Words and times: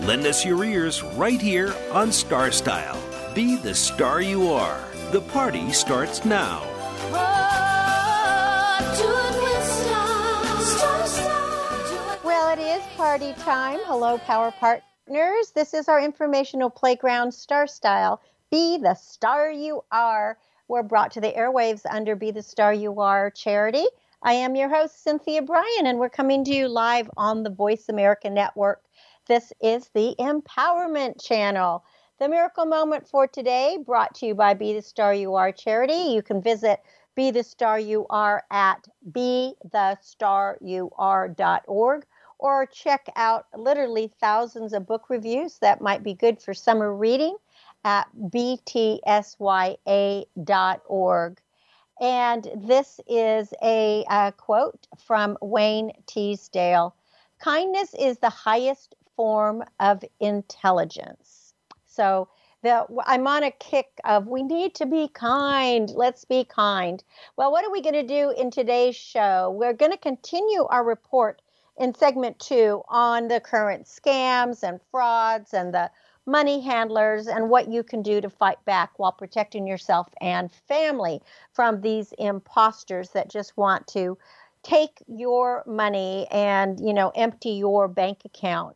Lend 0.00 0.26
us 0.26 0.44
your 0.44 0.64
ears 0.64 1.02
right 1.02 1.40
here 1.40 1.72
on 1.92 2.10
Star 2.10 2.50
Style. 2.50 3.00
Be 3.32 3.56
the 3.56 3.74
star 3.74 4.20
you 4.20 4.48
are. 4.48 4.82
The 5.12 5.20
party 5.20 5.72
starts 5.72 6.24
now. 6.24 6.62
Well, 12.24 12.52
it 12.52 12.58
is 12.58 12.82
party 12.96 13.34
time. 13.34 13.78
Hello, 13.84 14.18
Power 14.18 14.52
Partners. 14.58 15.52
This 15.54 15.72
is 15.72 15.88
our 15.88 16.00
informational 16.00 16.70
playground, 16.70 17.32
Star 17.32 17.68
Style. 17.68 18.20
Be 18.50 18.78
the 18.78 18.94
star 18.94 19.52
you 19.52 19.84
are. 19.92 20.38
We're 20.66 20.82
brought 20.82 21.12
to 21.12 21.20
the 21.20 21.32
airwaves 21.32 21.82
under 21.88 22.16
Be 22.16 22.32
the 22.32 22.42
Star 22.42 22.74
You 22.74 23.00
Are 23.00 23.30
charity. 23.30 23.84
I 24.26 24.32
am 24.32 24.56
your 24.56 24.70
host, 24.70 25.04
Cynthia 25.04 25.42
Brian, 25.42 25.86
and 25.86 25.98
we're 25.98 26.08
coming 26.08 26.44
to 26.44 26.50
you 26.50 26.66
live 26.66 27.10
on 27.16 27.42
the 27.42 27.50
Voice 27.50 27.90
America 27.90 28.30
Network. 28.30 28.80
This 29.26 29.54
is 29.62 29.88
the 29.94 30.14
Empowerment 30.18 31.24
Channel. 31.24 31.82
The 32.18 32.28
miracle 32.28 32.66
moment 32.66 33.08
for 33.08 33.26
today 33.26 33.78
brought 33.82 34.14
to 34.16 34.26
you 34.26 34.34
by 34.34 34.52
Be 34.52 34.74
the 34.74 34.82
Star 34.82 35.14
You 35.14 35.34
Are 35.36 35.50
charity. 35.50 36.12
You 36.12 36.20
can 36.20 36.42
visit 36.42 36.82
Be 37.14 37.30
the 37.30 37.42
Star 37.42 37.80
You 37.80 38.04
Are 38.10 38.44
at 38.50 38.86
BeTheStarYouAre.org 39.10 42.06
or 42.38 42.66
check 42.66 43.06
out 43.16 43.46
literally 43.56 44.12
thousands 44.20 44.74
of 44.74 44.86
book 44.86 45.08
reviews 45.08 45.58
that 45.60 45.80
might 45.80 46.02
be 46.02 46.12
good 46.12 46.42
for 46.42 46.52
summer 46.52 46.94
reading 46.94 47.38
at 47.82 48.06
btsya.org. 48.28 49.00
And 51.98 52.50
this 52.56 53.00
is 53.08 53.54
a, 53.62 54.04
a 54.10 54.34
quote 54.36 54.86
from 54.98 55.38
Wayne 55.40 55.92
Teasdale 56.06 56.94
Kindness 57.38 57.94
is 57.98 58.18
the 58.18 58.30
highest 58.30 58.94
form 59.16 59.64
of 59.80 60.04
intelligence. 60.20 61.54
So 61.86 62.28
the, 62.62 62.86
I'm 63.06 63.26
on 63.26 63.44
a 63.44 63.50
kick 63.50 63.88
of 64.04 64.26
we 64.26 64.42
need 64.42 64.74
to 64.76 64.86
be 64.86 65.08
kind. 65.08 65.90
Let's 65.90 66.24
be 66.24 66.44
kind. 66.44 67.02
Well, 67.36 67.52
what 67.52 67.64
are 67.64 67.70
we 67.70 67.82
going 67.82 67.94
to 67.94 68.06
do 68.06 68.30
in 68.30 68.50
today's 68.50 68.96
show? 68.96 69.54
We're 69.56 69.74
going 69.74 69.92
to 69.92 69.98
continue 69.98 70.64
our 70.64 70.84
report 70.84 71.42
in 71.76 71.94
segment 71.94 72.38
two 72.38 72.82
on 72.88 73.28
the 73.28 73.40
current 73.40 73.86
scams 73.86 74.62
and 74.62 74.80
frauds 74.90 75.52
and 75.52 75.74
the 75.74 75.90
money 76.26 76.60
handlers 76.60 77.26
and 77.26 77.50
what 77.50 77.68
you 77.68 77.82
can 77.82 78.02
do 78.02 78.20
to 78.20 78.30
fight 78.30 78.64
back 78.64 78.98
while 78.98 79.12
protecting 79.12 79.66
yourself 79.66 80.08
and 80.20 80.50
family 80.50 81.20
from 81.52 81.80
these 81.80 82.12
imposters 82.18 83.10
that 83.10 83.30
just 83.30 83.56
want 83.56 83.86
to 83.86 84.16
take 84.62 85.02
your 85.06 85.62
money 85.66 86.26
and 86.30 86.80
you 86.80 86.94
know 86.94 87.12
empty 87.14 87.50
your 87.50 87.86
bank 87.86 88.22
account 88.24 88.74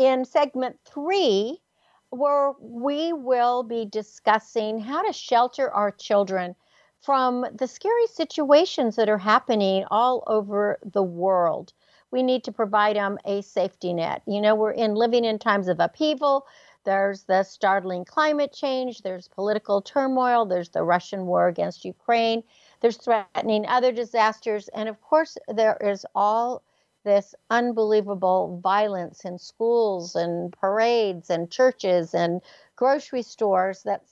in 0.00 0.24
segment 0.24 0.78
three 0.86 1.60
where 2.08 2.52
we 2.58 3.12
will 3.12 3.62
be 3.62 3.84
discussing 3.84 4.80
how 4.80 5.02
to 5.02 5.12
shelter 5.12 5.70
our 5.70 5.90
children 5.90 6.56
from 7.02 7.44
the 7.54 7.68
scary 7.68 8.06
situations 8.06 8.96
that 8.96 9.10
are 9.10 9.18
happening 9.18 9.84
all 9.90 10.24
over 10.26 10.78
the 10.82 11.02
world. 11.02 11.74
We 12.10 12.22
need 12.22 12.44
to 12.44 12.52
provide 12.52 12.96
them 12.96 13.18
a 13.26 13.42
safety 13.42 13.92
net. 13.92 14.22
You 14.26 14.40
know, 14.40 14.54
we're 14.54 14.72
in 14.72 14.94
living 14.94 15.24
in 15.24 15.38
times 15.38 15.68
of 15.68 15.78
upheaval. 15.78 16.46
There's 16.84 17.24
the 17.24 17.42
startling 17.42 18.06
climate 18.06 18.54
change, 18.54 19.02
there's 19.02 19.28
political 19.28 19.82
turmoil, 19.82 20.46
there's 20.46 20.70
the 20.70 20.82
Russian 20.82 21.26
war 21.26 21.46
against 21.46 21.84
Ukraine, 21.84 22.42
there's 22.80 22.96
threatening 22.96 23.66
other 23.66 23.92
disasters, 23.92 24.68
and 24.68 24.88
of 24.88 24.98
course, 25.02 25.36
there 25.46 25.76
is 25.82 26.06
all 26.14 26.62
this 27.04 27.34
unbelievable 27.50 28.60
violence 28.62 29.24
in 29.24 29.38
schools 29.38 30.14
and 30.14 30.52
parades 30.52 31.30
and 31.30 31.50
churches 31.50 32.14
and 32.14 32.40
grocery 32.76 33.22
stores 33.22 33.82
that 33.84 34.02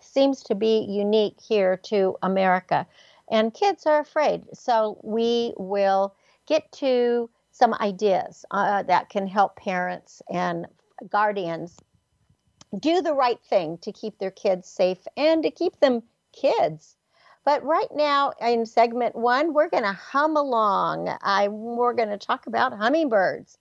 seems 0.00 0.42
to 0.42 0.54
be 0.54 0.86
unique 0.88 1.38
here 1.40 1.76
to 1.76 2.16
America. 2.22 2.86
And 3.30 3.52
kids 3.52 3.86
are 3.86 4.00
afraid. 4.00 4.44
So 4.52 4.98
we 5.02 5.54
will 5.56 6.14
get 6.46 6.70
to 6.72 7.28
some 7.52 7.74
ideas 7.74 8.44
uh, 8.50 8.82
that 8.84 9.08
can 9.08 9.26
help 9.26 9.56
parents 9.56 10.22
and 10.30 10.66
guardians 11.08 11.76
do 12.78 13.00
the 13.00 13.14
right 13.14 13.40
thing 13.48 13.78
to 13.78 13.92
keep 13.92 14.18
their 14.18 14.30
kids 14.30 14.68
safe 14.68 15.06
and 15.16 15.42
to 15.42 15.50
keep 15.50 15.80
them 15.80 16.02
kids 16.32 16.95
but 17.46 17.64
right 17.64 17.88
now, 17.94 18.32
in 18.40 18.66
segment 18.66 19.14
one, 19.14 19.54
we're 19.54 19.70
going 19.70 19.84
to 19.84 19.92
hum 19.92 20.36
along. 20.36 21.16
I, 21.22 21.46
we're 21.46 21.94
going 21.94 22.08
to 22.10 22.18
talk 22.18 22.48
about 22.48 22.76
hummingbirds. 22.76 23.56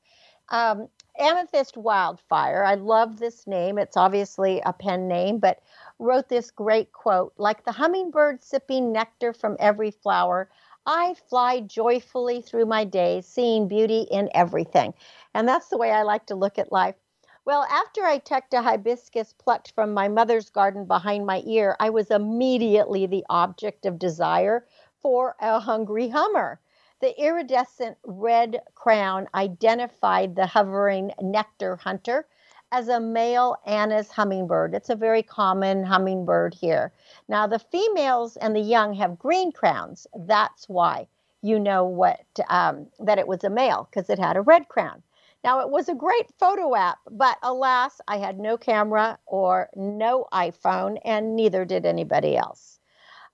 Um, 0.49 0.87
Amethyst 1.19 1.77
Wildfire, 1.77 2.63
I 2.65 2.73
love 2.75 3.19
this 3.19 3.45
name. 3.45 3.77
It's 3.77 3.95
obviously 3.95 4.59
a 4.65 4.73
pen 4.73 5.07
name, 5.07 5.37
but 5.37 5.59
wrote 5.99 6.29
this 6.29 6.49
great 6.49 6.91
quote 6.93 7.33
Like 7.37 7.63
the 7.63 7.71
hummingbird 7.71 8.43
sipping 8.43 8.91
nectar 8.91 9.33
from 9.33 9.55
every 9.59 9.91
flower, 9.91 10.49
I 10.87 11.15
fly 11.29 11.61
joyfully 11.61 12.41
through 12.41 12.65
my 12.65 12.85
days, 12.85 13.27
seeing 13.27 13.67
beauty 13.67 14.07
in 14.09 14.29
everything. 14.33 14.95
And 15.35 15.47
that's 15.47 15.69
the 15.69 15.77
way 15.77 15.91
I 15.91 16.01
like 16.01 16.25
to 16.27 16.35
look 16.35 16.57
at 16.57 16.71
life. 16.71 16.95
Well, 17.45 17.63
after 17.69 18.03
I 18.05 18.17
tucked 18.17 18.55
a 18.55 18.63
hibiscus 18.63 19.33
plucked 19.33 19.73
from 19.73 19.93
my 19.93 20.07
mother's 20.07 20.49
garden 20.49 20.85
behind 20.85 21.27
my 21.27 21.43
ear, 21.45 21.75
I 21.79 21.91
was 21.91 22.09
immediately 22.09 23.05
the 23.05 23.23
object 23.29 23.85
of 23.85 23.99
desire 23.99 24.65
for 24.99 25.35
a 25.39 25.59
hungry 25.59 26.09
hummer. 26.09 26.59
The 27.01 27.19
iridescent 27.21 27.99
red 28.03 28.61
crown 28.73 29.27
identified 29.35 30.35
the 30.35 30.47
hovering 30.47 31.13
nectar 31.21 31.75
hunter 31.75 32.27
as 32.71 32.89
a 32.89 32.99
male 32.99 33.57
Anna's 33.67 34.11
hummingbird. 34.11 34.73
It's 34.73 34.89
a 34.89 34.95
very 34.95 35.21
common 35.21 35.83
hummingbird 35.83 36.55
here. 36.55 36.93
Now, 37.27 37.45
the 37.45 37.59
females 37.59 38.37
and 38.37 38.55
the 38.55 38.59
young 38.61 38.95
have 38.95 39.19
green 39.19 39.51
crowns. 39.51 40.07
That's 40.15 40.67
why 40.67 41.07
you 41.43 41.59
know 41.59 41.85
what 41.85 42.25
um, 42.49 42.87
that 42.99 43.19
it 43.19 43.27
was 43.27 43.43
a 43.43 43.51
male 43.51 43.87
because 43.91 44.09
it 44.09 44.17
had 44.19 44.35
a 44.35 44.41
red 44.41 44.67
crown. 44.67 45.03
Now, 45.45 45.59
it 45.59 45.69
was 45.69 45.87
a 45.89 45.93
great 45.93 46.27
photo 46.39 46.75
app, 46.75 46.97
but 47.07 47.37
alas, 47.43 48.01
I 48.07 48.17
had 48.17 48.39
no 48.39 48.57
camera 48.57 49.19
or 49.27 49.69
no 49.75 50.25
iPhone, 50.33 50.97
and 51.05 51.35
neither 51.35 51.65
did 51.65 51.85
anybody 51.85 52.35
else. 52.35 52.79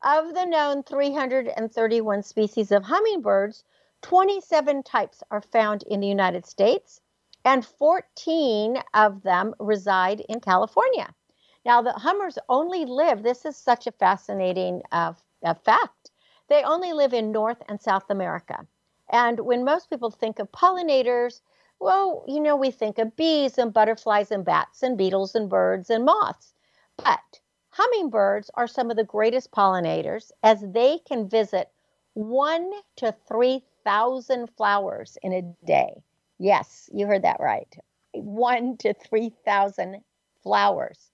Of 0.04 0.34
the 0.34 0.44
known 0.44 0.84
331 0.84 2.24
species 2.24 2.70
of 2.74 2.84
hummingbirds, 2.84 3.64
27 4.02 4.84
types 4.84 5.24
are 5.32 5.40
found 5.40 5.84
in 5.84 6.02
the 6.02 6.08
United 6.08 6.46
States, 6.46 7.00
and 7.46 7.66
14 7.66 8.84
of 8.94 9.24
them 9.24 9.56
reside 9.58 10.20
in 10.28 10.42
California. 10.42 11.16
Now, 11.64 11.82
the 11.82 11.94
hummers 11.94 12.38
only 12.50 12.84
live, 12.84 13.24
this 13.24 13.46
is 13.46 13.56
such 13.56 13.88
a 13.88 13.94
fascinating 13.94 14.82
uh, 14.92 15.14
fact, 15.64 16.12
they 16.50 16.62
only 16.64 16.92
live 16.92 17.14
in 17.14 17.32
North 17.32 17.64
and 17.70 17.80
South 17.80 18.10
America. 18.10 18.68
And 19.10 19.40
when 19.40 19.64
most 19.64 19.90
people 19.90 20.12
think 20.12 20.40
of 20.40 20.52
pollinators, 20.52 21.40
well, 21.82 22.24
you 22.28 22.40
know, 22.40 22.56
we 22.56 22.70
think 22.70 23.00
of 23.00 23.16
bees 23.16 23.58
and 23.58 23.74
butterflies 23.74 24.30
and 24.30 24.46
bats 24.46 24.84
and 24.84 25.00
beetles 25.00 25.34
and 25.34 25.50
birds 25.50 25.90
and 25.90 26.06
moths. 26.06 26.54
But 26.96 27.40
hummingbirds 27.70 28.52
are 28.54 28.68
some 28.68 28.92
of 28.92 28.98
the 28.98 29.04
greatest 29.04 29.52
pollinators 29.52 30.32
as 30.44 30.62
they 30.62 31.00
can 31.00 31.28
visit 31.28 31.72
one 32.14 32.72
to 32.98 33.16
3,000 33.28 34.48
flowers 34.56 35.18
in 35.24 35.34
a 35.34 35.42
day. 35.66 36.04
Yes, 36.38 36.88
you 36.94 37.08
heard 37.08 37.24
that 37.24 37.40
right. 37.40 37.76
One 38.14 38.78
to 38.78 38.94
3,000 38.94 40.04
flowers. 40.44 41.10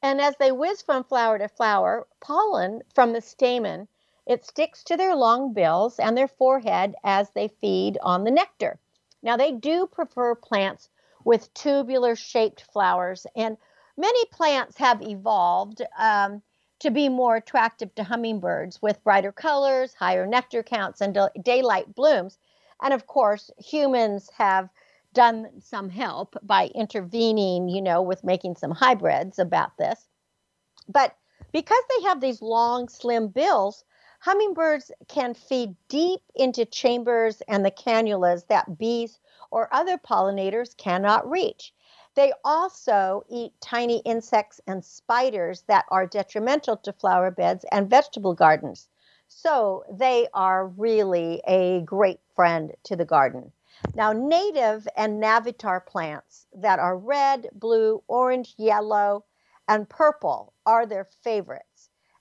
And 0.00 0.18
as 0.18 0.34
they 0.38 0.50
whiz 0.50 0.80
from 0.80 1.04
flower 1.04 1.38
to 1.38 1.48
flower, 1.48 2.06
pollen 2.20 2.80
from 2.94 3.12
the 3.12 3.20
stamen, 3.20 3.86
it 4.24 4.46
sticks 4.46 4.82
to 4.84 4.96
their 4.96 5.14
long 5.14 5.52
bills 5.52 5.98
and 5.98 6.16
their 6.16 6.28
forehead 6.28 6.94
as 7.04 7.28
they 7.30 7.48
feed 7.48 7.98
on 8.02 8.24
the 8.24 8.30
nectar. 8.30 8.78
Now, 9.22 9.36
they 9.36 9.52
do 9.52 9.86
prefer 9.86 10.34
plants 10.34 10.88
with 11.24 11.52
tubular 11.54 12.14
shaped 12.14 12.62
flowers, 12.72 13.26
and 13.34 13.56
many 13.96 14.24
plants 14.26 14.76
have 14.78 15.02
evolved 15.02 15.82
um, 15.98 16.42
to 16.80 16.90
be 16.90 17.08
more 17.08 17.36
attractive 17.36 17.94
to 17.94 18.04
hummingbirds 18.04 18.80
with 18.82 19.02
brighter 19.02 19.32
colors, 19.32 19.94
higher 19.94 20.26
nectar 20.26 20.62
counts, 20.62 21.00
and 21.00 21.18
daylight 21.42 21.94
blooms. 21.94 22.38
And 22.82 22.92
of 22.92 23.06
course, 23.06 23.50
humans 23.58 24.30
have 24.36 24.68
done 25.14 25.48
some 25.60 25.88
help 25.88 26.36
by 26.42 26.66
intervening, 26.74 27.68
you 27.68 27.80
know, 27.80 28.02
with 28.02 28.22
making 28.22 28.56
some 28.56 28.70
hybrids 28.70 29.38
about 29.38 29.76
this. 29.78 30.06
But 30.88 31.16
because 31.52 31.82
they 31.88 32.04
have 32.04 32.20
these 32.20 32.42
long, 32.42 32.88
slim 32.88 33.28
bills, 33.28 33.82
hummingbirds 34.20 34.90
can 35.08 35.34
feed 35.34 35.76
deep 35.88 36.20
into 36.34 36.64
chambers 36.64 37.42
and 37.48 37.64
the 37.64 37.70
cannulas 37.70 38.46
that 38.48 38.78
bees 38.78 39.20
or 39.50 39.72
other 39.72 39.98
pollinators 39.98 40.76
cannot 40.76 41.28
reach. 41.30 41.72
They 42.14 42.32
also 42.44 43.24
eat 43.28 43.52
tiny 43.60 43.98
insects 43.98 44.60
and 44.66 44.84
spiders 44.84 45.62
that 45.68 45.84
are 45.90 46.06
detrimental 46.06 46.76
to 46.78 46.92
flower 46.92 47.30
beds 47.30 47.64
and 47.70 47.90
vegetable 47.90 48.34
gardens. 48.34 48.88
So 49.28 49.84
they 49.90 50.28
are 50.32 50.66
really 50.66 51.42
a 51.46 51.82
great 51.82 52.20
friend 52.34 52.72
to 52.84 52.96
the 52.96 53.04
garden. 53.04 53.52
Now, 53.94 54.12
native 54.12 54.88
and 54.96 55.22
nativar 55.22 55.84
plants 55.84 56.46
that 56.54 56.78
are 56.78 56.96
red, 56.96 57.48
blue, 57.52 58.02
orange, 58.08 58.54
yellow, 58.56 59.24
and 59.68 59.88
purple 59.88 60.54
are 60.64 60.86
their 60.86 61.04
favorites. 61.04 61.75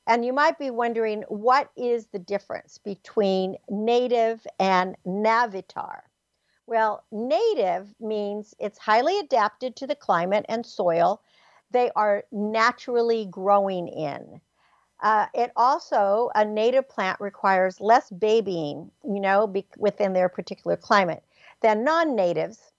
And 0.08 0.26
you 0.26 0.34
might 0.34 0.60
be 0.60 0.72
wondering 0.72 1.24
what 1.30 1.72
is 1.76 2.08
the 2.08 2.20
difference 2.20 2.78
between 2.78 3.58
native 3.70 4.46
and 4.60 4.96
nativar? 5.06 6.02
Well, 6.68 7.04
native 7.12 7.94
means 8.00 8.56
it's 8.60 8.78
highly 8.80 9.20
adapted 9.20 9.76
to 9.78 9.88
the 9.88 9.96
climate 9.96 10.46
and 10.50 10.66
soil 10.66 11.22
they 11.72 11.92
are 11.96 12.24
naturally 12.32 13.26
growing 13.26 13.88
in. 13.88 14.42
Uh, 15.02 15.28
it 15.34 15.52
also, 15.56 16.32
a 16.36 16.46
native 16.46 16.88
plant 16.88 17.20
requires 17.20 17.82
less 17.82 18.10
babying, 18.12 18.92
you 19.04 19.20
know, 19.20 19.48
be, 19.48 19.68
within 19.78 20.14
their 20.14 20.30
particular 20.30 20.78
climate 20.78 21.24
than 21.62 21.84
non 21.84 22.16
natives. 22.16 22.72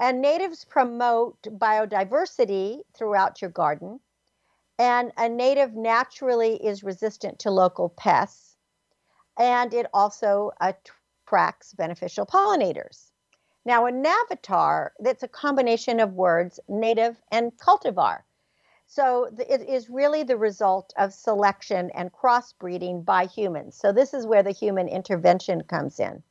And 0.00 0.20
natives 0.22 0.64
promote 0.64 1.40
biodiversity 1.42 2.82
throughout 2.94 3.42
your 3.42 3.50
garden. 3.50 4.00
And 4.80 5.12
a 5.18 5.28
native 5.28 5.74
naturally 5.74 6.54
is 6.56 6.82
resistant 6.82 7.38
to 7.40 7.50
local 7.50 7.90
pests. 7.90 8.56
And 9.38 9.74
it 9.74 9.84
also 9.92 10.52
attracts 10.58 11.74
beneficial 11.74 12.24
pollinators. 12.24 13.10
Now, 13.66 13.84
a 13.84 13.92
nativar, 13.92 14.92
that's 14.98 15.22
a 15.22 15.28
combination 15.28 16.00
of 16.00 16.14
words, 16.14 16.58
native 16.66 17.20
and 17.30 17.54
cultivar. 17.58 18.20
So 18.86 19.28
it 19.38 19.60
is 19.68 19.90
really 19.90 20.22
the 20.22 20.38
result 20.38 20.94
of 20.96 21.12
selection 21.12 21.90
and 21.90 22.10
crossbreeding 22.10 23.04
by 23.04 23.26
humans. 23.26 23.76
So 23.76 23.92
this 23.92 24.14
is 24.14 24.26
where 24.26 24.42
the 24.42 24.50
human 24.50 24.88
intervention 24.88 25.62
comes 25.64 26.00
in. 26.00 26.22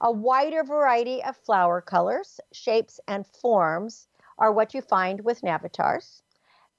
A 0.00 0.10
wider 0.10 0.64
variety 0.64 1.22
of 1.22 1.36
flower 1.36 1.80
colors, 1.80 2.40
shapes, 2.52 2.98
and 3.06 3.24
forms 3.24 4.08
are 4.38 4.50
what 4.50 4.74
you 4.74 4.82
find 4.82 5.20
with 5.20 5.42
nativars. 5.42 6.22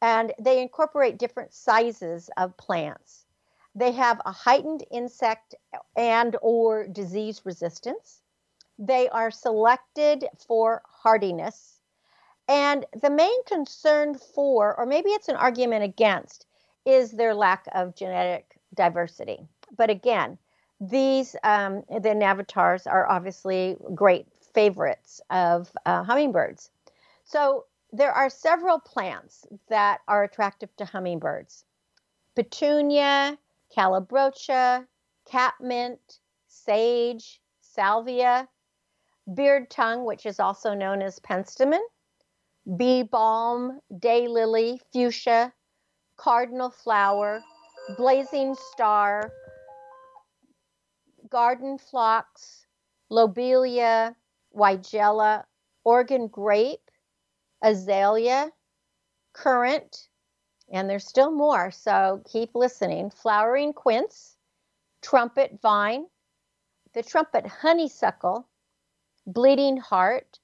And 0.01 0.33
they 0.39 0.61
incorporate 0.61 1.17
different 1.17 1.53
sizes 1.53 2.29
of 2.37 2.55
plants. 2.57 3.25
They 3.75 3.91
have 3.91 4.21
a 4.25 4.31
heightened 4.31 4.83
insect 4.91 5.55
and 5.95 6.35
or 6.41 6.87
disease 6.87 7.41
resistance. 7.45 8.21
They 8.79 9.09
are 9.09 9.31
selected 9.31 10.25
for 10.47 10.81
hardiness. 10.85 11.79
And 12.47 12.85
the 13.01 13.09
main 13.09 13.43
concern 13.45 14.15
for, 14.15 14.75
or 14.77 14.85
maybe 14.85 15.09
it's 15.09 15.27
an 15.27 15.35
argument 15.35 15.83
against, 15.83 16.45
is 16.85 17.11
their 17.11 17.35
lack 17.35 17.67
of 17.73 17.95
genetic 17.95 18.57
diversity. 18.73 19.39
But 19.75 19.89
again, 19.89 20.37
these, 20.79 21.35
um, 21.43 21.83
the 21.89 22.15
nativars 22.15 22.87
are 22.87 23.09
obviously 23.09 23.77
great 23.93 24.27
favorites 24.53 25.21
of 25.29 25.71
uh, 25.85 26.03
hummingbirds. 26.03 26.69
So 27.25 27.65
there 27.91 28.11
are 28.11 28.29
several 28.29 28.79
plants 28.79 29.45
that 29.69 29.99
are 30.07 30.23
attractive 30.23 30.75
to 30.77 30.85
hummingbirds. 30.85 31.65
Petunia, 32.35 33.37
calibrachoa, 33.75 34.85
catmint, 35.25 36.19
sage, 36.47 37.41
salvia, 37.61 38.47
beard 39.33 39.69
tongue, 39.69 40.05
which 40.05 40.25
is 40.25 40.39
also 40.39 40.73
known 40.73 41.01
as 41.01 41.19
penstemon, 41.19 41.81
bee 42.77 43.03
balm, 43.03 43.79
daylily, 43.91 44.79
fuchsia, 44.91 45.53
cardinal 46.17 46.69
flower, 46.69 47.41
blazing 47.97 48.55
star, 48.73 49.31
garden 51.29 51.77
phlox, 51.77 52.65
lobelia, 53.09 54.15
weigela, 54.55 55.43
Oregon 55.83 56.27
grape, 56.27 56.86
azalea, 57.61 58.51
currant, 59.33 60.09
and 60.69 60.89
there's 60.89 61.07
still 61.07 61.31
more, 61.31 61.71
so 61.71 62.21
keep 62.25 62.55
listening. 62.55 63.09
Flowering 63.09 63.73
quince, 63.73 64.37
trumpet 65.01 65.59
vine, 65.61 66.07
the 66.93 67.03
trumpet 67.03 67.45
honeysuckle, 67.45 68.47
bleeding 69.25 69.77
heart, 69.77 70.39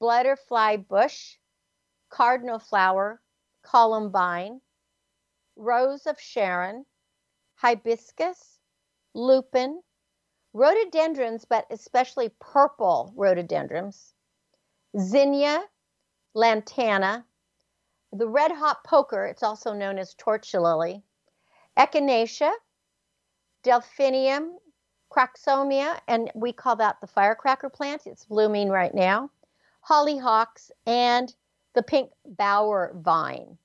butterfly 0.00 0.76
bush, 0.76 1.36
cardinal 2.10 2.58
flower, 2.58 3.20
columbine, 3.62 4.60
rose 5.56 6.06
of 6.06 6.20
Sharon, 6.20 6.84
hibiscus, 7.54 8.58
lupin, 9.14 9.82
rhododendrons, 10.52 11.44
but 11.44 11.66
especially 11.70 12.30
purple 12.40 13.12
rhododendrons, 13.16 14.14
zinnia, 14.98 15.62
lantana, 16.34 17.24
the 18.12 18.28
red 18.28 18.52
hot 18.52 18.84
poker, 18.84 19.26
it's 19.26 19.42
also 19.42 19.72
known 19.72 19.98
as 19.98 20.14
torch 20.14 20.54
lily, 20.54 21.02
echinacea, 21.76 22.52
delphinium 23.62 24.58
Craxomia, 25.10 25.98
and 26.06 26.30
we 26.34 26.52
call 26.52 26.76
that 26.76 27.00
the 27.00 27.06
firecracker 27.06 27.70
plant. 27.70 28.06
It's 28.06 28.24
blooming 28.24 28.68
right 28.68 28.94
now. 28.94 29.30
Hollyhocks 29.88 30.70
and 30.86 31.34
the 31.74 31.82
pink 31.82 32.10
bower 32.24 32.92
vine. 32.94 33.56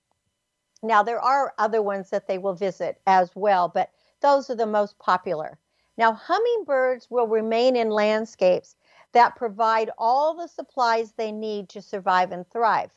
Now, 0.82 1.04
there 1.04 1.20
are 1.20 1.54
other 1.58 1.82
ones 1.82 2.10
that 2.10 2.28
they 2.28 2.38
will 2.38 2.54
visit 2.54 3.02
as 3.08 3.32
well, 3.36 3.68
but 3.68 3.92
those 4.22 4.50
are 4.50 4.56
the 4.56 4.66
most 4.66 4.98
popular. 5.00 5.60
Now, 5.98 6.14
hummingbirds 6.14 7.10
will 7.10 7.28
remain 7.28 7.76
in 7.76 7.90
landscapes 7.90 8.76
that 9.14 9.36
provide 9.36 9.90
all 9.98 10.36
the 10.36 10.48
supplies 10.48 11.14
they 11.14 11.32
need 11.32 11.70
to 11.70 11.82
survive 11.82 12.32
and 12.32 12.48
thrive. 12.50 12.92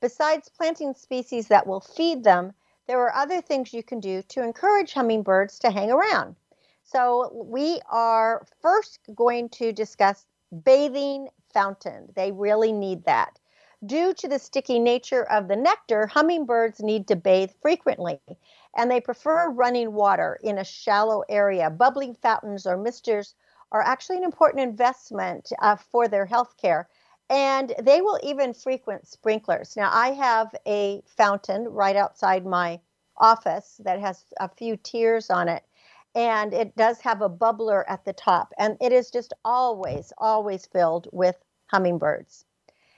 Besides 0.00 0.48
planting 0.48 0.94
species 0.94 1.48
that 1.48 1.66
will 1.66 1.80
feed 1.80 2.24
them, 2.24 2.52
there 2.86 3.00
are 3.00 3.14
other 3.14 3.40
things 3.40 3.72
you 3.72 3.82
can 3.82 4.00
do 4.00 4.22
to 4.22 4.42
encourage 4.42 4.92
hummingbirds 4.92 5.58
to 5.60 5.70
hang 5.70 5.90
around. 5.90 6.36
So 6.82 7.30
we 7.32 7.80
are 7.88 8.44
first 8.60 8.98
going 9.14 9.48
to 9.50 9.72
discuss 9.72 10.26
bathing 10.64 11.28
fountain. 11.52 12.08
They 12.16 12.32
really 12.32 12.72
need 12.72 13.04
that. 13.04 13.38
Due 13.86 14.12
to 14.14 14.28
the 14.28 14.38
sticky 14.38 14.78
nature 14.78 15.24
of 15.30 15.48
the 15.48 15.56
nectar, 15.56 16.06
hummingbirds 16.06 16.80
need 16.80 17.06
to 17.08 17.16
bathe 17.16 17.50
frequently, 17.62 18.20
and 18.76 18.90
they 18.90 19.00
prefer 19.00 19.50
running 19.50 19.92
water 19.92 20.38
in 20.42 20.58
a 20.58 20.64
shallow 20.64 21.22
area. 21.28 21.70
Bubbling 21.70 22.14
fountains 22.14 22.66
or 22.66 22.76
misters 22.76 23.34
are 23.72 23.82
actually 23.82 24.18
an 24.18 24.24
important 24.24 24.62
investment 24.62 25.52
uh, 25.60 25.76
for 25.76 26.08
their 26.08 26.26
health 26.26 26.56
care, 26.56 26.88
and 27.28 27.74
they 27.82 28.00
will 28.00 28.18
even 28.22 28.52
frequent 28.54 29.06
sprinklers. 29.06 29.76
Now, 29.76 29.90
I 29.92 30.08
have 30.12 30.54
a 30.66 31.02
fountain 31.06 31.68
right 31.68 31.96
outside 31.96 32.44
my 32.44 32.80
office 33.20 33.80
that 33.84 34.00
has 34.00 34.24
a 34.40 34.48
few 34.48 34.76
tiers 34.76 35.30
on 35.30 35.48
it 35.48 35.62
and 36.14 36.52
it 36.52 36.74
does 36.76 37.00
have 37.00 37.22
a 37.22 37.30
bubbler 37.30 37.84
at 37.86 38.04
the 38.04 38.12
top 38.12 38.52
and 38.58 38.76
it 38.80 38.92
is 38.92 39.10
just 39.10 39.32
always 39.44 40.12
always 40.18 40.66
filled 40.66 41.06
with 41.12 41.36
hummingbirds. 41.66 42.44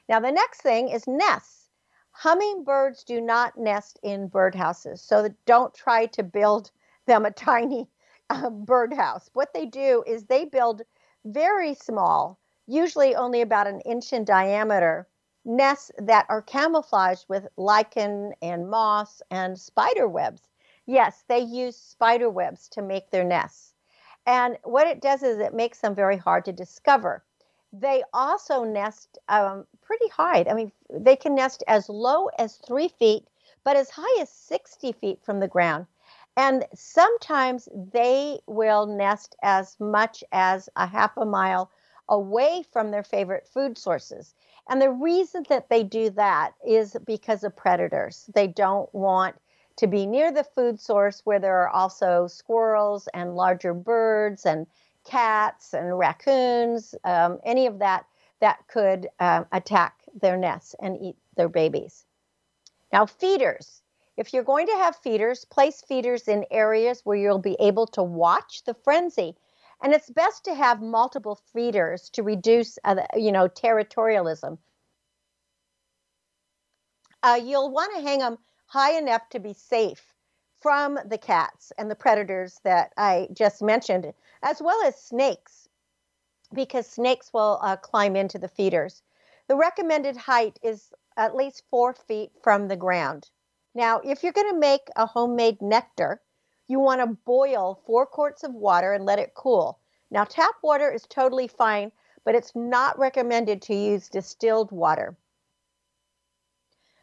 Now 0.08 0.20
the 0.20 0.32
next 0.32 0.62
thing 0.62 0.88
is 0.88 1.06
nests. 1.06 1.68
Hummingbirds 2.12 3.04
do 3.04 3.20
not 3.20 3.58
nest 3.58 3.98
in 4.02 4.28
birdhouses 4.28 5.00
so 5.00 5.28
don't 5.46 5.74
try 5.74 6.06
to 6.06 6.22
build 6.22 6.70
them 7.06 7.26
a 7.26 7.30
tiny 7.30 7.88
uh, 8.32 8.50
birdhouse 8.72 9.30
what 9.34 9.52
they 9.54 9.66
do 9.66 10.04
is 10.06 10.24
they 10.24 10.44
build 10.44 10.82
very 11.24 11.74
small 11.74 12.38
usually 12.66 13.14
only 13.14 13.40
about 13.42 13.66
an 13.66 13.80
inch 13.82 14.12
in 14.12 14.24
diameter 14.24 15.08
nests 15.44 15.90
that 15.98 16.26
are 16.28 16.42
camouflaged 16.42 17.26
with 17.28 17.48
lichen 17.56 18.32
and 18.42 18.68
moss 18.70 19.22
and 19.30 19.58
spider 19.58 20.08
webs 20.08 20.48
Yes, 20.86 21.24
they 21.28 21.38
use 21.40 21.76
spider 21.76 22.28
webs 22.28 22.68
to 22.70 22.82
make 22.82 23.10
their 23.10 23.24
nests. 23.24 23.74
And 24.26 24.58
what 24.64 24.86
it 24.88 25.00
does 25.00 25.22
is 25.22 25.38
it 25.38 25.54
makes 25.54 25.80
them 25.80 25.94
very 25.94 26.16
hard 26.16 26.44
to 26.46 26.52
discover. 26.52 27.24
They 27.72 28.02
also 28.12 28.64
nest 28.64 29.18
um, 29.28 29.66
pretty 29.80 30.08
high. 30.08 30.44
I 30.48 30.54
mean, 30.54 30.72
they 30.90 31.16
can 31.16 31.34
nest 31.34 31.62
as 31.68 31.88
low 31.88 32.26
as 32.38 32.56
three 32.56 32.88
feet, 32.88 33.28
but 33.64 33.76
as 33.76 33.90
high 33.90 34.20
as 34.20 34.28
60 34.30 34.92
feet 34.92 35.22
from 35.22 35.40
the 35.40 35.48
ground. 35.48 35.86
And 36.36 36.64
sometimes 36.74 37.68
they 37.92 38.40
will 38.46 38.86
nest 38.86 39.36
as 39.42 39.78
much 39.78 40.24
as 40.32 40.68
a 40.76 40.86
half 40.86 41.16
a 41.16 41.26
mile 41.26 41.70
away 42.08 42.64
from 42.72 42.90
their 42.90 43.02
favorite 43.02 43.46
food 43.46 43.76
sources. 43.76 44.34
And 44.68 44.80
the 44.80 44.90
reason 44.90 45.44
that 45.48 45.68
they 45.68 45.82
do 45.82 46.10
that 46.10 46.54
is 46.66 46.96
because 47.06 47.44
of 47.44 47.56
predators. 47.56 48.30
They 48.34 48.46
don't 48.46 48.92
want 48.94 49.36
to 49.76 49.86
be 49.86 50.06
near 50.06 50.32
the 50.32 50.44
food 50.44 50.80
source 50.80 51.20
where 51.24 51.38
there 51.38 51.60
are 51.62 51.68
also 51.68 52.26
squirrels 52.26 53.08
and 53.14 53.36
larger 53.36 53.74
birds 53.74 54.46
and 54.46 54.66
cats 55.04 55.74
and 55.74 55.98
raccoons, 55.98 56.94
um, 57.04 57.38
any 57.44 57.66
of 57.66 57.78
that 57.80 58.06
that 58.40 58.66
could 58.68 59.08
um, 59.20 59.46
attack 59.52 59.96
their 60.20 60.36
nests 60.36 60.74
and 60.80 60.96
eat 61.00 61.16
their 61.36 61.48
babies. 61.48 62.04
Now, 62.92 63.06
feeders. 63.06 63.81
If 64.16 64.32
you're 64.32 64.42
going 64.42 64.66
to 64.66 64.76
have 64.76 64.96
feeders, 64.96 65.44
place 65.46 65.80
feeders 65.80 66.28
in 66.28 66.44
areas 66.50 67.00
where 67.04 67.16
you'll 67.16 67.38
be 67.38 67.56
able 67.58 67.86
to 67.88 68.02
watch 68.02 68.62
the 68.64 68.74
frenzy. 68.74 69.36
And 69.82 69.92
it's 69.92 70.10
best 70.10 70.44
to 70.44 70.54
have 70.54 70.82
multiple 70.82 71.40
feeders 71.52 72.10
to 72.10 72.22
reduce, 72.22 72.78
uh, 72.84 72.96
you 73.16 73.32
know, 73.32 73.48
territorialism. 73.48 74.58
Uh, 77.22 77.40
you'll 77.42 77.70
want 77.70 77.94
to 77.96 78.02
hang 78.02 78.18
them 78.18 78.38
high 78.66 78.98
enough 78.98 79.28
to 79.30 79.40
be 79.40 79.54
safe 79.54 80.14
from 80.60 80.98
the 81.06 81.18
cats 81.18 81.72
and 81.78 81.90
the 81.90 81.96
predators 81.96 82.60
that 82.64 82.92
I 82.96 83.28
just 83.32 83.62
mentioned, 83.62 84.12
as 84.42 84.60
well 84.60 84.80
as 84.86 84.96
snakes, 85.00 85.68
because 86.52 86.86
snakes 86.86 87.32
will 87.32 87.58
uh, 87.62 87.76
climb 87.76 88.14
into 88.14 88.38
the 88.38 88.48
feeders. 88.48 89.02
The 89.48 89.56
recommended 89.56 90.16
height 90.16 90.58
is 90.62 90.92
at 91.16 91.34
least 91.34 91.64
four 91.70 91.94
feet 91.94 92.30
from 92.42 92.68
the 92.68 92.76
ground. 92.76 93.30
Now, 93.74 94.00
if 94.04 94.22
you're 94.22 94.32
going 94.32 94.52
to 94.52 94.58
make 94.58 94.88
a 94.96 95.06
homemade 95.06 95.62
nectar, 95.62 96.20
you 96.68 96.78
want 96.78 97.00
to 97.00 97.18
boil 97.24 97.80
four 97.86 98.06
quarts 98.06 98.44
of 98.44 98.54
water 98.54 98.92
and 98.92 99.04
let 99.04 99.18
it 99.18 99.34
cool. 99.34 99.78
Now, 100.10 100.24
tap 100.24 100.54
water 100.62 100.90
is 100.90 101.06
totally 101.08 101.48
fine, 101.48 101.90
but 102.24 102.34
it's 102.34 102.52
not 102.54 102.98
recommended 102.98 103.62
to 103.62 103.74
use 103.74 104.08
distilled 104.08 104.70
water. 104.70 105.16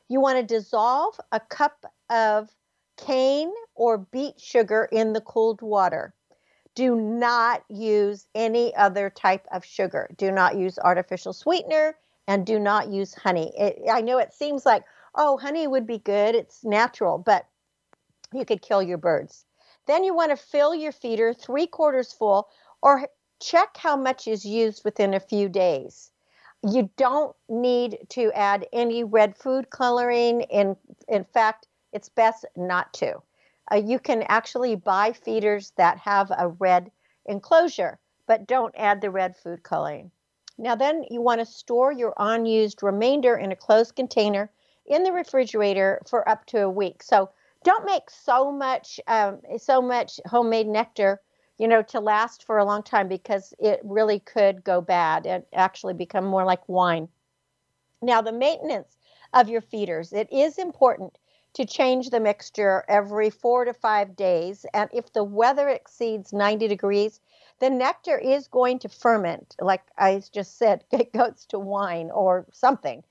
You 0.08 0.20
want 0.22 0.38
to 0.38 0.56
dissolve 0.56 1.20
a 1.32 1.40
cup 1.40 1.86
of 2.10 2.50
cane 2.98 3.52
or 3.76 3.98
beet 3.98 4.40
sugar 4.40 4.88
in 4.92 5.14
the 5.14 5.22
cooled 5.22 5.62
water. 5.62 6.14
Do 6.76 6.96
not 6.96 7.64
use 7.70 8.28
any 8.36 8.76
other 8.76 9.10
type 9.10 9.46
of 9.52 9.66
sugar. 9.66 10.10
Do 10.18 10.32
not 10.32 10.58
use 10.58 10.80
artificial 10.80 11.34
sweetener 11.34 11.96
and 12.28 12.46
do 12.46 12.60
not 12.60 12.90
use 12.90 13.14
honey. 13.14 13.52
It, 13.58 13.82
I 13.92 14.02
know 14.02 14.20
it 14.20 14.34
seems 14.34 14.66
like, 14.66 14.84
oh, 15.16 15.38
honey 15.38 15.68
would 15.68 15.88
be 15.88 16.00
good, 16.00 16.36
it's 16.36 16.64
natural, 16.64 17.18
but 17.18 17.48
you 18.34 18.46
could 18.46 18.62
kill 18.62 18.82
your 18.84 18.98
birds. 18.98 19.46
Then 19.88 20.04
you 20.04 20.14
want 20.14 20.32
to 20.32 20.38
fill 20.38 20.76
your 20.76 20.92
feeder 20.92 21.34
three 21.34 21.68
quarters 21.68 22.14
full 22.14 22.48
or 22.82 23.08
check 23.42 23.76
how 23.78 23.96
much 23.96 24.28
is 24.28 24.46
used 24.46 24.84
within 24.86 25.14
a 25.14 25.20
few 25.20 25.50
days. 25.50 26.12
You 26.62 26.90
don't 26.98 27.36
need 27.48 28.00
to 28.10 28.32
add 28.34 28.68
any 28.74 29.04
red 29.04 29.38
food 29.38 29.70
coloring. 29.70 30.42
In, 30.42 30.76
in 31.08 31.24
fact, 31.24 31.68
it's 31.94 32.10
best 32.10 32.46
not 32.56 32.94
to. 32.96 33.22
Uh, 33.72 33.78
you 33.78 33.98
can 34.00 34.24
actually 34.24 34.76
buy 34.76 35.14
feeders 35.14 35.72
that 35.78 35.98
have 36.00 36.32
a 36.38 36.50
red 36.50 36.92
enclosure, 37.26 38.00
but 38.28 38.48
don't 38.48 38.76
add 38.78 39.02
the 39.02 39.10
red 39.10 39.38
food 39.38 39.64
coloring. 39.64 40.12
Now, 40.58 40.76
then 40.76 41.06
you 41.10 41.22
want 41.22 41.40
to 41.40 41.46
store 41.46 41.92
your 41.92 42.14
unused 42.18 42.84
remainder 42.84 43.38
in 43.38 43.52
a 43.52 43.56
closed 43.56 43.96
container 43.96 44.52
in 44.90 45.04
the 45.04 45.12
refrigerator 45.12 46.02
for 46.08 46.28
up 46.28 46.46
to 46.48 46.64
a 46.64 46.70
week. 46.70 47.02
So 47.04 47.30
don't 47.64 47.86
make 47.86 48.10
so 48.10 48.52
much 48.52 49.00
um, 49.08 49.40
so 49.58 49.82
much 49.82 50.20
homemade 50.26 50.68
nectar, 50.68 51.22
you 51.58 51.68
know, 51.68 51.82
to 51.84 52.00
last 52.00 52.46
for 52.46 52.58
a 52.58 52.66
long 52.66 52.84
time 52.84 53.08
because 53.08 53.54
it 53.60 53.80
really 53.84 54.20
could 54.20 54.64
go 54.64 54.82
bad 54.82 55.26
and 55.26 55.44
actually 55.54 55.94
become 55.94 56.26
more 56.26 56.46
like 56.46 56.68
wine. 56.68 57.08
Now, 58.02 58.22
the 58.22 58.32
maintenance 58.32 58.98
of 59.34 59.50
your 59.50 59.62
feeders, 59.62 60.14
it 60.14 60.32
is 60.32 60.58
important 60.58 61.18
to 61.54 61.66
change 61.66 62.10
the 62.10 62.20
mixture 62.20 62.86
every 62.88 63.30
four 63.30 63.66
to 63.66 63.74
five 63.74 64.16
days. 64.16 64.66
And 64.74 64.90
if 64.94 65.12
the 65.12 65.24
weather 65.24 65.68
exceeds 65.68 66.32
90 66.32 66.68
degrees, 66.68 67.20
the 67.60 67.70
nectar 67.70 68.18
is 68.18 68.48
going 68.48 68.80
to 68.80 68.90
ferment, 68.90 69.56
like 69.60 69.84
I 69.98 70.22
just 70.32 70.58
said, 70.58 70.86
it 70.92 71.12
goes 71.12 71.46
to 71.48 71.60
wine 71.60 72.10
or 72.12 72.46
something. 72.54 73.04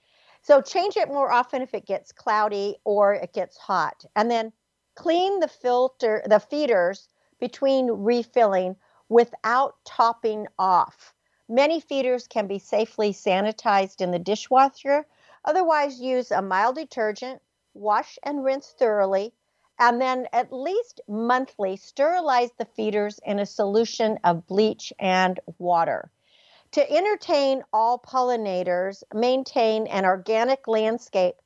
So 0.42 0.60
change 0.62 0.96
it 0.96 1.08
more 1.08 1.30
often 1.30 1.62
if 1.62 1.74
it 1.74 1.86
gets 1.86 2.12
cloudy 2.12 2.76
or 2.84 3.14
it 3.14 3.32
gets 3.32 3.56
hot. 3.58 4.04
And 4.16 4.30
then 4.30 4.52
clean 4.94 5.40
the 5.40 5.48
filter, 5.48 6.22
the 6.26 6.40
feeders 6.40 7.08
between 7.38 7.90
refilling 7.90 8.76
without 9.08 9.76
topping 9.84 10.46
off. 10.58 11.14
Many 11.48 11.80
feeders 11.80 12.26
can 12.26 12.46
be 12.46 12.58
safely 12.58 13.12
sanitized 13.12 14.00
in 14.00 14.10
the 14.10 14.18
dishwasher. 14.18 15.06
Otherwise, 15.44 16.00
use 16.00 16.30
a 16.30 16.42
mild 16.42 16.76
detergent, 16.76 17.40
wash 17.74 18.18
and 18.22 18.44
rinse 18.44 18.74
thoroughly, 18.78 19.32
and 19.78 20.00
then 20.00 20.26
at 20.32 20.52
least 20.52 21.00
monthly 21.08 21.76
sterilize 21.76 22.50
the 22.58 22.64
feeders 22.64 23.20
in 23.24 23.38
a 23.38 23.46
solution 23.46 24.18
of 24.24 24.46
bleach 24.46 24.92
and 24.98 25.40
water. 25.58 26.10
To 26.72 26.90
entertain 26.92 27.62
all 27.72 27.98
pollinators, 27.98 29.02
maintain 29.14 29.86
an 29.86 30.04
organic 30.04 30.68
landscape 30.68 31.36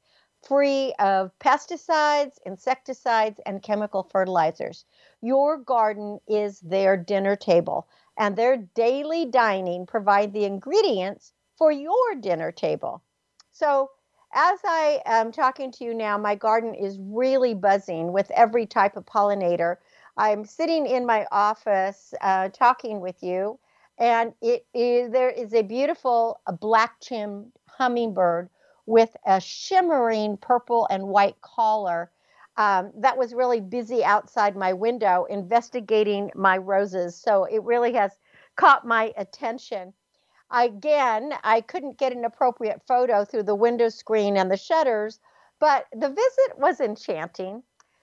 free 0.43 0.93
of 0.99 1.31
pesticides, 1.39 2.39
insecticides, 2.45 3.39
and 3.47 3.63
chemical 3.63 4.03
fertilizers. 4.03 4.85
Your 5.21 5.59
garden 5.59 6.19
is 6.27 6.59
their 6.61 6.97
dinner 6.97 7.37
table, 7.37 7.87
and 8.17 8.35
their 8.35 8.57
daily 8.57 9.27
dining 9.27 9.87
provide 9.87 10.33
the 10.33 10.45
ingredients 10.45 11.33
for 11.57 11.71
your 11.71 12.17
dinner 12.21 12.51
table. 12.51 13.03
So 13.53 13.91
as 14.35 14.59
I 14.65 15.03
am 15.05 15.31
talking 15.31 15.71
to 15.73 15.85
you 15.85 15.95
now, 15.95 16.19
my 16.19 16.35
garden 16.35 16.75
is 16.75 16.99
really 16.99 17.55
buzzing 17.55 18.13
with 18.13 18.31
every 18.33 18.67
type 18.67 18.97
of 18.97 19.07
pollinator. 19.07 19.77
I'm 20.17 20.45
sitting 20.45 20.87
in 20.87 21.07
my 21.07 21.27
office 21.31 22.13
uh, 22.21 22.49
talking 22.49 23.01
with 23.01 23.23
you, 23.23 23.59
and 24.03 24.35
it 24.43 24.67
is 24.75 25.13
there 25.13 25.31
is 25.31 25.55
a 25.55 25.63
beautiful 25.63 26.41
a 26.49 26.53
black 26.53 27.01
chinned 27.01 27.53
hummingbird 27.69 28.51
with 28.87 29.17
a 29.25 29.41
shimmering 29.41 30.37
purple 30.37 30.89
and 30.91 31.05
white 31.05 31.41
collar 31.41 32.11
um, 32.57 32.93
that 32.99 33.17
was 33.17 33.33
really 33.33 33.61
busy 33.61 34.05
outside 34.05 34.57
my 34.57 34.73
window 34.73 35.25
investigating 35.31 36.31
my 36.35 36.59
roses. 36.59 37.17
So 37.17 37.45
it 37.45 37.63
really 37.63 37.95
has 37.95 38.13
caught 38.57 38.87
my 38.87 39.13
attention. 39.17 39.95
Again, 40.51 41.33
I 41.45 41.63
couldn't 41.63 41.99
get 41.99 42.13
an 42.13 42.25
appropriate 42.27 42.83
photo 42.87 43.25
through 43.25 43.45
the 43.45 43.55
window 43.55 43.89
screen 43.89 44.37
and 44.37 44.51
the 44.51 44.57
shutters, 44.59 45.19
but 45.61 45.87
the 45.93 46.11
visit 46.11 46.59
was 46.59 46.81
enchanting. 46.81 47.63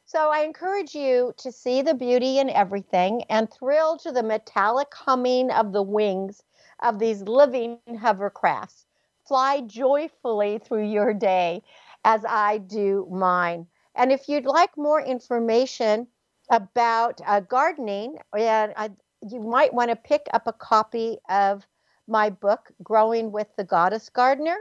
So 0.10 0.32
I 0.32 0.40
encourage 0.40 0.96
you 0.96 1.34
to 1.38 1.52
see 1.52 1.84
the 1.84 1.94
beauty 1.94 2.40
in 2.40 2.50
everything 2.50 3.26
and 3.30 3.48
thrill 3.48 3.96
to 3.98 4.12
the 4.12 4.24
metallic 4.24 4.92
humming 4.92 5.52
of 5.52 5.72
the 5.72 5.84
wings 5.84 6.42
of 6.82 6.98
these 6.98 7.22
living 7.22 7.78
hovercrafts. 7.88 8.86
Fly 9.28 9.62
joyfully 9.62 10.58
through 10.58 10.88
your 10.88 11.14
day 11.14 11.62
as 12.04 12.26
I 12.28 12.58
do 12.58 13.08
mine. 13.12 13.68
And 13.94 14.12
if 14.12 14.28
you'd 14.28 14.48
like 14.48 14.76
more 14.76 15.00
information 15.00 16.08
about 16.50 17.22
uh, 17.28 17.42
gardening, 17.42 18.18
and 18.36 18.74
uh, 18.78 18.90
you 19.30 19.40
might 19.40 19.76
want 19.76 19.92
to 19.92 19.96
pick 19.96 20.26
up 20.34 20.48
a 20.48 20.54
copy 20.54 21.20
of 21.30 21.68
my 22.08 22.32
book, 22.32 22.72
Growing 22.82 23.32
with 23.32 23.56
the 23.58 23.64
Goddess 23.64 24.10
Gardener. 24.10 24.58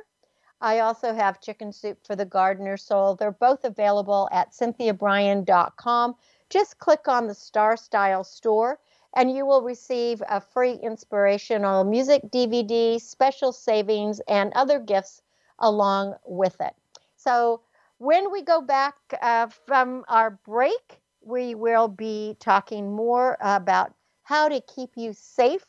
I 0.61 0.81
also 0.81 1.15
have 1.15 1.41
Chicken 1.41 1.73
Soup 1.73 1.99
for 2.05 2.17
the 2.17 2.25
Gardener 2.25 2.77
Soul. 2.77 3.15
They're 3.15 3.31
both 3.31 3.65
available 3.65 4.29
at 4.33 4.53
cynthiabrian.com. 4.53 6.15
Just 6.51 6.79
click 6.79 7.07
on 7.07 7.27
the 7.27 7.35
Star 7.35 7.77
Style 7.77 8.25
store 8.25 8.79
and 9.15 9.35
you 9.35 9.47
will 9.47 9.63
receive 9.63 10.23
a 10.29 10.41
free 10.41 10.75
inspirational 10.75 11.85
music 11.85 12.23
DVD, 12.31 13.01
special 13.01 13.53
savings, 13.53 14.21
and 14.29 14.53
other 14.55 14.79
gifts 14.79 15.23
along 15.59 16.15
with 16.27 16.61
it. 16.61 16.75
So, 17.17 17.63
when 17.99 18.31
we 18.31 18.43
go 18.43 18.61
back 18.61 18.95
uh, 19.21 19.49
from 19.49 20.05
our 20.09 20.39
break, 20.45 21.01
we 21.21 21.55
will 21.55 21.89
be 21.89 22.37
talking 22.39 22.93
more 22.93 23.37
about 23.41 23.93
how 24.23 24.49
to 24.49 24.61
keep 24.61 24.91
you 24.95 25.13
safe 25.13 25.67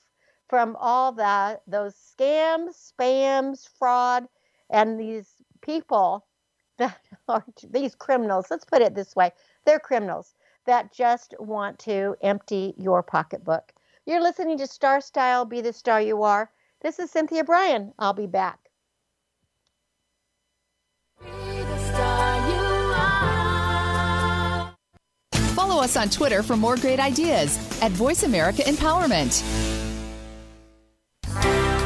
from 0.48 0.76
all 0.80 1.12
that 1.14 1.62
those 1.68 1.96
scams, 1.96 2.92
spams, 2.94 3.68
fraud, 3.78 4.28
and 4.70 5.00
these 5.00 5.34
people 5.62 6.26
that 6.78 7.00
are 7.28 7.44
these 7.70 7.96
criminals. 7.96 8.48
Let's 8.50 8.66
put 8.66 8.82
it 8.82 8.96
this 8.96 9.16
way: 9.16 9.32
they're 9.66 9.80
criminals 9.80 10.36
that 10.66 10.94
just 10.94 11.34
want 11.40 11.80
to 11.80 12.16
empty 12.22 12.74
your 12.78 13.02
pocketbook. 13.02 13.74
You're 14.06 14.22
listening 14.22 14.58
to 14.58 14.68
Star 14.68 15.02
Style. 15.02 15.46
Be 15.46 15.62
the 15.62 15.74
star 15.74 16.02
you 16.02 16.24
are. 16.24 16.52
This 16.82 17.00
is 17.00 17.12
Cynthia 17.12 17.44
Brian. 17.44 17.94
I'll 18.00 18.14
be 18.14 18.28
back. 18.28 18.60
Follow 25.54 25.84
us 25.84 25.98
on 25.98 26.10
Twitter 26.10 26.42
for 26.42 26.56
more 26.56 26.78
great 26.78 27.00
ideas 27.00 27.58
at 27.82 27.92
Voice 27.92 28.24
America 28.24 28.62
Empowerment. 28.64 29.69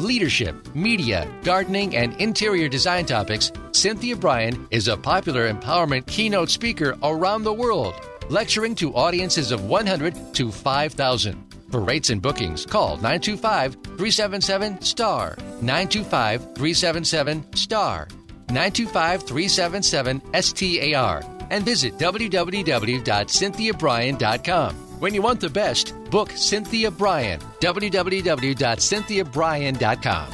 leadership, 0.00 0.74
media, 0.74 1.28
gardening, 1.42 1.96
and 1.96 2.14
interior 2.20 2.68
design 2.68 3.06
topics, 3.06 3.52
Cynthia 3.72 4.16
Brian 4.16 4.66
is 4.70 4.88
a 4.88 4.96
popular 4.96 5.52
empowerment 5.52 6.06
keynote 6.06 6.48
speaker 6.50 6.96
around 7.02 7.42
the 7.44 7.52
world, 7.52 7.94
lecturing 8.28 8.74
to 8.76 8.94
audiences 8.94 9.52
of 9.52 9.66
100 9.66 10.34
to 10.34 10.50
5,000. 10.50 11.44
For 11.70 11.80
rates 11.80 12.10
and 12.10 12.20
bookings, 12.20 12.66
call 12.66 12.96
925 12.96 13.74
377 13.74 14.82
STAR. 14.82 15.36
925 15.60 16.56
377 16.56 17.54
STAR. 17.54 18.08
925 18.48 19.22
377 19.22 20.20
STAR. 20.42 21.22
And 21.50 21.64
visit 21.64 21.96
www.cynthiabrian.com. 21.98 24.89
When 25.00 25.14
you 25.14 25.22
want 25.22 25.40
the 25.40 25.48
best, 25.48 25.94
book 26.10 26.30
Cynthia 26.32 26.90
Brian. 26.90 27.40
www.cynthiabrian.com. 27.60 30.32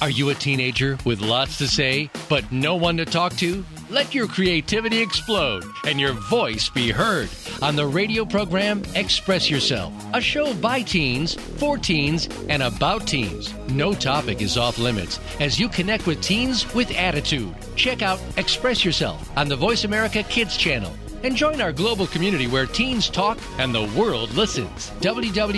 Are 0.00 0.10
you 0.10 0.30
a 0.30 0.34
teenager 0.34 0.98
with 1.04 1.20
lots 1.20 1.56
to 1.58 1.68
say, 1.68 2.10
but 2.28 2.50
no 2.50 2.74
one 2.74 2.96
to 2.96 3.04
talk 3.04 3.36
to? 3.36 3.64
Let 3.90 4.12
your 4.12 4.26
creativity 4.26 5.00
explode 5.00 5.62
and 5.86 6.00
your 6.00 6.14
voice 6.14 6.68
be 6.68 6.90
heard 6.90 7.28
on 7.62 7.76
the 7.76 7.86
radio 7.86 8.24
program 8.24 8.82
Express 8.96 9.48
Yourself, 9.48 9.92
a 10.12 10.20
show 10.20 10.52
by 10.54 10.82
teens, 10.82 11.34
for 11.34 11.78
teens, 11.78 12.28
and 12.48 12.60
about 12.60 13.06
teens. 13.06 13.54
No 13.68 13.94
topic 13.94 14.42
is 14.42 14.58
off 14.58 14.78
limits 14.78 15.20
as 15.38 15.60
you 15.60 15.68
connect 15.68 16.08
with 16.08 16.20
teens 16.20 16.74
with 16.74 16.90
attitude. 16.96 17.54
Check 17.76 18.02
out 18.02 18.20
Express 18.36 18.84
Yourself 18.84 19.30
on 19.36 19.48
the 19.48 19.54
Voice 19.54 19.84
America 19.84 20.24
Kids 20.24 20.56
channel 20.56 20.92
and 21.24 21.34
join 21.34 21.60
our 21.60 21.72
global 21.72 22.06
community 22.06 22.46
where 22.46 22.66
teens 22.66 23.08
talk 23.08 23.38
and 23.58 23.74
the 23.74 23.92
world 23.98 24.30
listens. 24.32 24.90
www.btsya.com. 25.00 25.48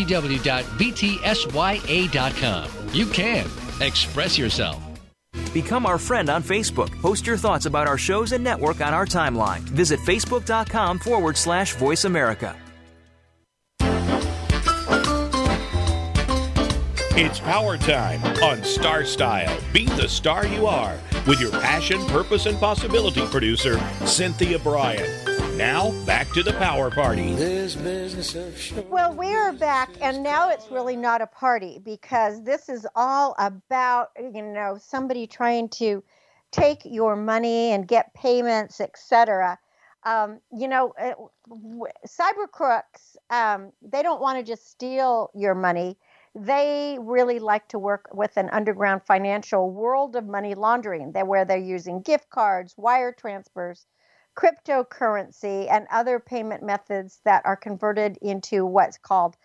You 2.92 3.06
can 3.06 3.46
express 3.80 4.38
yourself. 4.38 4.82
Become 5.52 5.86
our 5.86 5.98
friend 5.98 6.28
on 6.30 6.42
Facebook. 6.42 6.90
Post 7.00 7.26
your 7.26 7.36
thoughts 7.36 7.66
about 7.66 7.86
our 7.86 7.98
shows 7.98 8.32
and 8.32 8.42
network 8.42 8.80
on 8.80 8.94
our 8.94 9.06
timeline. 9.06 9.60
Visit 9.60 10.00
facebook.com 10.00 10.98
forward 10.98 11.36
slash 11.36 11.74
voice 11.76 12.04
America. 12.04 12.56
It's 17.18 17.40
power 17.40 17.78
time 17.78 18.22
on 18.42 18.62
Star 18.62 19.06
Style. 19.06 19.58
Be 19.72 19.86
the 19.86 20.06
star 20.06 20.46
you 20.46 20.66
are 20.66 20.98
with 21.26 21.40
your 21.40 21.50
passion, 21.50 22.04
purpose, 22.08 22.44
and 22.44 22.58
possibility 22.58 23.26
producer, 23.28 23.80
Cynthia 24.04 24.58
Brian. 24.58 25.45
Now, 25.56 25.90
back 26.04 26.30
to 26.34 26.42
the 26.42 26.52
power 26.52 26.90
party. 26.90 27.32
Well, 28.90 29.14
we 29.14 29.34
are 29.34 29.54
back, 29.54 29.88
and 30.02 30.22
now 30.22 30.50
it's 30.50 30.70
really 30.70 30.96
not 30.96 31.22
a 31.22 31.26
party 31.26 31.80
because 31.82 32.44
this 32.44 32.68
is 32.68 32.86
all 32.94 33.34
about, 33.38 34.10
you 34.18 34.42
know, 34.42 34.76
somebody 34.78 35.26
trying 35.26 35.70
to 35.70 36.04
take 36.50 36.82
your 36.84 37.16
money 37.16 37.72
and 37.72 37.88
get 37.88 38.12
payments, 38.12 38.82
etc. 38.82 39.58
Um, 40.04 40.40
you 40.52 40.68
know, 40.68 40.92
uh, 41.00 41.14
cyber 42.06 42.50
crooks, 42.52 43.16
um, 43.30 43.72
they 43.80 44.02
don't 44.02 44.20
want 44.20 44.38
to 44.38 44.44
just 44.44 44.70
steal 44.70 45.30
your 45.34 45.54
money. 45.54 45.96
They 46.34 46.98
really 47.00 47.38
like 47.38 47.66
to 47.68 47.78
work 47.78 48.10
with 48.12 48.36
an 48.36 48.50
underground 48.50 49.04
financial 49.06 49.70
world 49.70 50.16
of 50.16 50.26
money 50.26 50.54
laundering, 50.54 51.12
that 51.12 51.26
where 51.26 51.46
they're 51.46 51.56
using 51.56 52.02
gift 52.02 52.28
cards, 52.28 52.74
wire 52.76 53.10
transfers, 53.10 53.86
cryptocurrency, 54.36 55.70
and 55.70 55.86
other 55.90 56.20
payment 56.20 56.62
methods 56.62 57.20
that 57.24 57.42
are 57.44 57.56
converted 57.56 58.18
into 58.22 58.66
what's 58.66 58.98
called 58.98 59.36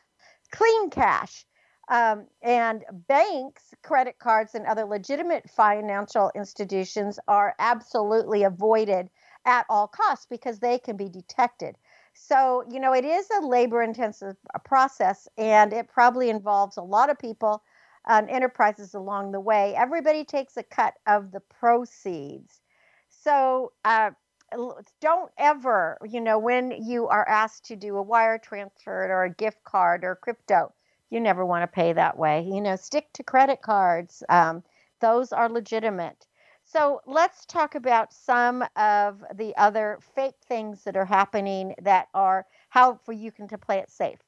clean 0.52 0.90
cash. 0.90 1.46
Um, 1.90 2.28
and 2.42 2.86
banks, 3.08 3.74
credit 3.84 4.18
cards, 4.20 4.56
and 4.56 4.66
other 4.66 4.86
legitimate 4.86 5.50
financial 5.50 6.32
institutions 6.36 7.20
are 7.28 7.56
absolutely 7.60 8.44
avoided 8.44 9.10
at 9.46 9.66
all 9.70 9.88
costs 9.88 10.28
because 10.30 10.60
they 10.60 10.78
can 10.78 10.96
be 10.96 11.10
detected. 11.10 11.76
So, 12.14 12.64
you 12.70 12.80
know, 12.80 12.94
it 12.94 13.06
is 13.06 13.28
a 13.32 13.46
labor 13.46 13.82
intensive 13.82 14.36
uh, 14.54 14.60
process 14.60 15.28
and 15.38 15.74
it 15.74 15.88
probably 15.88 16.30
involves 16.30 16.78
a 16.78 16.82
lot 16.82 17.10
of 17.10 17.18
people 17.18 17.64
and 18.08 18.30
enterprises 18.30 18.94
along 18.94 19.32
the 19.32 19.40
way. 19.40 19.74
Everybody 19.76 20.24
takes 20.24 20.58
a 20.58 20.64
cut 20.64 20.94
of 21.08 21.32
the 21.32 21.40
proceeds. 21.40 22.62
So, 23.10 23.72
uh, 23.86 24.12
don't 25.00 25.32
ever, 25.38 25.98
you 26.04 26.22
know, 26.22 26.40
when 26.40 26.72
you 26.72 27.08
are 27.08 27.28
asked 27.28 27.66
to 27.66 27.76
do 27.76 27.98
a 27.98 28.02
wire 28.02 28.38
transfer 28.38 29.06
or 29.12 29.24
a 29.24 29.30
gift 29.30 29.64
card 29.64 30.04
or 30.04 30.16
crypto, 30.16 30.74
you 31.10 31.20
never 31.20 31.46
want 31.46 31.64
to 31.64 31.68
pay 31.68 31.94
that 31.94 32.18
way. 32.18 32.42
You 32.42 32.62
know, 32.62 32.76
stick 32.76 33.12
to 33.14 33.24
credit 33.24 33.62
cards. 33.62 34.24
Um, 34.30 34.64
those 35.00 35.32
are 35.34 35.50
legitimate. 35.50 36.28
So 36.64 37.02
let's 37.06 37.46
talk 37.46 37.76
about 37.76 38.14
some 38.14 38.64
of 38.76 39.24
the 39.36 39.56
other 39.58 40.00
fake 40.16 40.36
things 40.48 40.84
that 40.84 40.96
are 40.96 41.06
happening 41.06 41.76
that 41.82 42.08
are 42.14 42.46
how 42.70 42.96
for 42.96 43.12
you 43.14 43.32
can 43.32 43.48
to 43.50 43.58
play 43.58 43.80
it 43.80 43.90
safe. 43.92 44.20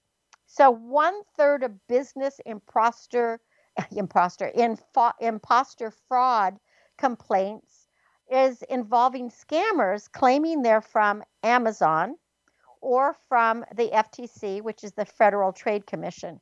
So 0.46 0.70
one 0.70 1.24
third 1.38 1.64
of 1.64 1.88
business 1.88 2.40
imposter, 2.46 3.40
imposter, 3.96 4.52
imposter 5.20 5.92
fraud 6.08 6.60
complaints 6.98 7.73
is 8.32 8.62
involving 8.64 9.30
scammers 9.30 10.12
claiming 10.12 10.62
they're 10.62 10.82
from 10.82 11.24
Amazon 11.44 12.16
or 12.82 13.16
from 13.30 13.66
the 13.76 13.90
FTC, 13.90 14.62
which 14.62 14.84
is 14.84 14.94
the 14.94 15.06
Federal 15.06 15.54
Trade 15.54 15.86
Commission. 15.88 16.40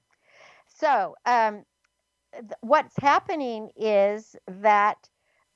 So 0.68 1.16
um, 1.26 1.64
th- 2.34 2.52
what's 2.62 2.96
happening 2.98 3.70
is 3.76 4.36
that 4.48 4.98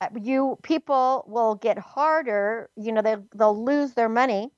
uh, 0.02 0.10
you 0.22 0.58
people 0.64 1.26
will 1.28 1.56
get 1.56 1.78
harder. 1.80 2.70
You 2.76 2.92
know, 2.92 3.02
they 3.02 3.16
they'll 3.36 3.64
lose 3.64 3.94
their 3.94 4.10
money. 4.10 4.52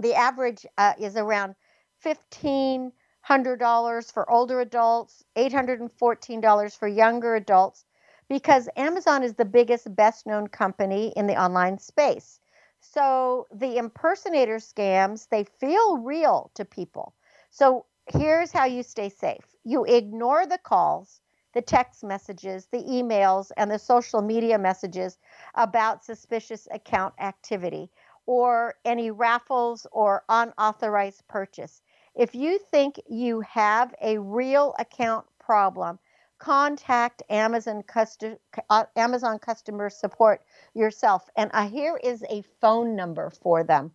The 0.00 0.14
average 0.14 0.66
uh, 0.78 0.94
is 0.98 1.16
around 1.16 1.54
fifteen 2.00 2.92
hundred 3.22 3.58
dollars 3.58 4.10
for 4.10 4.30
older 4.30 4.60
adults, 4.60 5.24
eight 5.36 5.52
hundred 5.52 5.80
and 5.80 5.92
fourteen 5.92 6.40
dollars 6.40 6.74
for 6.74 6.88
younger 6.88 7.34
adults, 7.36 7.84
because 8.30 8.70
Amazon 8.76 9.22
is 9.22 9.34
the 9.34 9.44
biggest, 9.44 9.94
best 9.94 10.26
known 10.26 10.48
company 10.48 11.12
in 11.16 11.26
the 11.26 11.36
online 11.36 11.78
space. 11.78 12.40
So 12.80 13.48
the 13.52 13.76
impersonator 13.76 14.56
scams 14.56 15.28
they 15.28 15.44
feel 15.44 15.98
real 15.98 16.50
to 16.54 16.64
people. 16.64 17.14
So 17.50 17.86
here's 18.06 18.52
how 18.52 18.64
you 18.64 18.82
stay 18.82 19.10
safe: 19.10 19.56
you 19.64 19.84
ignore 19.84 20.46
the 20.46 20.58
calls 20.58 21.20
the 21.52 21.62
text 21.62 22.04
messages, 22.04 22.66
the 22.68 22.82
emails, 22.84 23.50
and 23.56 23.70
the 23.70 23.78
social 23.78 24.22
media 24.22 24.58
messages 24.58 25.18
about 25.56 26.04
suspicious 26.04 26.68
account 26.70 27.14
activity 27.18 27.90
or 28.26 28.76
any 28.84 29.10
raffles 29.10 29.86
or 29.90 30.24
unauthorized 30.28 31.26
purchase. 31.28 31.82
If 32.14 32.34
you 32.34 32.58
think 32.58 33.00
you 33.08 33.40
have 33.40 33.94
a 34.00 34.18
real 34.18 34.74
account 34.78 35.26
problem, 35.40 35.98
contact 36.40 37.22
Amazon, 37.30 37.84
custom, 37.84 38.36
uh, 38.68 38.86
Amazon 38.96 39.38
customer 39.38 39.88
support 39.90 40.42
yourself. 40.74 41.30
And 41.36 41.52
uh, 41.54 41.68
here 41.68 42.00
is 42.02 42.24
a 42.28 42.42
phone 42.60 42.96
number 42.96 43.30
for 43.30 43.62
them 43.62 43.92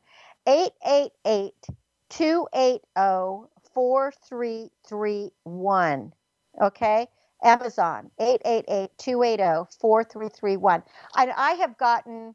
888 0.48 1.54
280 2.10 2.82
4331. 3.74 6.14
Okay? 6.62 7.08
Amazon, 7.44 8.10
888-280-4331. 8.20 10.84
And 11.18 11.32
I 11.36 11.52
have 11.52 11.78
gotten 11.78 12.34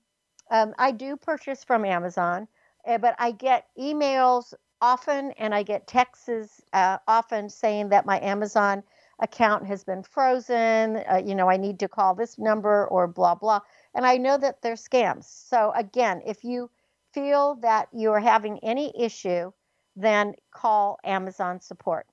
um, 0.51 0.75
I 0.79 0.91
do 0.91 1.17
purchase 1.17 1.65
from 1.65 1.85
Amazon, 1.85 2.49
uh, 2.87 2.99
but 2.99 3.15
I 3.19 3.31
get 3.31 3.69
emails 3.79 4.53
often 4.81 5.33
and 5.33 5.55
I 5.55 5.63
get 5.63 5.87
texts 5.87 6.61
uh, 6.73 6.99
often 7.07 7.49
saying 7.49 7.91
that 7.91 8.05
my 8.05 8.21
Amazon 8.21 8.83
account 9.21 9.67
has 9.67 9.85
been 9.85 10.03
frozen. 10.03 10.97
Uh, 11.11 11.23
you 11.25 11.35
know, 11.35 11.49
I 11.49 11.57
need 11.57 11.79
to 11.81 11.89
call 11.89 12.15
this 12.15 12.39
number 12.39 12.87
or 12.89 13.07
blah, 13.07 13.35
blah. 13.35 13.61
And 13.95 14.07
I 14.07 14.17
know 14.17 14.39
that 14.39 14.63
they're 14.63 14.75
scams. 14.75 15.25
So, 15.25 15.73
again, 15.75 16.23
if 16.27 16.45
you 16.45 16.71
feel 17.13 17.57
that 17.57 17.89
you 17.93 18.13
are 18.13 18.21
having 18.21 18.59
any 18.63 18.93
issue, 18.99 19.53
then 19.97 20.35
call 20.53 20.99
Amazon 21.05 21.61
support. 21.61 22.07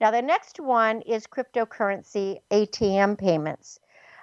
Now, 0.00 0.10
the 0.10 0.22
next 0.22 0.60
one 0.60 1.00
is 1.02 1.26
cryptocurrency 1.26 2.38
ATM 2.50 3.18
payments. 3.18 3.78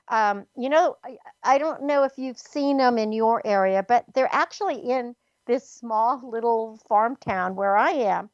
Um, 0.10 0.45
you 0.58 0.69
know, 0.69 0.97
I, 1.04 1.17
I 1.43 1.58
don't 1.58 1.84
know 1.84 2.04
if 2.04 2.17
you've 2.17 2.38
seen 2.38 2.78
them 2.78 2.97
in 2.97 3.12
your 3.12 3.41
area, 3.45 3.84
but 3.88 4.06
they're 4.13 4.34
actually 4.34 4.78
in 4.78 5.15
this 5.45 5.69
small 5.69 6.21
little 6.30 6.80
farm 6.88 7.15
town 7.15 7.56
where 7.56 7.78
I 7.78 7.91
am. 7.91 8.30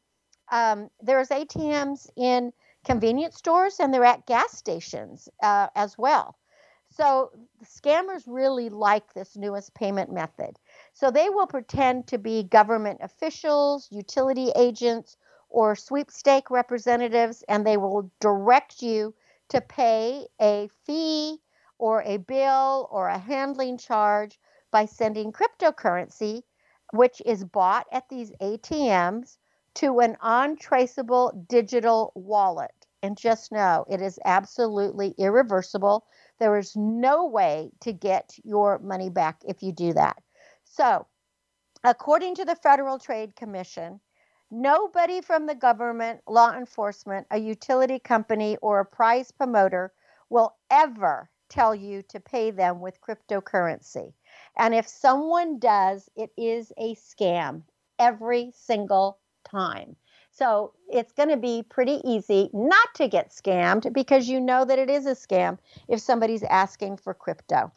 Um, 0.52 0.90
there's 1.02 1.30
ATMs 1.30 2.10
in 2.16 2.52
convenience 2.86 3.36
stores 3.36 3.80
and 3.80 3.94
they're 3.94 4.06
at 4.06 4.26
gas 4.26 4.58
stations 4.58 5.28
uh, 5.44 5.68
as 5.76 5.98
well. 5.98 6.38
So 6.90 7.32
the 7.60 7.66
scammers 7.66 8.24
really 8.26 8.70
like 8.70 9.14
this 9.14 9.36
newest 9.36 9.74
payment 9.74 10.12
method. 10.14 10.58
So 10.94 11.12
they 11.12 11.30
will 11.30 11.48
pretend 11.48 12.08
to 12.08 12.18
be 12.18 12.44
government 12.44 13.00
officials, 13.02 13.90
utility 13.92 14.52
agents, 14.56 15.18
or 15.50 15.76
sweepstake 15.76 16.50
representatives, 16.50 17.44
and 17.50 17.66
they 17.66 17.78
will 17.78 18.12
direct 18.20 18.82
you 18.82 19.14
to 19.50 19.62
pay 19.62 20.28
a 20.40 20.70
fee 20.86 21.42
or 21.78 22.02
a 22.04 22.18
bill 22.18 22.88
or 22.92 23.08
a 23.08 23.18
handling 23.18 23.78
charge 23.78 24.40
by 24.72 24.86
sending 24.86 25.32
cryptocurrency, 25.32 26.44
which 26.94 27.22
is 27.26 27.44
bought 27.44 27.88
at 27.92 28.08
these 28.10 28.32
ATMs, 28.42 29.38
to 29.76 30.00
an 30.00 30.18
untraceable 30.22 31.32
digital 31.50 32.12
wallet. 32.16 32.75
And 33.06 33.16
just 33.16 33.52
know 33.52 33.86
it 33.88 34.02
is 34.02 34.18
absolutely 34.26 35.14
irreversible. 35.20 36.08
There 36.40 36.58
is 36.58 36.76
no 36.76 37.24
way 37.28 37.72
to 37.82 37.94
get 37.94 38.36
your 38.44 38.80
money 38.80 39.12
back 39.12 39.44
if 39.48 39.62
you 39.62 39.72
do 39.72 39.94
that. 39.94 40.24
So, 40.64 41.06
according 41.84 42.34
to 42.34 42.46
the 42.46 42.56
Federal 42.56 42.98
Trade 42.98 43.36
Commission, 43.36 44.00
nobody 44.50 45.22
from 45.22 45.46
the 45.46 45.54
government, 45.54 46.22
law 46.28 46.58
enforcement, 46.58 47.28
a 47.30 47.38
utility 47.38 48.00
company, 48.00 48.58
or 48.64 48.80
a 48.80 48.86
prize 48.86 49.30
promoter 49.30 49.94
will 50.32 50.56
ever 50.72 51.30
tell 51.48 51.76
you 51.76 52.02
to 52.10 52.20
pay 52.20 52.50
them 52.50 52.82
with 52.82 53.02
cryptocurrency. 53.02 54.14
And 54.58 54.74
if 54.74 54.88
someone 54.88 55.60
does, 55.60 56.10
it 56.16 56.32
is 56.38 56.74
a 56.80 56.96
scam 56.96 57.62
every 58.00 58.52
single 58.56 59.20
time. 59.44 59.96
So 60.38 60.74
it's 60.90 61.14
going 61.14 61.30
to 61.30 61.38
be 61.38 61.64
pretty 61.64 62.02
easy 62.04 62.50
not 62.52 62.94
to 62.96 63.08
get 63.08 63.30
scammed 63.30 63.94
because 63.94 64.28
you 64.28 64.42
know 64.42 64.66
that 64.66 64.78
it 64.78 64.90
is 64.90 65.06
a 65.06 65.12
scam 65.12 65.58
if 65.88 66.02
somebody's 66.02 66.44
asking 66.44 66.98
for 66.98 67.14
crypto. 67.14 67.72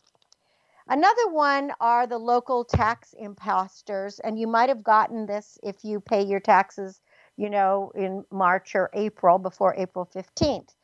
Another 0.88 1.28
one 1.28 1.70
are 1.80 2.08
the 2.08 2.18
local 2.18 2.64
tax 2.64 3.14
imposters, 3.16 4.18
and 4.18 4.40
you 4.40 4.48
might 4.48 4.70
have 4.70 4.82
gotten 4.82 5.26
this 5.26 5.56
if 5.62 5.84
you 5.84 6.00
pay 6.00 6.24
your 6.24 6.40
taxes, 6.40 7.00
you 7.36 7.48
know, 7.48 7.92
in 7.94 8.24
March 8.32 8.74
or 8.74 8.90
April 8.92 9.38
before 9.38 9.76
April 9.76 10.08
15th. 10.12 10.74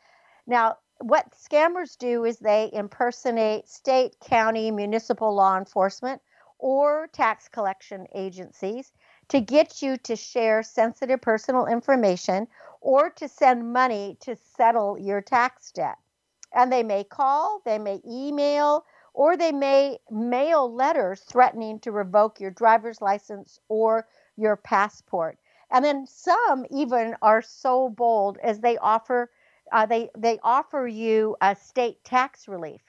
Now, 0.47 0.77
what 0.99 1.33
scammers 1.33 1.99
do 1.99 2.25
is 2.25 2.39
they 2.39 2.71
impersonate 2.73 3.69
state, 3.69 4.15
county, 4.21 4.71
municipal 4.71 5.35
law 5.35 5.59
enforcement 5.59 6.23
or 6.61 7.09
tax 7.13 7.49
collection 7.49 8.07
agencies 8.15 8.93
to 9.29 9.41
get 9.41 9.83
you 9.83 9.97
to 9.99 10.17
share 10.17 10.63
sensitive 10.63 11.21
personal 11.21 11.67
information 11.67 12.47
or 12.81 13.11
to 13.11 13.29
send 13.29 13.73
money 13.73 14.17
to 14.21 14.37
settle 14.37 14.99
your 14.99 15.21
tax 15.21 15.71
debt. 15.73 15.97
And 16.55 16.73
they 16.73 16.83
may 16.83 17.05
call, 17.05 17.63
they 17.65 17.79
may 17.79 18.01
email, 18.07 18.85
or 19.15 19.37
they 19.37 19.53
may 19.53 19.99
mail 20.11 20.73
letters 20.73 21.21
threatening 21.21 21.79
to 21.81 21.93
revoke 21.93 22.41
your 22.41 22.51
driver's 22.51 23.01
license 23.01 23.59
or 23.69 24.07
your 24.37 24.57
passport. 24.57 25.39
And 25.71 25.85
then 25.85 26.07
some 26.07 26.67
even 26.71 27.17
are 27.23 27.43
so 27.43 27.89
bold 27.89 28.39
as 28.43 28.61
they 28.61 28.77
offer 28.79 29.31
uh, 29.73 29.87
they 29.87 30.11
they 30.17 30.39
offer 30.43 30.87
you 30.87 31.37
a 31.41 31.57
state 31.57 32.05
tax 32.05 32.47
relief. 32.47 32.83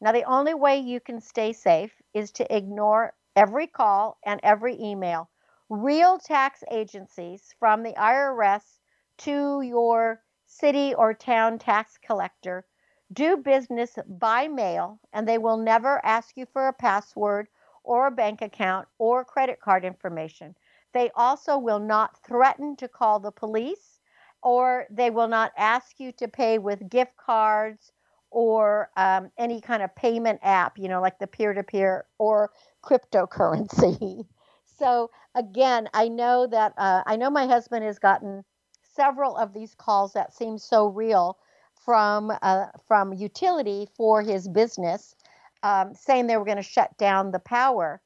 Now 0.00 0.12
the 0.12 0.24
only 0.24 0.54
way 0.54 0.78
you 0.78 1.00
can 1.00 1.20
stay 1.20 1.52
safe 1.52 1.92
is 2.14 2.30
to 2.32 2.56
ignore 2.56 3.14
every 3.36 3.66
call 3.66 4.18
and 4.24 4.40
every 4.42 4.80
email. 4.80 5.28
Real 5.70 6.18
tax 6.18 6.64
agencies 6.68 7.54
from 7.60 7.84
the 7.84 7.92
IRS 7.92 8.80
to 9.18 9.62
your 9.62 10.20
city 10.44 10.94
or 10.94 11.14
town 11.14 11.60
tax 11.60 11.96
collector 11.96 12.66
do 13.12 13.36
business 13.36 13.96
by 14.08 14.48
mail 14.48 14.98
and 15.12 15.28
they 15.28 15.38
will 15.38 15.56
never 15.56 16.04
ask 16.04 16.36
you 16.36 16.44
for 16.52 16.66
a 16.66 16.72
password 16.72 17.46
or 17.84 18.08
a 18.08 18.10
bank 18.10 18.42
account 18.42 18.88
or 18.98 19.24
credit 19.24 19.60
card 19.60 19.84
information. 19.84 20.56
They 20.92 21.12
also 21.14 21.56
will 21.56 21.78
not 21.78 22.18
threaten 22.24 22.74
to 22.76 22.88
call 22.88 23.20
the 23.20 23.30
police 23.30 24.00
or 24.42 24.86
they 24.90 25.10
will 25.10 25.28
not 25.28 25.52
ask 25.56 26.00
you 26.00 26.10
to 26.14 26.26
pay 26.26 26.58
with 26.58 26.90
gift 26.90 27.16
cards 27.16 27.92
or 28.32 28.90
um, 28.96 29.30
any 29.38 29.60
kind 29.60 29.84
of 29.84 29.94
payment 29.94 30.40
app, 30.42 30.78
you 30.78 30.88
know, 30.88 31.00
like 31.00 31.20
the 31.20 31.28
peer 31.28 31.52
to 31.54 31.62
peer 31.62 32.06
or 32.18 32.50
cryptocurrency. 32.84 34.26
so, 34.80 35.12
again, 35.36 35.88
I 35.94 36.08
know 36.08 36.48
that 36.48 36.74
uh, 36.78 37.04
I 37.06 37.16
know 37.16 37.30
my 37.30 37.46
husband 37.46 37.84
has 37.84 38.00
gotten 38.00 38.44
several 38.82 39.36
of 39.36 39.54
these 39.54 39.76
calls 39.76 40.14
that 40.14 40.34
seem 40.34 40.58
so 40.58 40.88
real 40.88 41.38
from 41.84 42.32
uh, 42.42 42.66
from 42.88 43.12
utility 43.14 43.88
for 43.96 44.22
his 44.22 44.48
business, 44.48 45.14
um, 45.62 45.94
saying 45.94 46.26
they 46.26 46.38
were 46.38 46.46
going 46.46 46.56
to 46.56 46.64
shut 46.64 46.98
down 46.98 47.32
the 47.32 47.40
power, 47.40 48.02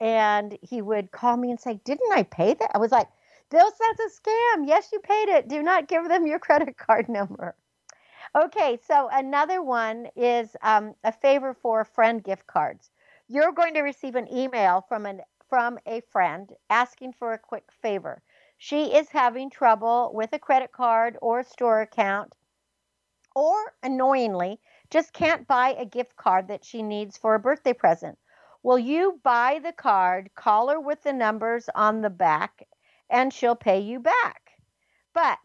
and 0.00 0.58
he 0.62 0.82
would 0.82 1.12
call 1.12 1.38
me 1.38 1.50
and 1.50 1.60
say, 1.60 1.80
"Didn't 1.84 2.12
I 2.14 2.24
pay 2.24 2.54
that?" 2.54 2.72
I 2.74 2.78
was 2.78 2.92
like, 2.92 3.08
They'll 3.50 3.70
that's 3.80 4.00
a 4.00 4.20
scam. 4.20 4.68
Yes, 4.68 4.90
you 4.92 5.00
paid 5.00 5.30
it. 5.30 5.48
Do 5.48 5.62
not 5.62 5.88
give 5.88 6.08
them 6.08 6.26
your 6.26 6.38
credit 6.48 6.76
card 6.76 7.08
number. 7.08 7.56
Okay, 8.36 8.78
so 8.86 9.08
another 9.12 9.62
one 9.62 10.08
is 10.16 10.56
um, 10.62 10.94
a 11.04 11.12
favor 11.12 11.54
for 11.54 11.84
friend 11.84 12.24
gift 12.24 12.46
cards. 12.46 12.90
You're 13.28 13.52
going 13.52 13.74
to 13.74 13.82
receive 13.82 14.16
an 14.16 14.32
email 14.34 14.84
from 14.88 15.06
an 15.06 15.22
from 15.48 15.78
a 15.86 16.00
friend 16.12 16.52
asking 16.70 17.12
for 17.12 17.32
a 17.32 17.38
quick 17.38 17.70
favor. 17.82 18.22
She 18.56 18.94
is 18.94 19.08
having 19.08 19.50
trouble 19.50 20.10
with 20.12 20.32
a 20.32 20.38
credit 20.38 20.72
card 20.72 21.16
or 21.22 21.42
store 21.42 21.80
account, 21.80 22.34
or 23.34 23.72
annoyingly, 23.82 24.60
just 24.90 25.12
can't 25.12 25.46
buy 25.46 25.70
a 25.70 25.84
gift 25.84 26.16
card 26.16 26.48
that 26.48 26.64
she 26.64 26.82
needs 26.82 27.16
for 27.16 27.34
a 27.34 27.40
birthday 27.40 27.72
present. 27.72 28.18
Will 28.62 28.78
you 28.78 29.20
buy 29.22 29.60
the 29.62 29.72
card, 29.72 30.30
call 30.34 30.68
her 30.68 30.80
with 30.80 31.02
the 31.02 31.12
numbers 31.12 31.68
on 31.74 32.00
the 32.00 32.10
back, 32.10 32.66
and 33.08 33.32
she'll 33.32 33.54
pay 33.54 33.78
you 33.78 34.00
back. 34.00 34.50
But 35.14 35.38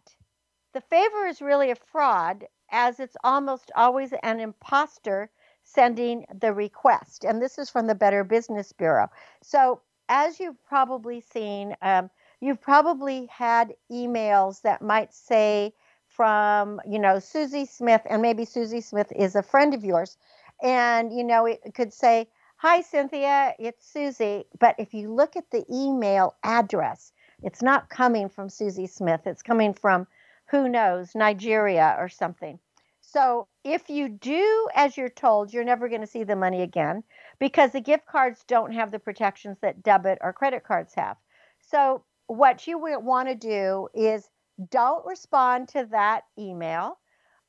the 0.73 0.81
favor 0.81 1.27
is 1.27 1.41
really 1.41 1.69
a 1.71 1.75
fraud 1.75 2.45
as 2.71 2.99
it's 2.99 3.15
almost 3.23 3.71
always 3.75 4.13
an 4.23 4.39
imposter 4.39 5.29
sending 5.63 6.25
the 6.33 6.51
request. 6.51 7.23
And 7.23 7.41
this 7.41 7.57
is 7.57 7.69
from 7.69 7.87
the 7.87 7.95
Better 7.95 8.23
Business 8.23 8.73
Bureau. 8.73 9.07
So, 9.41 9.81
as 10.09 10.39
you've 10.39 10.63
probably 10.65 11.21
seen, 11.21 11.75
um, 11.81 12.09
you've 12.41 12.61
probably 12.61 13.27
had 13.27 13.73
emails 13.91 14.61
that 14.61 14.81
might 14.81 15.13
say 15.13 15.73
from, 16.07 16.79
you 16.87 16.99
know, 16.99 17.19
Susie 17.19 17.65
Smith, 17.65 18.01
and 18.09 18.21
maybe 18.21 18.45
Susie 18.45 18.81
Smith 18.81 19.11
is 19.15 19.35
a 19.35 19.43
friend 19.43 19.73
of 19.73 19.83
yours. 19.83 20.17
And, 20.61 21.11
you 21.11 21.23
know, 21.23 21.45
it 21.45 21.73
could 21.73 21.93
say, 21.93 22.27
Hi, 22.57 22.81
Cynthia, 22.81 23.53
it's 23.59 23.91
Susie. 23.91 24.45
But 24.59 24.75
if 24.77 24.93
you 24.93 25.13
look 25.13 25.35
at 25.35 25.51
the 25.51 25.65
email 25.69 26.35
address, 26.43 27.11
it's 27.41 27.61
not 27.61 27.89
coming 27.89 28.29
from 28.29 28.49
Susie 28.49 28.87
Smith. 28.87 29.21
It's 29.25 29.41
coming 29.41 29.73
from 29.73 30.07
who 30.49 30.69
knows, 30.69 31.13
Nigeria 31.13 31.95
or 31.99 32.07
something. 32.07 32.59
So 33.01 33.47
if 33.65 33.89
you 33.89 34.07
do 34.07 34.69
as 34.75 34.95
you're 34.95 35.09
told, 35.09 35.51
you're 35.51 35.65
never 35.65 35.89
going 35.89 36.01
to 36.01 36.07
see 36.07 36.23
the 36.23 36.35
money 36.35 36.61
again 36.61 37.03
because 37.43 37.71
the 37.73 37.81
gift 37.81 38.05
cards 38.05 38.45
don't 38.47 38.71
have 38.71 38.89
the 38.89 38.99
protections 38.99 39.57
that 39.59 39.83
debit 39.83 40.17
or 40.21 40.31
credit 40.31 40.63
cards 40.63 40.93
have. 40.95 41.17
So 41.59 42.01
what 42.27 42.67
you 42.67 42.77
want 42.79 43.27
to 43.27 43.35
do 43.35 43.89
is 43.93 44.29
don't 44.71 45.05
respond 45.05 45.67
to 45.67 45.85
that 45.91 46.23
email. 46.39 46.99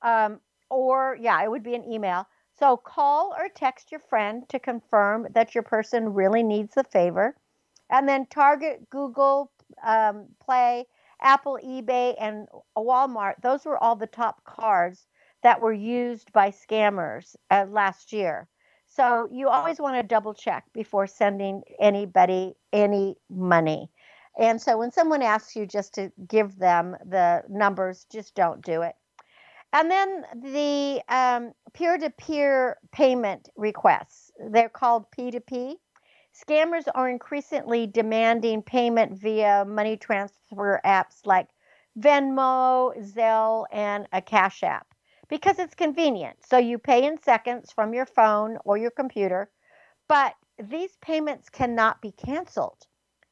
Um, 0.02 0.40
or, 0.68 1.16
yeah, 1.20 1.40
it 1.44 1.48
would 1.48 1.62
be 1.62 1.76
an 1.76 1.84
email. 1.84 2.26
So 2.58 2.76
call 2.76 3.36
or 3.38 3.48
text 3.48 3.92
your 3.92 4.00
friend 4.00 4.42
to 4.48 4.58
confirm 4.58 5.28
that 5.32 5.54
your 5.54 5.62
person 5.62 6.12
really 6.12 6.42
needs 6.42 6.74
the 6.74 6.82
favor. 6.82 7.36
And 7.88 8.08
then 8.08 8.26
target 8.26 8.90
Google 8.90 9.52
um, 9.86 10.26
Play, 10.44 10.86
Apple, 11.20 11.56
eBay, 11.64 12.16
and 12.18 12.48
Walmart, 12.76 13.34
those 13.42 13.64
were 13.64 13.78
all 13.78 13.94
the 13.94 14.08
top 14.08 14.42
cards 14.42 15.06
that 15.44 15.60
were 15.60 15.72
used 15.72 16.32
by 16.32 16.50
scammers 16.50 17.36
uh, 17.52 17.66
last 17.70 18.12
year. 18.12 18.48
So 18.94 19.28
you 19.32 19.48
always 19.48 19.80
want 19.80 19.96
to 19.96 20.02
double 20.04 20.34
check 20.34 20.64
before 20.72 21.08
sending 21.08 21.62
anybody 21.80 22.54
any 22.72 23.16
money. 23.28 23.90
And 24.38 24.60
so 24.60 24.78
when 24.78 24.92
someone 24.92 25.20
asks 25.20 25.56
you 25.56 25.66
just 25.66 25.94
to 25.94 26.12
give 26.28 26.56
them 26.58 26.96
the 27.04 27.42
numbers, 27.48 28.06
just 28.12 28.36
don't 28.36 28.64
do 28.64 28.82
it. 28.82 28.94
And 29.72 29.90
then 29.90 30.24
the 30.40 31.02
um, 31.08 31.52
peer-to-peer 31.72 32.76
payment 32.92 33.48
requests, 33.56 34.30
they're 34.50 34.68
called 34.68 35.06
P2P. 35.10 35.74
Scammers 36.32 36.86
are 36.94 37.08
increasingly 37.08 37.88
demanding 37.88 38.62
payment 38.62 39.20
via 39.20 39.64
money 39.64 39.96
transfer 39.96 40.80
apps 40.84 41.26
like 41.26 41.48
Venmo, 41.98 42.96
Zelle, 43.02 43.66
and 43.72 44.06
a 44.12 44.22
Cash 44.22 44.62
App 44.62 44.93
because 45.34 45.58
it's 45.58 45.74
convenient. 45.74 46.36
So 46.48 46.58
you 46.58 46.78
pay 46.78 47.04
in 47.04 47.20
seconds 47.20 47.72
from 47.72 47.92
your 47.92 48.06
phone 48.06 48.56
or 48.64 48.78
your 48.78 48.92
computer, 48.92 49.50
but 50.06 50.32
these 50.62 50.96
payments 51.02 51.48
cannot 51.48 52.00
be 52.00 52.12
canceled. 52.12 52.86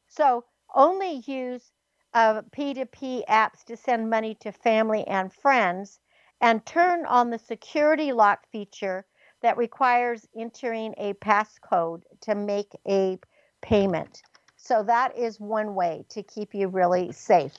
So 0.08 0.44
only 0.74 1.22
use 1.26 1.70
uh, 2.12 2.42
P2P 2.50 3.24
apps 3.26 3.62
to 3.66 3.76
send 3.76 4.10
money 4.10 4.34
to 4.40 4.50
family 4.50 5.06
and 5.06 5.32
friends 5.32 6.00
and 6.40 6.66
turn 6.66 7.06
on 7.06 7.30
the 7.30 7.38
security 7.38 8.10
lock 8.10 8.48
feature 8.50 9.06
that 9.40 9.56
requires 9.56 10.26
entering 10.36 10.94
a 10.98 11.12
passcode 11.14 12.02
to 12.22 12.34
make 12.34 12.72
a 12.88 13.16
payment. 13.60 14.22
So 14.56 14.82
that 14.82 15.16
is 15.16 15.38
one 15.38 15.76
way 15.76 16.04
to 16.08 16.24
keep 16.24 16.52
you 16.52 16.66
really 16.66 17.12
safe. 17.12 17.52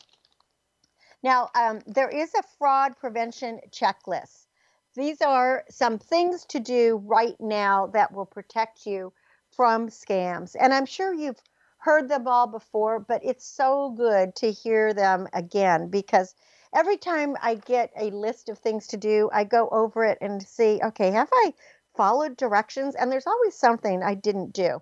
Now, 1.24 1.50
um, 1.56 1.82
there 1.88 2.10
is 2.10 2.34
a 2.36 2.44
fraud 2.60 2.98
prevention 2.98 3.62
checklist. 3.72 4.48
These 4.96 5.22
are 5.22 5.66
some 5.70 6.00
things 6.00 6.46
to 6.48 6.60
do 6.60 7.02
right 7.06 7.40
now 7.40 7.88
that 7.88 8.14
will 8.14 8.26
protect 8.26 8.86
you 8.86 9.14
from 9.56 9.90
scams. 9.90 10.56
And 10.60 10.74
I'm 10.74 10.86
sure 10.86 11.14
you've 11.14 11.42
heard 11.80 12.10
them 12.10 12.28
all 12.28 12.48
before, 12.48 13.00
but 13.00 13.22
it's 13.24 13.46
so 13.46 13.92
good 13.98 14.36
to 14.38 14.52
hear 14.52 14.94
them 14.94 15.28
again 15.34 15.90
because 15.90 16.36
every 16.76 16.98
time 16.98 17.38
I 17.42 17.56
get 17.56 17.92
a 17.98 18.12
list 18.12 18.50
of 18.50 18.60
things 18.60 18.88
to 18.88 18.98
do, 18.98 19.30
I 19.34 19.46
go 19.46 19.70
over 19.70 20.06
it 20.06 20.18
and 20.22 20.44
see, 20.44 20.80
okay, 20.84 21.12
have 21.12 21.30
I 21.34 21.54
followed 21.96 22.38
directions? 22.38 22.96
And 22.96 23.12
there's 23.12 23.28
always 23.28 23.56
something 23.56 24.04
I 24.04 24.16
didn't 24.16 24.54
do. 24.54 24.82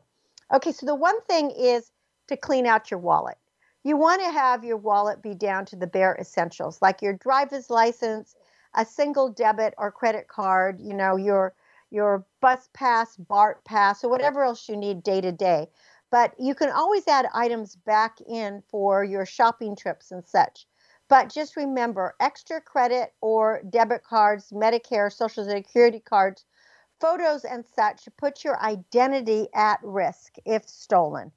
Okay, 0.53 0.71
so 0.73 0.85
the 0.85 0.95
one 0.95 1.21
thing 1.23 1.51
is 1.51 1.91
to 2.27 2.37
clean 2.37 2.67
out 2.67 2.91
your 2.91 2.99
wallet. 2.99 3.37
You 3.83 3.97
want 3.97 4.21
to 4.21 4.31
have 4.31 4.63
your 4.63 4.77
wallet 4.77 5.23
be 5.23 5.33
down 5.33 5.65
to 5.65 5.75
the 5.75 5.87
bare 5.87 6.15
essentials, 6.19 6.81
like 6.83 7.01
your 7.01 7.13
driver's 7.13 7.69
license, 7.71 8.35
a 8.75 8.85
single 8.85 9.29
debit 9.29 9.73
or 9.77 9.91
credit 9.91 10.27
card, 10.27 10.79
you 10.79 10.93
know, 10.93 11.15
your 11.15 11.55
your 11.89 12.25
bus 12.41 12.69
pass, 12.73 13.17
BART 13.17 13.65
pass, 13.65 14.03
or 14.03 14.09
whatever 14.09 14.43
else 14.43 14.69
you 14.69 14.77
need 14.77 15.03
day 15.03 15.19
to 15.19 15.31
day. 15.31 15.67
But 16.11 16.33
you 16.39 16.53
can 16.53 16.69
always 16.69 17.07
add 17.07 17.27
items 17.33 17.75
back 17.75 18.21
in 18.21 18.61
for 18.69 19.03
your 19.03 19.25
shopping 19.25 19.75
trips 19.75 20.11
and 20.11 20.25
such. 20.25 20.67
But 21.09 21.29
just 21.29 21.57
remember 21.57 22.15
extra 22.19 22.61
credit 22.61 23.13
or 23.19 23.61
debit 23.67 24.03
cards, 24.03 24.51
Medicare, 24.51 25.11
Social 25.11 25.43
Security 25.43 25.99
cards, 25.99 26.45
photos, 26.99 27.43
and 27.45 27.65
such 27.65 28.07
put 28.15 28.43
your 28.43 28.61
identity 28.61 29.47
at 29.55 29.79
risk 29.83 30.35
if 30.45 30.69
stolen. 30.69 31.31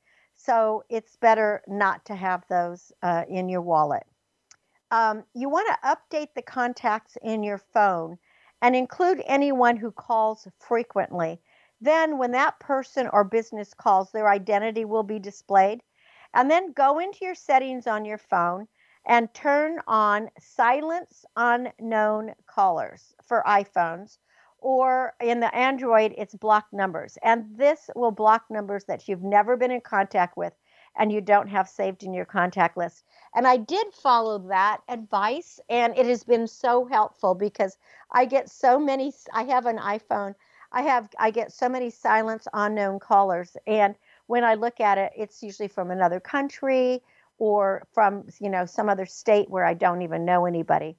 So 0.44 0.84
it's 0.88 1.16
better 1.16 1.62
not 1.66 2.04
to 2.06 2.14
have 2.14 2.44
those 2.48 2.92
uh, 3.02 3.24
in 3.28 3.48
your 3.48 3.62
wallet. 3.62 4.04
Um, 4.90 5.24
you 5.34 5.48
want 5.48 5.68
to 5.68 5.88
update 5.88 6.34
the 6.34 6.42
contacts 6.42 7.16
in 7.22 7.42
your 7.42 7.58
phone 7.58 8.18
and 8.62 8.76
include 8.76 9.22
anyone 9.26 9.76
who 9.76 9.90
calls 9.90 10.46
frequently 10.58 11.40
then, 11.84 12.16
when 12.16 12.30
that 12.30 12.60
person 12.60 13.08
or 13.12 13.24
business 13.24 13.74
calls, 13.74 14.10
their 14.10 14.30
identity 14.30 14.86
will 14.86 15.02
be 15.02 15.18
displayed. 15.18 15.82
And 16.32 16.50
then 16.50 16.72
go 16.72 16.98
into 16.98 17.26
your 17.26 17.34
settings 17.34 17.86
on 17.86 18.06
your 18.06 18.16
phone 18.16 18.68
and 19.04 19.32
turn 19.34 19.80
on 19.86 20.30
silence 20.40 21.26
unknown 21.36 22.34
callers 22.46 23.14
for 23.22 23.42
iPhones. 23.46 24.16
Or 24.64 25.14
in 25.20 25.40
the 25.40 25.54
Android, 25.54 26.14
it's 26.16 26.34
block 26.34 26.66
numbers. 26.72 27.18
And 27.22 27.44
this 27.58 27.90
will 27.94 28.10
block 28.10 28.46
numbers 28.50 28.84
that 28.86 29.08
you've 29.08 29.22
never 29.22 29.56
been 29.56 29.70
in 29.70 29.82
contact 29.82 30.36
with 30.36 30.54
and 30.96 31.12
you 31.12 31.20
don't 31.20 31.48
have 31.48 31.68
saved 31.68 32.02
in 32.02 32.14
your 32.14 32.24
contact 32.24 32.76
list. 32.76 33.04
And 33.34 33.46
I 33.46 33.56
did 33.58 33.94
follow 33.94 34.38
that 34.48 34.80
advice, 34.88 35.60
and 35.68 35.96
it 35.98 36.06
has 36.06 36.24
been 36.24 36.46
so 36.46 36.86
helpful 36.86 37.34
because 37.34 37.76
I 38.12 38.24
get 38.26 38.48
so 38.48 38.78
many. 38.78 39.12
I 39.32 39.44
have 39.44 39.66
an 39.66 39.78
iPhone 39.78 40.34
I 40.74 40.82
have 40.82 41.08
I 41.18 41.30
get 41.30 41.52
so 41.52 41.68
many 41.68 41.90
silence 41.90 42.48
unknown 42.52 42.98
callers, 42.98 43.56
and 43.66 43.94
when 44.26 44.42
I 44.44 44.54
look 44.54 44.80
at 44.80 44.98
it, 44.98 45.12
it's 45.16 45.42
usually 45.42 45.68
from 45.68 45.92
another 45.92 46.18
country 46.18 47.02
or 47.38 47.86
from 47.92 48.24
you 48.40 48.50
know 48.50 48.66
some 48.66 48.88
other 48.88 49.06
state 49.06 49.48
where 49.48 49.64
I 49.64 49.74
don't 49.74 50.02
even 50.02 50.24
know 50.24 50.46
anybody. 50.46 50.96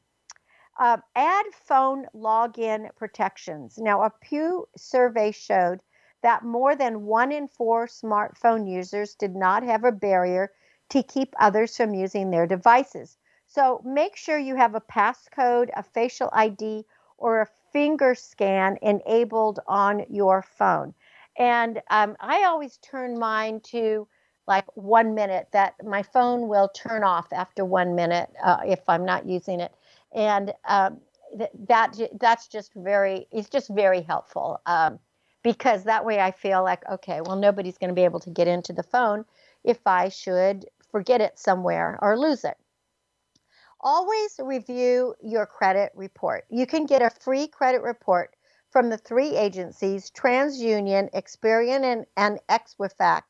Uh, 0.78 0.98
add 1.16 1.46
phone 1.54 2.06
login 2.14 2.94
protections. 2.96 3.78
Now, 3.78 4.04
a 4.04 4.10
Pew 4.10 4.68
survey 4.76 5.32
showed 5.32 5.82
that 6.22 6.44
more 6.44 6.76
than 6.76 7.06
one 7.06 7.32
in 7.32 7.48
four 7.48 7.88
smartphone 7.88 8.70
users 8.70 9.16
did 9.16 9.36
not 9.36 9.64
have 9.64 9.84
a 9.84 9.92
barrier 9.92 10.52
to 10.90 11.04
keep 11.04 11.34
others 11.40 11.78
from 11.78 11.94
using 11.94 12.30
their 12.30 12.48
devices. 12.48 13.18
So 13.48 13.82
make 13.86 14.16
sure 14.16 14.38
you 14.38 14.56
have 14.56 14.76
a 14.76 14.82
passcode, 14.82 15.70
a 15.76 15.84
facial 15.84 16.30
ID, 16.34 16.86
or 17.18 17.42
a 17.42 17.48
finger 17.72 18.16
scan 18.16 18.78
enabled 18.82 19.60
on 19.68 20.06
your 20.10 20.42
phone. 20.42 20.94
And 21.38 21.82
um, 21.90 22.18
I 22.20 22.44
always 22.44 22.78
turn 22.78 23.20
mine 23.20 23.62
to 23.72 24.08
like 24.48 24.66
one 24.76 25.16
minute, 25.16 25.48
that 25.54 25.74
my 25.84 26.04
phone 26.04 26.48
will 26.48 26.70
turn 26.70 27.04
off 27.04 27.34
after 27.34 27.66
one 27.66 27.96
minute 27.96 28.30
uh, 28.44 28.60
if 28.66 28.88
I'm 28.88 29.06
not 29.06 29.26
using 29.26 29.60
it. 29.60 29.74
And 30.16 30.54
um, 30.68 31.00
th- 31.38 31.52
that 31.68 32.00
that's 32.20 32.48
just 32.48 32.72
very, 32.76 33.28
it's 33.32 33.50
just 33.50 33.70
very 33.70 34.02
helpful 34.02 34.62
um, 34.66 34.98
because 35.44 35.84
that 35.84 36.06
way 36.06 36.20
I 36.20 36.32
feel 36.32 36.64
like, 36.64 36.82
okay, 36.90 37.22
well, 37.22 37.36
nobody's 37.36 37.78
going 37.78 37.90
to 37.90 37.96
be 37.96 38.06
able 38.06 38.22
to 38.22 38.32
get 38.32 38.48
into 38.48 38.74
the 38.74 38.84
phone 38.84 39.26
if 39.64 39.86
I 39.86 40.10
should 40.10 40.66
forget 40.92 41.22
it 41.22 41.38
somewhere 41.38 42.00
or 42.02 42.18
lose 42.18 42.44
it 42.44 42.58
always 43.86 44.40
review 44.40 45.14
your 45.22 45.46
credit 45.46 45.92
report. 45.96 46.46
You 46.50 46.66
can 46.66 46.86
get 46.86 47.04
a 47.04 47.10
free 47.10 47.48
credit 47.48 47.84
report 47.84 48.36
from 48.72 48.90
the 48.90 48.98
three 48.98 49.36
agencies, 49.36 50.12
TransUnion, 50.12 51.12
Experian, 51.14 51.84
and, 51.84 52.06
and 52.18 52.40
Equifax, 52.50 53.22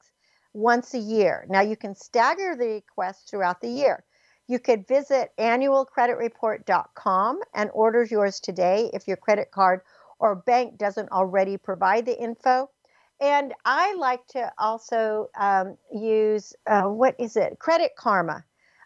once 0.54 0.94
a 0.94 1.00
year. 1.00 1.46
Now, 1.50 1.62
you 1.62 1.76
can 1.76 1.94
stagger 1.94 2.56
the 2.56 2.68
requests 2.68 3.30
throughout 3.30 3.60
the 3.60 3.70
year. 3.70 4.04
You 4.48 4.60
could 4.60 4.88
visit 4.88 5.32
annualcreditreport.com 5.40 7.40
and 7.54 7.70
order 7.74 8.04
yours 8.04 8.40
today 8.40 8.92
if 8.94 9.08
your 9.08 9.18
credit 9.18 9.50
card 9.52 9.82
or 10.20 10.36
bank 10.36 10.78
doesn't 10.78 11.12
already 11.12 11.58
provide 11.58 12.06
the 12.06 12.22
info. 12.22 12.70
And 13.20 13.54
I 13.64 13.96
like 13.96 14.28
to 14.28 14.52
also 14.58 15.30
um, 15.38 15.78
use, 15.92 16.54
uh, 16.68 16.84
what 16.84 17.16
is 17.18 17.38
it, 17.38 17.58
Credit 17.60 17.92
Karma. 17.98 18.44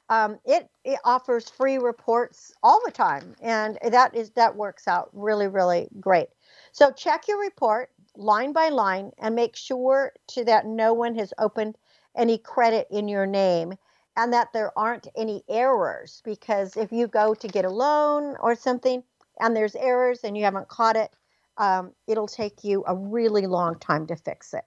Um, 0.09 0.39
it, 0.45 0.69
it 0.83 0.99
offers 1.03 1.49
free 1.49 1.77
reports 1.77 2.53
all 2.63 2.81
the 2.83 2.91
time 2.91 3.35
and 3.41 3.77
that 3.91 4.15
is 4.15 4.31
that 4.31 4.55
works 4.55 4.87
out 4.87 5.09
really 5.13 5.47
really 5.47 5.87
great. 5.99 6.29
So 6.71 6.91
check 6.91 7.27
your 7.27 7.39
report 7.39 7.91
line 8.15 8.51
by 8.51 8.69
line 8.69 9.11
and 9.19 9.35
make 9.35 9.55
sure 9.55 10.13
to 10.29 10.43
that 10.45 10.65
no 10.65 10.93
one 10.93 11.13
has 11.15 11.31
opened 11.37 11.77
any 12.15 12.39
credit 12.39 12.87
in 12.89 13.07
your 13.07 13.27
name 13.27 13.75
and 14.19 14.33
that 14.33 14.53
there 14.53 14.77
aren't 14.77 15.07
any 15.17 15.43
errors 15.49 16.21
because 16.25 16.77
if 16.77 16.91
you 16.91 17.07
go 17.07 17.35
to 17.35 17.49
get 17.49 17.65
a 17.65 17.69
loan 17.71 18.35
or 18.41 18.55
something 18.55 19.03
and 19.39 19.55
there's 19.55 19.75
errors 19.75 20.21
and 20.23 20.37
you 20.37 20.45
haven't 20.45 20.69
caught 20.69 20.97
it 20.97 21.11
um, 21.57 21.93
it'll 22.07 22.27
take 22.27 22.63
you 22.63 22.83
a 22.87 22.95
really 22.95 23.47
long 23.47 23.79
time 23.79 24.07
to 24.07 24.15
fix 24.17 24.53
it 24.53 24.65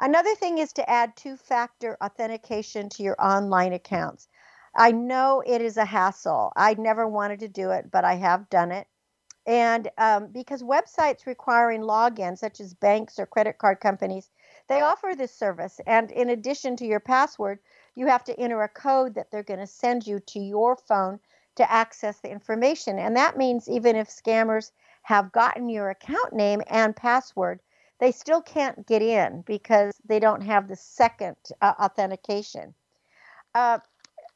another 0.00 0.34
thing 0.36 0.58
is 0.58 0.72
to 0.74 0.90
add 0.90 1.16
two 1.16 1.36
factor 1.36 1.98
authentication 2.02 2.88
to 2.90 3.04
your 3.04 3.16
online 3.24 3.74
accounts 3.74 4.28
I 4.76 4.92
know 4.92 5.42
it 5.46 5.62
is 5.62 5.76
a 5.78 5.86
hassle. 5.86 6.52
I 6.56 6.74
never 6.74 7.08
wanted 7.08 7.40
to 7.40 7.48
do 7.48 7.72
it, 7.72 7.90
but 7.92 8.04
I 8.04 8.16
have 8.16 8.50
done 8.50 8.72
it. 8.72 8.88
And 9.46 9.90
um, 9.98 10.28
because 10.28 10.62
websites 10.62 11.26
requiring 11.26 11.82
login, 11.82 12.38
such 12.38 12.60
as 12.60 12.74
banks 12.74 13.18
or 13.18 13.26
credit 13.26 13.58
card 13.58 13.80
companies, 13.80 14.30
they 14.68 14.80
offer 14.80 15.14
this 15.16 15.34
service. 15.34 15.80
And 15.86 16.12
in 16.12 16.30
addition 16.30 16.76
to 16.78 16.86
your 16.86 17.00
password, 17.00 17.60
you 17.94 18.06
have 18.06 18.24
to 18.24 18.38
enter 18.38 18.62
a 18.62 18.68
code 18.68 19.14
that 19.14 19.30
they're 19.30 19.42
going 19.42 19.60
to 19.60 19.66
send 19.66 20.06
you 20.06 20.20
to 20.20 20.38
your 20.38 20.76
phone 20.76 21.20
to 21.56 21.70
access 21.70 22.20
the 22.20 22.30
information. 22.30 22.98
And 22.98 23.16
that 23.16 23.36
means 23.36 23.68
even 23.68 23.96
if 23.96 24.08
scammers 24.08 24.70
have 25.02 25.32
gotten 25.32 25.68
your 25.68 25.90
account 25.90 26.32
name 26.32 26.62
and 26.68 26.96
password, 26.96 27.60
they 28.00 28.12
still 28.12 28.40
can't 28.40 28.86
get 28.86 29.02
in 29.02 29.42
because 29.46 29.92
they 30.04 30.18
don't 30.18 30.40
have 30.42 30.66
the 30.66 30.76
second 30.76 31.36
uh, 31.60 31.74
authentication. 31.78 32.74
Uh, 33.54 33.78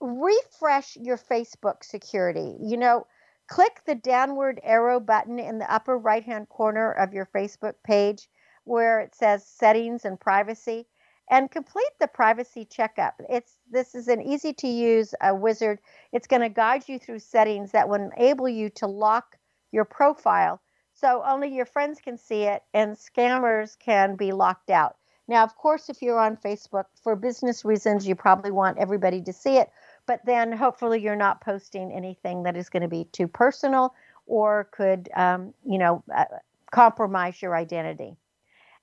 refresh 0.01 0.97
your 0.97 1.17
Facebook 1.17 1.83
security. 1.83 2.57
You 2.61 2.77
know, 2.77 3.07
click 3.49 3.81
the 3.87 3.95
downward 3.95 4.61
arrow 4.63 5.01
button 5.01 5.39
in 5.39 5.59
the 5.59 5.73
upper 5.73 5.97
right 5.97 6.25
hand 6.25 6.49
corner 6.49 6.93
of 6.93 7.15
your 7.15 7.27
Facebook 7.27 7.75
page 7.83 8.29
where 8.65 9.01
it 9.01 9.15
says 9.15 9.47
settings 9.47 10.05
and 10.05 10.21
privacy 10.21 10.87
and 11.31 11.51
complete 11.51 11.93
the 12.01 12.07
privacy 12.07 12.65
checkup. 12.65 13.21
It's 13.29 13.57
this 13.71 13.95
is 13.95 14.09
an 14.09 14.23
easy 14.23 14.53
to 14.55 14.69
use 14.69 15.15
wizard. 15.23 15.79
It's 16.13 16.27
going 16.27 16.43
to 16.43 16.49
guide 16.49 16.89
you 16.89 16.99
through 16.99 17.19
settings 17.19 17.73
that 17.73 17.89
will 17.89 18.11
enable 18.17 18.49
you 18.49 18.71
to 18.71 18.87
lock 18.87 19.37
your 19.73 19.85
profile 19.85 20.61
so 20.97 21.23
only 21.27 21.55
your 21.55 21.67
friends 21.67 22.01
can 22.01 22.17
see 22.17 22.45
it 22.45 22.63
and 22.73 22.97
scammers 22.97 23.79
can 23.79 24.17
be 24.17 24.33
locked 24.33 24.71
out. 24.71 24.97
Now, 25.29 25.45
of 25.45 25.55
course, 25.57 25.91
if 25.91 26.01
you're 26.01 26.19
on 26.19 26.39
Facebook 26.39 26.85
for 27.03 27.15
business 27.17 27.65
reasons, 27.65 28.09
you 28.09 28.15
probably 28.15 28.51
want 28.51 28.79
everybody 28.79 29.21
to 29.23 29.33
see 29.33 29.59
it, 29.59 29.69
but 30.07 30.25
then 30.25 30.53
hopefully 30.53 31.01
you're 31.01 31.17
not 31.17 31.43
posting 31.43 31.93
anything 31.93 32.45
that 32.45 32.57
is 32.57 32.71
going 32.71 32.83
to 32.83 32.89
be 32.89 33.05
too 33.13 33.29
personal 33.29 33.93
or 34.27 34.69
could, 34.73 35.11
um, 35.15 35.53
you 35.67 35.79
know, 35.79 36.03
uh, 36.15 36.25
compromise 36.71 37.43
your 37.43 37.55
identity. 37.55 38.17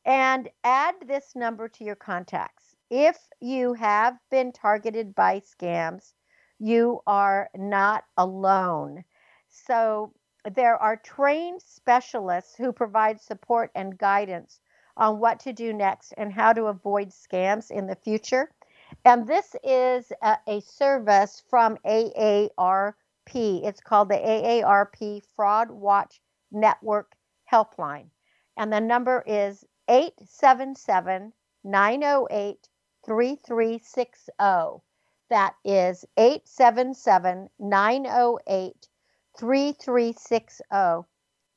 And 0.06 0.50
add 0.64 0.96
this 1.08 1.36
number 1.36 1.70
to 1.70 1.84
your 1.84 1.96
contacts. 1.96 2.76
If 2.90 3.18
you 3.40 3.74
have 3.74 4.18
been 4.30 4.52
targeted 4.52 5.16
by 5.16 5.40
scams, 5.40 6.14
you 6.60 7.02
are 7.08 7.50
not 7.56 8.04
alone. 8.18 9.04
So 9.50 10.14
there 10.56 10.76
are 10.78 10.98
trained 10.98 11.62
specialists 11.62 12.56
who 12.56 12.74
provide 12.74 13.22
support 13.22 13.72
and 13.76 13.98
guidance 13.98 14.60
on 14.98 15.20
what 15.20 15.40
to 15.42 15.54
do 15.54 15.74
next 15.74 16.14
and 16.18 16.32
how 16.32 16.54
to 16.54 16.66
avoid 16.66 17.10
scams 17.10 17.72
in 17.72 17.88
the 17.88 17.96
future. 17.96 18.52
And 19.06 19.26
this 19.26 19.56
is 19.64 20.12
a, 20.22 20.38
a 20.48 20.60
service 20.62 21.42
from 21.50 21.78
AARP. 21.86 22.94
It's 23.34 23.82
called 23.82 24.10
the 24.10 24.16
AARP 24.16 25.24
Fraud 25.36 25.72
Watch 25.72 26.22
Network 26.52 27.16
Helpline. 27.52 28.10
And 28.58 28.72
the 28.72 28.82
number 28.82 29.24
is 29.26 29.66
877 29.88 31.34
908 31.64 32.70
3360. 33.06 34.84
That 35.30 35.56
is 35.66 36.06
877 36.18 37.50
908 37.60 38.88
3360. 39.38 40.64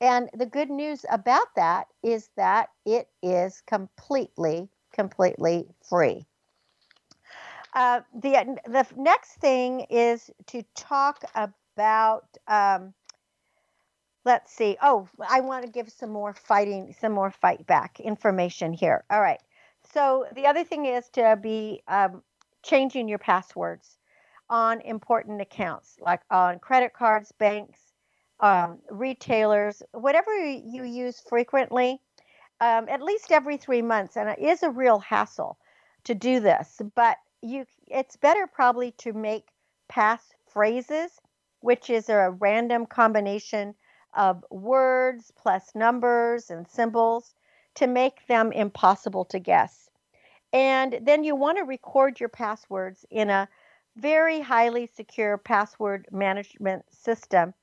And 0.01 0.31
the 0.35 0.47
good 0.47 0.71
news 0.71 1.05
about 1.11 1.55
that 1.57 1.87
is 2.03 2.29
that 2.37 2.69
it 2.85 3.09
is 3.23 3.63
completely, 3.67 4.69
completely 4.93 5.69
free. 5.89 6.27
Uh, 7.75 8.01
the, 8.15 8.59
the 8.67 8.87
next 8.97 9.35
thing 9.35 9.81
is 9.91 10.31
to 10.47 10.63
talk 10.75 11.23
about, 11.35 12.27
um, 12.49 12.95
let's 14.27 14.53
see. 14.53 14.77
Oh, 14.83 15.09
I 15.27 15.41
want 15.41 15.65
to 15.65 15.71
give 15.71 15.89
some 15.89 16.11
more 16.11 16.35
fighting, 16.35 16.95
some 17.01 17.13
more 17.13 17.31
fight 17.31 17.65
back 17.67 18.01
information 18.01 18.73
here. 18.73 19.05
All 19.09 19.21
right. 19.21 19.41
So 19.95 20.27
the 20.35 20.47
other 20.47 20.65
thing 20.65 20.85
is 20.85 21.09
to 21.11 21.39
be 21.41 21.81
um, 21.87 22.23
changing 22.65 23.09
your 23.09 23.21
passwords 23.21 23.97
on 24.51 24.81
important 24.81 25.41
accounts, 25.41 25.97
like 26.01 26.23
on 26.29 26.59
credit 26.59 26.93
cards, 26.93 27.33
banks, 27.39 27.79
um, 28.41 28.81
retailers, 28.91 29.81
whatever 29.93 30.37
you 30.37 30.83
use 30.83 31.21
frequently, 31.21 32.01
um, 32.61 32.89
at 32.89 33.03
least 33.03 33.31
every 33.31 33.57
three 33.57 33.83
months. 33.83 34.17
And 34.17 34.29
it 34.29 34.41
is 34.41 34.65
a 34.65 34.71
real 34.71 34.99
hassle 34.99 35.57
to 36.03 36.17
do 36.17 36.41
this, 36.41 36.83
but 36.97 37.17
you 37.43 37.65
it's 37.87 38.17
better 38.17 38.49
probably 38.49 38.91
to 38.99 39.13
make 39.13 39.47
pass 39.89 40.21
phrases, 40.49 41.13
which 41.61 41.91
is 41.91 42.09
a 42.09 42.35
random 42.41 42.87
combination 42.87 43.75
of 44.17 44.45
words 44.51 45.31
plus 45.37 45.75
numbers 45.75 46.51
and 46.51 46.67
symbols 46.67 47.35
to 47.75 47.87
make 47.87 48.27
them 48.27 48.53
impossible 48.53 49.25
to 49.27 49.39
guess. 49.39 49.91
And 50.53 50.99
then 51.03 51.23
you 51.23 51.37
want 51.37 51.59
to 51.59 51.65
record 51.65 52.19
your 52.19 52.31
passwords 52.31 53.05
in 53.11 53.31
a 53.31 53.49
very 53.97 54.41
highly 54.41 54.87
secure 54.87 55.39
password 55.39 56.07
management 56.11 56.85
system. 56.91 57.55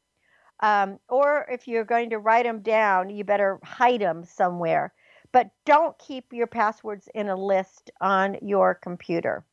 Um, 0.60 1.00
or 1.10 1.48
if 1.52 1.68
you're 1.68 1.84
going 1.84 2.12
to 2.12 2.20
write 2.20 2.46
them 2.46 2.62
down, 2.62 3.10
you 3.10 3.24
better 3.24 3.60
hide 3.64 4.02
them 4.02 4.24
somewhere. 4.24 4.94
But 5.32 5.50
don't 5.66 5.98
keep 5.98 6.32
your 6.32 6.48
passwords 6.48 7.10
in 7.16 7.28
a 7.28 7.36
list 7.36 7.90
on 8.00 8.38
your 8.42 8.76
computer. 8.76 9.44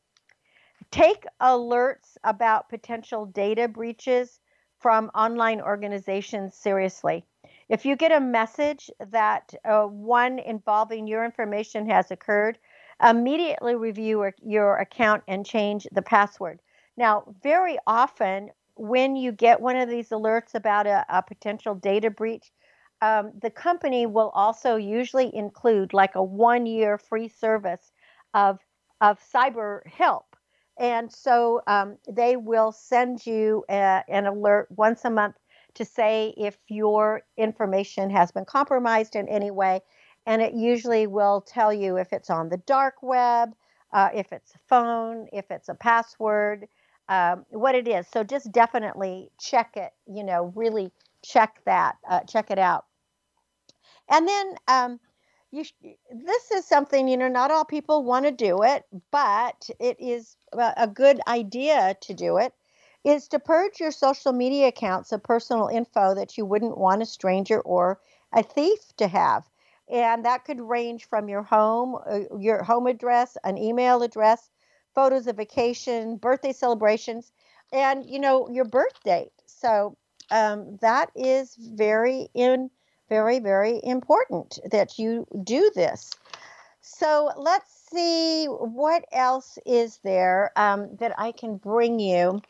Take 0.91 1.25
alerts 1.41 2.17
about 2.23 2.69
potential 2.69 3.25
data 3.25 3.67
breaches 3.67 4.39
from 4.81 5.11
online 5.15 5.61
organizations 5.61 6.55
seriously. 6.55 7.23
If 7.69 7.85
you 7.85 7.95
get 7.95 8.11
a 8.11 8.19
message 8.19 8.89
that 9.11 9.53
uh, 9.63 9.83
one 9.83 10.39
involving 10.39 11.07
your 11.07 11.23
information 11.23 11.89
has 11.89 12.11
occurred, 12.11 12.57
immediately 13.03 13.75
review 13.75 14.29
your 14.43 14.77
account 14.77 15.23
and 15.27 15.45
change 15.45 15.87
the 15.91 16.01
password. 16.01 16.59
Now, 16.97 17.23
very 17.41 17.77
often 17.87 18.49
when 18.75 19.15
you 19.15 19.31
get 19.31 19.61
one 19.61 19.75
of 19.75 19.89
these 19.89 20.09
alerts 20.09 20.55
about 20.55 20.87
a, 20.87 21.05
a 21.09 21.23
potential 21.23 21.75
data 21.75 22.09
breach, 22.09 22.51
um, 23.01 23.31
the 23.41 23.49
company 23.49 24.05
will 24.05 24.29
also 24.29 24.75
usually 24.75 25.33
include 25.35 25.93
like 25.93 26.15
a 26.15 26.23
one 26.23 26.65
year 26.65 26.97
free 26.97 27.29
service 27.29 27.91
of, 28.33 28.59
of 28.99 29.19
cyber 29.33 29.85
help. 29.87 30.30
And 30.81 31.13
so 31.13 31.61
um, 31.67 31.97
they 32.09 32.35
will 32.35 32.71
send 32.71 33.23
you 33.27 33.63
a, 33.69 34.03
an 34.09 34.25
alert 34.25 34.67
once 34.71 35.05
a 35.05 35.11
month 35.11 35.35
to 35.75 35.85
say 35.85 36.33
if 36.37 36.57
your 36.69 37.21
information 37.37 38.09
has 38.09 38.31
been 38.31 38.45
compromised 38.45 39.15
in 39.15 39.29
any 39.29 39.51
way. 39.51 39.81
And 40.25 40.41
it 40.41 40.53
usually 40.55 41.05
will 41.05 41.41
tell 41.41 41.71
you 41.71 41.97
if 41.97 42.11
it's 42.11 42.31
on 42.31 42.49
the 42.49 42.57
dark 42.57 42.95
web, 43.03 43.51
uh, 43.93 44.09
if 44.13 44.33
it's 44.33 44.55
a 44.55 44.59
phone, 44.67 45.27
if 45.31 45.51
it's 45.51 45.69
a 45.69 45.75
password, 45.75 46.67
um, 47.09 47.45
what 47.51 47.75
it 47.75 47.87
is. 47.87 48.07
So 48.11 48.23
just 48.23 48.51
definitely 48.51 49.29
check 49.39 49.77
it, 49.77 49.91
you 50.07 50.23
know, 50.23 50.51
really 50.55 50.91
check 51.23 51.59
that, 51.65 51.97
uh, 52.09 52.21
check 52.21 52.49
it 52.49 52.59
out. 52.59 52.85
And 54.09 54.27
then 54.27 54.55
um, 54.67 54.99
you 55.51 55.63
this 56.11 56.51
is 56.51 56.65
something, 56.65 57.07
you 57.07 57.17
know, 57.17 57.27
not 57.27 57.51
all 57.51 57.65
people 57.65 58.03
want 58.03 58.25
to 58.25 58.31
do 58.31 58.63
it, 58.63 58.85
but 59.11 59.69
it 59.79 59.97
is 59.99 60.37
a 60.53 60.87
good 60.87 61.19
idea 61.27 61.95
to 62.01 62.13
do 62.13 62.37
it 62.37 62.53
is 63.03 63.27
to 63.29 63.39
purge 63.39 63.79
your 63.79 63.91
social 63.91 64.31
media 64.31 64.67
accounts 64.67 65.11
of 65.11 65.23
personal 65.23 65.67
info 65.67 66.13
that 66.13 66.37
you 66.37 66.45
wouldn't 66.45 66.77
want 66.77 67.01
a 67.01 67.05
stranger 67.05 67.59
or 67.61 67.99
a 68.33 68.43
thief 68.43 68.95
to 68.97 69.07
have. 69.07 69.49
And 69.89 70.23
that 70.23 70.45
could 70.45 70.61
range 70.61 71.05
from 71.05 71.27
your 71.27 71.41
home, 71.41 71.97
uh, 72.09 72.37
your 72.37 72.63
home 72.63 72.87
address, 72.87 73.37
an 73.43 73.57
email 73.57 74.03
address, 74.03 74.49
photos 74.93 75.27
of 75.27 75.37
vacation, 75.37 76.17
birthday 76.17 76.53
celebrations, 76.53 77.31
and 77.73 78.05
you 78.05 78.19
know 78.19 78.49
your 78.49 78.65
birth 78.65 79.03
date. 79.03 79.31
So 79.45 79.97
um, 80.29 80.77
that 80.81 81.11
is 81.15 81.55
very 81.55 82.29
in 82.33 82.69
very 83.11 83.39
very 83.39 83.81
important 83.83 84.57
that 84.71 84.97
you 84.97 85.27
do 85.43 85.69
this. 85.75 86.11
So 86.79 87.29
let's 87.35 87.69
see 87.91 88.45
what 88.45 89.03
else 89.11 89.59
is 89.65 89.99
there 90.03 90.51
um, 90.55 90.95
that 91.01 91.13
I 91.17 91.33
can 91.33 91.57
bring 91.57 91.99
you. 91.99 92.41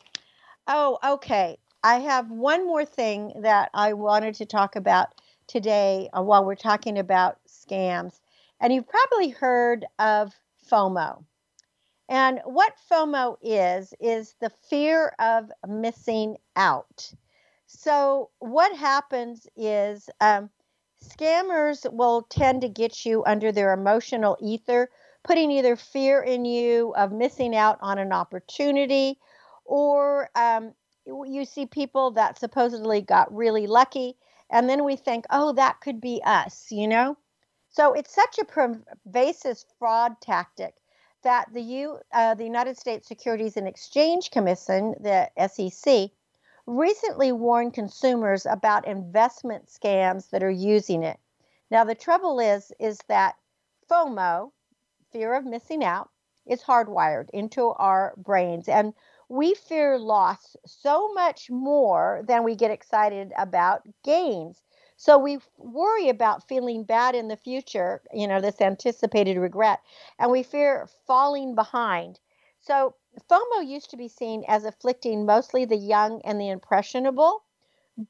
Oh, 0.68 0.98
okay. 1.04 1.58
I 1.82 1.96
have 1.98 2.30
one 2.30 2.64
more 2.64 2.84
thing 2.84 3.32
that 3.42 3.70
I 3.74 3.92
wanted 3.94 4.36
to 4.36 4.46
talk 4.46 4.76
about 4.76 5.08
today 5.48 6.08
uh, 6.16 6.22
while 6.22 6.44
we're 6.44 6.54
talking 6.54 6.96
about 6.96 7.38
scams. 7.48 8.20
And 8.60 8.72
you've 8.72 8.88
probably 8.88 9.30
heard 9.30 9.84
of 9.98 10.32
FOMO. 10.70 11.24
And 12.08 12.40
what 12.44 12.74
FOMO 12.88 13.36
is, 13.42 13.94
is 14.00 14.36
the 14.40 14.50
fear 14.70 15.12
of 15.18 15.50
missing 15.66 16.36
out. 16.54 17.12
So, 17.74 18.28
what 18.38 18.76
happens 18.76 19.46
is 19.56 20.10
um, 20.20 20.50
scammers 21.02 21.90
will 21.90 22.20
tend 22.22 22.60
to 22.60 22.68
get 22.68 23.06
you 23.06 23.24
under 23.24 23.50
their 23.50 23.72
emotional 23.72 24.36
ether, 24.42 24.90
putting 25.24 25.50
either 25.50 25.74
fear 25.74 26.20
in 26.22 26.44
you 26.44 26.92
of 26.96 27.12
missing 27.12 27.56
out 27.56 27.78
on 27.80 27.98
an 27.98 28.12
opportunity, 28.12 29.18
or 29.64 30.28
um, 30.34 30.74
you 31.06 31.46
see 31.46 31.64
people 31.64 32.10
that 32.10 32.38
supposedly 32.38 33.00
got 33.00 33.34
really 33.34 33.66
lucky, 33.66 34.18
and 34.50 34.68
then 34.68 34.84
we 34.84 34.94
think, 34.94 35.24
oh, 35.30 35.54
that 35.54 35.80
could 35.80 36.00
be 36.00 36.20
us, 36.24 36.66
you 36.70 36.86
know? 36.86 37.16
So, 37.70 37.94
it's 37.94 38.14
such 38.14 38.38
a 38.38 38.44
pervasive 38.44 39.64
fraud 39.78 40.20
tactic 40.20 40.74
that 41.24 41.50
the 41.54 41.62
U, 41.62 42.00
uh, 42.12 42.34
the 42.34 42.44
United 42.44 42.76
States 42.76 43.08
Securities 43.08 43.56
and 43.56 43.66
Exchange 43.66 44.30
Commission, 44.30 44.94
the 45.00 45.30
SEC, 45.48 46.10
recently 46.66 47.32
warned 47.32 47.74
consumers 47.74 48.46
about 48.46 48.86
investment 48.86 49.66
scams 49.66 50.30
that 50.30 50.42
are 50.42 50.50
using 50.50 51.02
it. 51.02 51.18
Now 51.70 51.84
the 51.84 51.94
trouble 51.94 52.38
is 52.40 52.72
is 52.78 52.98
that 53.08 53.36
FOMO, 53.90 54.52
fear 55.10 55.34
of 55.34 55.44
missing 55.44 55.84
out, 55.84 56.10
is 56.46 56.62
hardwired 56.62 57.30
into 57.30 57.68
our 57.70 58.14
brains 58.16 58.68
and 58.68 58.94
we 59.28 59.54
fear 59.54 59.98
loss 59.98 60.56
so 60.66 61.12
much 61.14 61.50
more 61.50 62.22
than 62.26 62.44
we 62.44 62.54
get 62.54 62.70
excited 62.70 63.32
about 63.38 63.82
gains. 64.04 64.62
So 64.96 65.16
we 65.18 65.38
worry 65.56 66.10
about 66.10 66.46
feeling 66.46 66.84
bad 66.84 67.14
in 67.14 67.28
the 67.28 67.36
future, 67.36 68.02
you 68.12 68.28
know, 68.28 68.40
this 68.40 68.60
anticipated 68.60 69.38
regret, 69.38 69.80
and 70.18 70.30
we 70.30 70.42
fear 70.42 70.86
falling 71.06 71.54
behind. 71.54 72.20
So 72.60 72.94
FOMO 73.28 73.60
used 73.66 73.90
to 73.90 73.96
be 73.98 74.08
seen 74.08 74.42
as 74.48 74.64
afflicting 74.64 75.26
mostly 75.26 75.66
the 75.66 75.76
young 75.76 76.22
and 76.22 76.40
the 76.40 76.48
impressionable, 76.48 77.42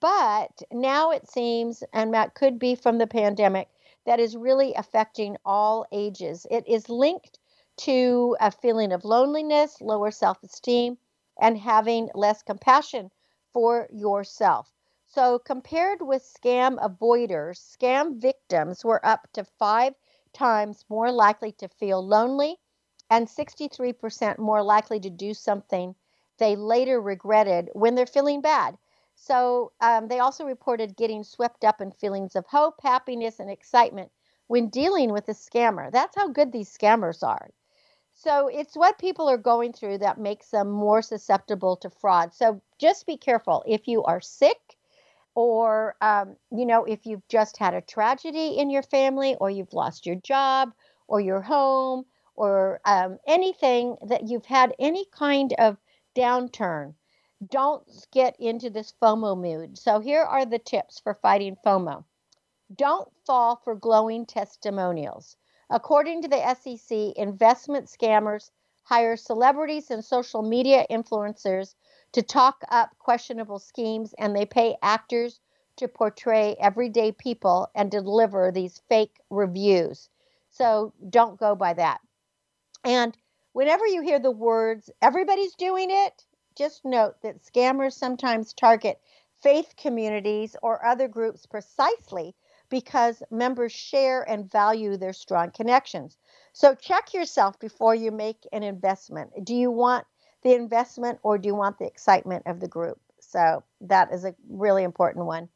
but 0.01 0.63
now 0.71 1.11
it 1.11 1.29
seems, 1.29 1.83
and 1.93 2.15
that 2.15 2.35
could 2.35 2.57
be 2.59 2.77
from 2.77 2.99
the 2.99 3.07
pandemic, 3.09 3.69
that 4.05 4.21
is 4.21 4.37
really 4.37 4.75
affecting 4.75 5.37
all 5.45 5.87
ages. 5.91 6.47
It 6.53 6.67
is 6.69 6.89
linked 6.89 7.41
to 7.79 8.37
a 8.39 8.53
feeling 8.53 8.93
of 8.93 9.05
loneliness, 9.05 9.81
lower 9.81 10.13
self 10.13 10.41
esteem, 10.45 10.99
and 11.37 11.59
having 11.59 12.09
less 12.15 12.43
compassion 12.43 13.11
for 13.53 13.89
yourself. 13.91 14.73
So, 15.09 15.41
compared 15.41 16.01
with 16.01 16.23
scam 16.23 16.79
avoiders, 16.79 17.59
scam 17.59 18.19
victims 18.21 18.85
were 18.85 19.05
up 19.05 19.27
to 19.33 19.43
five 19.45 19.95
times 20.33 20.85
more 20.89 21.11
likely 21.11 21.51
to 21.53 21.67
feel 21.67 22.07
lonely 22.07 22.61
and 23.13 23.29
63% 23.29 24.39
more 24.39 24.63
likely 24.63 24.99
to 25.01 25.11
do 25.11 25.35
something 25.35 25.95
they 26.39 26.57
later 26.57 26.99
regretted 26.99 27.69
when 27.75 27.95
they're 27.95 28.07
feeling 28.07 28.41
bad. 28.41 28.79
So, 29.15 29.73
um, 29.83 30.09
they 30.09 30.19
also 30.19 30.47
reported 30.47 30.97
getting 30.97 31.23
swept 31.23 31.63
up 31.63 31.83
in 31.83 31.93
feelings 31.93 32.35
of 32.37 32.47
hope, 32.47 32.81
happiness, 32.83 33.39
and 33.39 33.51
excitement 33.51 34.11
when 34.47 34.71
dealing 34.71 35.13
with 35.13 35.29
a 35.29 35.35
scammer. 35.35 35.93
That's 35.93 36.17
how 36.17 36.29
good 36.29 36.53
these 36.53 36.75
scammers 36.75 37.23
are. 37.23 37.51
So 38.15 38.49
it's 38.49 38.77
what 38.77 38.99
people 38.99 39.29
are 39.29 39.39
going 39.39 39.75
through 39.75 39.99
that 39.99 40.19
makes 40.19 40.51
them 40.51 40.71
more 40.71 41.03
susceptible 41.03 41.77
to 41.79 41.91
fraud. 41.91 42.33
So 42.33 42.63
just 42.79 43.07
be 43.07 43.19
careful. 43.19 43.63
If 43.67 43.89
you 43.89 44.05
are 44.05 44.23
sick, 44.23 44.77
or 45.35 45.97
um, 46.01 46.37
you 46.51 46.67
know, 46.67 46.85
if 46.85 47.07
you've 47.07 47.27
just 47.29 47.59
had 47.59 47.75
a 47.75 47.83
tragedy 47.83 48.59
in 48.59 48.71
your 48.71 48.83
family, 48.83 49.37
or 49.41 49.51
you've 49.51 49.75
lost 49.75 50.07
your 50.07 50.17
job, 50.17 50.73
or 51.09 51.21
your 51.21 51.43
home, 51.43 52.07
or 52.43 52.81
um, 52.85 53.19
anything 53.25 53.97
that 54.09 54.29
you've 54.29 54.47
had 54.47 54.75
any 54.81 55.05
kind 55.13 55.55
of 55.61 55.77
downturn, 56.17 56.93
don't 57.49 57.85
get 58.11 58.35
into 58.41 58.69
this 58.69 58.93
FOMO 59.01 59.41
mood. 59.41 59.79
So 59.79 60.01
here 60.01 60.23
are 60.23 60.45
the 60.45 60.59
tips 60.59 60.99
for 60.99 61.15
fighting 61.15 61.57
FOMO. 61.65 62.03
Don't 62.75 63.09
fall 63.25 63.61
for 63.63 63.77
glowing 63.77 64.27
testimonials. 64.27 65.37
According 65.71 66.23
to 66.23 66.29
the 66.29 66.55
SEC, 66.57 67.15
investment 67.15 67.87
scammers 67.87 68.51
hire 68.83 69.17
celebrities 69.17 69.93
and 69.93 70.05
social 70.05 70.43
media 70.43 70.85
influencers 70.91 71.77
to 72.11 72.23
talk 72.23 72.65
up 72.73 72.91
questionable 72.99 73.61
schemes, 73.61 74.17
and 74.19 74.35
they 74.35 74.47
pay 74.47 74.75
actors 74.83 75.39
to 75.77 75.87
portray 75.87 76.57
everyday 76.59 77.13
people 77.13 77.71
and 77.77 77.89
deliver 77.89 78.51
these 78.51 78.83
fake 78.89 79.21
reviews. 79.31 80.09
So 80.51 80.93
don't 81.09 81.39
go 81.39 81.55
by 81.55 81.75
that. 81.75 82.01
And 82.85 83.17
whenever 83.53 83.87
you 83.87 84.03
hear 84.03 84.19
the 84.19 84.31
words, 84.31 84.91
everybody's 85.01 85.55
doing 85.55 85.89
it, 85.91 86.25
just 86.57 86.85
note 86.85 87.21
that 87.23 87.43
scammers 87.43 87.93
sometimes 87.93 88.53
target 88.53 89.01
faith 89.43 89.75
communities 89.77 90.57
or 90.63 90.85
other 90.85 91.09
groups 91.09 91.47
precisely 91.47 92.35
because 92.69 93.23
members 93.31 93.73
share 93.73 94.23
and 94.23 94.51
value 94.51 94.97
their 94.97 95.13
strong 95.13 95.51
connections. 95.51 96.17
So 96.53 96.75
check 96.75 97.13
yourself 97.13 97.59
before 97.59 97.95
you 97.95 98.11
make 98.11 98.47
an 98.53 98.63
investment. 98.63 99.31
Do 99.45 99.55
you 99.55 99.71
want 99.71 100.07
the 100.43 100.55
investment 100.55 101.19
or 101.23 101.39
do 101.39 101.49
you 101.49 101.55
want 101.55 101.79
the 101.79 101.87
excitement 101.87 102.45
of 102.47 102.61
the 102.61 102.69
group? 102.69 102.99
So 103.21 103.63
that 103.83 104.13
is 104.13 104.25
a 104.25 104.35
really 104.49 104.85
important 104.85 105.27
one. 105.27 105.49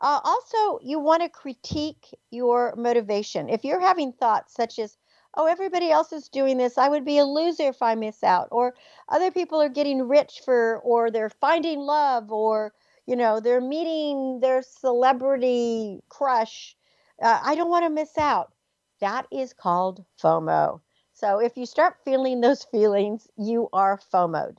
Uh, 0.00 0.20
also, 0.24 0.78
you 0.82 0.98
want 0.98 1.22
to 1.22 1.28
critique 1.28 2.06
your 2.30 2.74
motivation. 2.76 3.48
If 3.48 3.64
you're 3.64 3.80
having 3.80 4.12
thoughts 4.12 4.54
such 4.54 4.78
as, 4.78 4.96
oh, 5.34 5.46
everybody 5.46 5.90
else 5.90 6.12
is 6.12 6.28
doing 6.28 6.56
this, 6.58 6.78
I 6.78 6.88
would 6.88 7.04
be 7.04 7.18
a 7.18 7.24
loser 7.24 7.64
if 7.64 7.82
I 7.82 7.94
miss 7.94 8.22
out, 8.24 8.48
or 8.50 8.74
other 9.08 9.30
people 9.30 9.60
are 9.62 9.68
getting 9.68 10.08
rich 10.08 10.40
for, 10.44 10.78
or 10.80 11.10
they're 11.10 11.30
finding 11.30 11.80
love, 11.80 12.32
or 12.32 12.72
you 13.06 13.16
know 13.16 13.40
they're 13.40 13.60
meeting 13.60 14.40
their 14.40 14.62
celebrity 14.62 16.00
crush 16.08 16.76
uh, 17.20 17.40
i 17.42 17.54
don't 17.54 17.70
want 17.70 17.84
to 17.84 17.90
miss 17.90 18.16
out. 18.18 18.52
That 19.00 19.26
is 19.32 19.52
called 19.52 20.04
fomo. 20.22 20.80
So 21.12 21.40
if 21.40 21.56
you 21.56 21.66
start 21.66 21.96
feeling 22.04 22.40
those 22.40 22.64
feelings 22.70 23.26
you 23.36 23.68
are 23.72 23.98
fomoed 24.12 24.58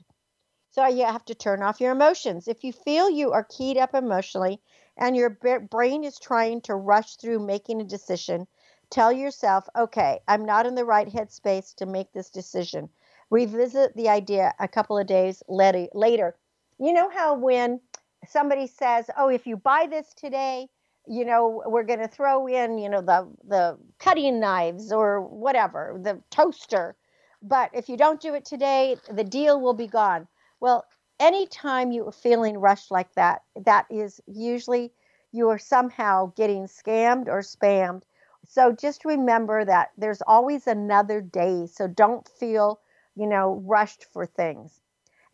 so 0.72 0.86
you 0.86 1.04
have 1.04 1.24
to 1.26 1.34
turn 1.34 1.62
off 1.62 1.80
your 1.82 1.92
emotions. 1.92 2.48
If 2.48 2.64
you 2.64 2.72
feel 2.72 3.10
you 3.10 3.32
are 3.32 3.44
keyed 3.44 3.76
up 3.76 3.94
emotionally 3.94 4.60
and 4.96 5.14
your 5.14 5.30
brain 5.30 6.02
is 6.04 6.18
trying 6.18 6.62
to 6.62 6.74
rush 6.74 7.16
through 7.16 7.40
making 7.40 7.80
a 7.80 7.84
decision 7.84 8.46
tell 8.92 9.12
yourself 9.12 9.68
okay 9.76 10.20
i'm 10.28 10.44
not 10.44 10.66
in 10.66 10.74
the 10.76 10.84
right 10.84 11.08
headspace 11.08 11.74
to 11.74 11.86
make 11.86 12.12
this 12.12 12.30
decision 12.30 12.88
revisit 13.30 13.96
the 13.96 14.08
idea 14.08 14.54
a 14.60 14.68
couple 14.68 14.98
of 14.98 15.06
days 15.06 15.42
later 15.48 16.36
you 16.78 16.92
know 16.92 17.10
how 17.10 17.34
when 17.34 17.80
somebody 18.26 18.66
says, 18.66 19.10
"Oh, 19.16 19.28
if 19.28 19.46
you 19.46 19.56
buy 19.56 19.86
this 19.88 20.12
today, 20.14 20.68
you 21.06 21.24
know, 21.24 21.62
we're 21.66 21.84
going 21.84 21.98
to 22.00 22.08
throw 22.08 22.46
in, 22.48 22.78
you 22.78 22.88
know, 22.88 23.00
the 23.00 23.28
the 23.44 23.78
cutting 23.98 24.40
knives 24.40 24.92
or 24.92 25.20
whatever, 25.20 25.98
the 26.02 26.22
toaster, 26.30 26.96
but 27.42 27.70
if 27.72 27.88
you 27.88 27.96
don't 27.96 28.20
do 28.20 28.34
it 28.34 28.44
today, 28.44 28.96
the 29.10 29.24
deal 29.24 29.60
will 29.60 29.74
be 29.74 29.86
gone." 29.86 30.28
Well, 30.60 30.86
anytime 31.20 31.92
you 31.92 32.06
are 32.08 32.12
feeling 32.12 32.58
rushed 32.58 32.90
like 32.90 33.12
that, 33.14 33.42
that 33.56 33.86
is 33.90 34.20
usually 34.26 34.92
you 35.32 35.48
are 35.48 35.58
somehow 35.58 36.32
getting 36.36 36.64
scammed 36.66 37.28
or 37.28 37.40
spammed. 37.42 38.02
So 38.46 38.72
just 38.72 39.04
remember 39.04 39.64
that 39.64 39.90
there's 39.98 40.22
always 40.22 40.66
another 40.66 41.20
day. 41.20 41.66
So 41.66 41.88
don't 41.88 42.28
feel, 42.28 42.80
you 43.16 43.26
know, 43.26 43.62
rushed 43.66 44.04
for 44.04 44.26
things 44.26 44.80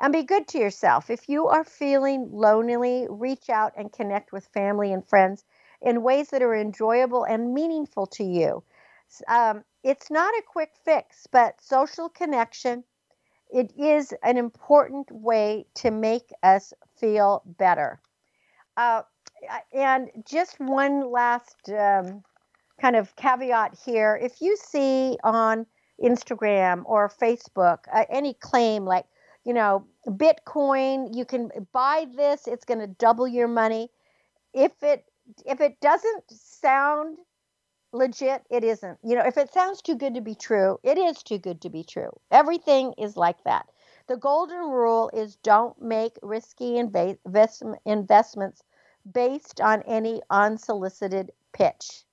and 0.01 0.13
be 0.13 0.23
good 0.23 0.49
to 0.49 0.59
yourself. 0.59 1.11
If 1.11 1.29
you 1.29 1.49
are 1.49 1.65
feeling 1.65 2.31
lonely, 2.33 3.07
reach 3.11 3.51
out 3.51 3.73
and 3.77 3.93
connect 3.93 4.33
with 4.33 4.47
family 4.47 4.93
and 4.93 5.07
friends 5.07 5.45
in 5.83 6.03
ways 6.03 6.31
that 6.31 6.43
are 6.43 6.55
enjoyable 6.55 7.25
and 7.25 7.55
meaningful 7.55 8.07
to 8.09 8.25
you. 8.25 8.65
Um, 9.29 9.65
it's 9.83 10.11
not 10.11 10.35
a 10.35 10.43
quick 10.47 10.73
fix, 10.85 11.27
but 11.31 11.61
social 11.61 12.09
connection 12.09 12.85
it 13.51 13.73
is 13.79 14.15
an 14.23 14.39
important 14.39 15.11
way 15.13 15.67
to 15.75 15.91
make 15.91 16.33
us 16.43 16.73
feel 16.97 17.43
better. 17.47 18.01
Uh, 18.77 19.03
and 19.73 20.11
just 20.27 20.59
one 20.61 21.11
last 21.11 21.71
um, 21.71 22.23
kind 22.81 22.97
of 22.97 23.15
caveat 23.17 23.79
here: 23.85 24.19
if 24.23 24.41
you 24.41 24.57
see 24.57 25.19
on 25.25 25.67
Instagram 26.03 26.83
or 26.87 27.09
Facebook 27.09 27.79
uh, 27.93 28.05
any 28.11 28.35
claim 28.35 28.85
like 28.85 29.07
you 29.45 29.55
know, 29.55 29.87
Bitcoin, 30.07 31.17
you 31.17 31.25
can 31.25 31.51
buy 31.73 32.07
this, 32.15 32.47
it's 32.47 32.67
going 32.67 32.81
to 32.81 32.87
double 32.87 33.27
your 33.27 33.49
money. 33.49 33.89
If 34.53 34.73
it 34.83 35.07
if 35.47 35.63
it 35.63 35.81
doesn't 35.81 36.25
sound 36.31 37.17
legit, 37.93 38.43
it 38.51 38.65
isn't. 38.65 38.99
You 39.03 39.17
know, 39.17 39.27
if 39.27 39.39
it 39.39 39.53
sounds 39.53 39.81
too 39.81 39.95
good 39.95 40.15
to 40.15 40.21
be 40.21 40.35
true, 40.35 40.79
it 40.83 40.99
is 40.99 41.23
too 41.23 41.39
good 41.39 41.63
to 41.63 41.71
be 41.71 41.83
true. 41.83 42.11
Everything 42.31 42.93
is 42.99 43.17
like 43.17 43.43
that. 43.45 43.67
The 44.07 44.17
golden 44.19 44.59
rule 44.59 45.11
is 45.15 45.37
don't 45.37 45.81
make 45.81 46.19
risky 46.23 46.73
inv- 46.73 47.19
investments 47.87 48.63
based 49.11 49.61
on 49.63 49.83
any 49.83 50.21
unsolicited 50.31 51.31
pitch. 51.53 52.05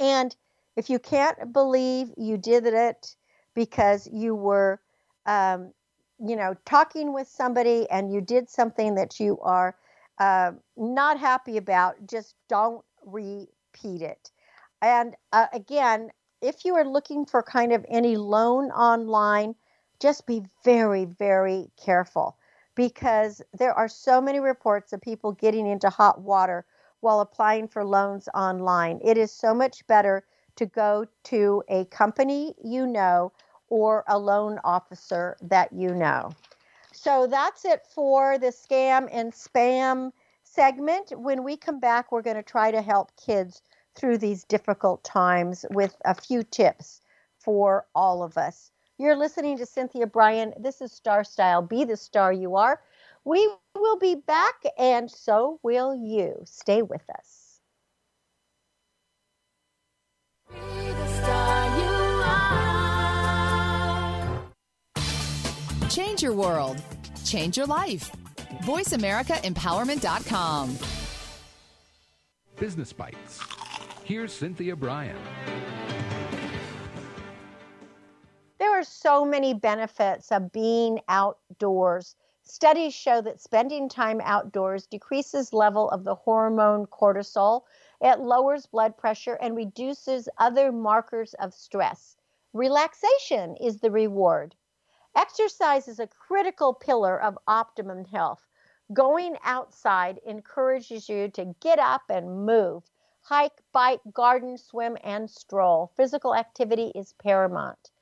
And 0.00 0.34
if 0.76 0.90
you 0.90 0.98
can't 0.98 1.52
believe 1.52 2.08
you 2.16 2.38
did 2.38 2.66
it 2.66 3.14
because 3.54 4.08
you 4.12 4.34
were 4.34 4.80
um, 5.26 5.72
you 6.20 6.36
know, 6.36 6.54
talking 6.66 7.14
with 7.14 7.28
somebody 7.28 7.88
and 7.90 8.12
you 8.12 8.20
did 8.20 8.50
something 8.50 8.94
that 8.96 9.18
you 9.18 9.38
are 9.40 9.76
uh, 10.18 10.52
not 10.76 11.18
happy 11.18 11.56
about, 11.56 11.94
just 12.06 12.34
don't 12.48 12.84
repeat 13.06 14.02
it. 14.02 14.30
And 14.82 15.14
uh, 15.32 15.46
again, 15.52 16.10
if 16.42 16.64
you 16.64 16.74
are 16.76 16.84
looking 16.84 17.24
for 17.24 17.42
kind 17.42 17.72
of 17.72 17.84
any 17.88 18.16
loan 18.16 18.70
online, 18.70 19.54
just 19.98 20.26
be 20.26 20.42
very, 20.64 21.06
very 21.06 21.70
careful 21.82 22.36
because 22.74 23.42
there 23.52 23.74
are 23.74 23.88
so 23.88 24.20
many 24.20 24.40
reports 24.40 24.92
of 24.92 25.00
people 25.00 25.32
getting 25.32 25.66
into 25.66 25.90
hot 25.90 26.20
water 26.20 26.64
while 27.00 27.20
applying 27.20 27.68
for 27.68 27.84
loans 27.84 28.28
online. 28.34 29.00
It 29.04 29.18
is 29.18 29.32
so 29.32 29.54
much 29.54 29.86
better 29.86 30.24
to 30.56 30.66
go 30.66 31.06
to 31.24 31.62
a 31.68 31.84
company 31.86 32.54
you 32.62 32.86
know 32.86 33.32
or 33.68 34.04
a 34.08 34.18
loan 34.18 34.58
officer 34.64 35.36
that 35.42 35.72
you 35.72 35.94
know. 35.94 36.30
So 36.92 37.26
that's 37.26 37.64
it 37.64 37.86
for 37.86 38.36
the 38.38 38.48
scam 38.48 39.08
and 39.12 39.32
spam 39.32 40.12
segment. 40.42 41.12
When 41.16 41.44
we 41.44 41.56
come 41.56 41.78
back, 41.80 42.10
we're 42.10 42.22
going 42.22 42.36
to 42.36 42.42
try 42.42 42.70
to 42.70 42.82
help 42.82 43.10
kids 43.16 43.62
through 43.94 44.18
these 44.18 44.44
difficult 44.44 45.02
times 45.04 45.64
with 45.70 45.96
a 46.04 46.14
few 46.14 46.42
tips 46.42 47.00
for 47.38 47.86
all 47.94 48.22
of 48.22 48.36
us. 48.36 48.70
You're 48.98 49.16
listening 49.16 49.56
to 49.58 49.66
Cynthia 49.66 50.06
Brian. 50.06 50.52
This 50.58 50.82
is 50.82 50.92
Star 50.92 51.24
Style. 51.24 51.62
Be 51.62 51.84
the 51.84 51.96
star 51.96 52.32
you 52.32 52.56
are. 52.56 52.80
We 53.24 53.50
will 53.74 53.98
be 53.98 54.14
back, 54.14 54.62
and 54.78 55.10
so 55.10 55.58
will 55.62 55.94
you. 55.94 56.42
Stay 56.44 56.82
with 56.82 57.02
us. 57.10 57.60
Change 65.90 66.22
your 66.22 66.34
world, 66.34 66.80
change 67.24 67.56
your 67.56 67.66
life. 67.66 68.12
VoiceAmericaEmpowerment.com. 68.62 70.78
Business 72.58 72.92
Bites. 72.92 73.40
Here's 74.04 74.32
Cynthia 74.32 74.76
Brian. 74.76 75.16
There 78.58 78.70
are 78.70 78.84
so 78.84 79.24
many 79.24 79.54
benefits 79.54 80.30
of 80.30 80.52
being 80.52 81.00
outdoors 81.08 82.14
Studies 82.52 82.92
show 82.92 83.20
that 83.20 83.40
spending 83.40 83.88
time 83.88 84.20
outdoors 84.24 84.84
decreases 84.84 85.52
level 85.52 85.88
of 85.90 86.02
the 86.02 86.16
hormone 86.16 86.84
cortisol. 86.84 87.62
It 88.00 88.18
lowers 88.18 88.66
blood 88.66 88.98
pressure 88.98 89.34
and 89.34 89.54
reduces 89.54 90.28
other 90.36 90.72
markers 90.72 91.32
of 91.34 91.54
stress. 91.54 92.16
Relaxation 92.52 93.54
is 93.58 93.78
the 93.78 93.92
reward. 93.92 94.56
Exercise 95.14 95.86
is 95.86 96.00
a 96.00 96.08
critical 96.08 96.74
pillar 96.74 97.22
of 97.22 97.38
optimum 97.46 98.04
health. 98.04 98.48
Going 98.92 99.38
outside 99.44 100.18
encourages 100.26 101.08
you 101.08 101.28
to 101.28 101.54
get 101.60 101.78
up 101.78 102.02
and 102.10 102.44
move. 102.44 102.82
Hike, 103.20 103.62
bike, 103.70 104.00
garden, 104.12 104.58
swim, 104.58 104.98
and 105.04 105.30
stroll. 105.30 105.92
Physical 105.96 106.34
activity 106.34 106.90
is 106.96 107.12
paramount. 107.12 107.92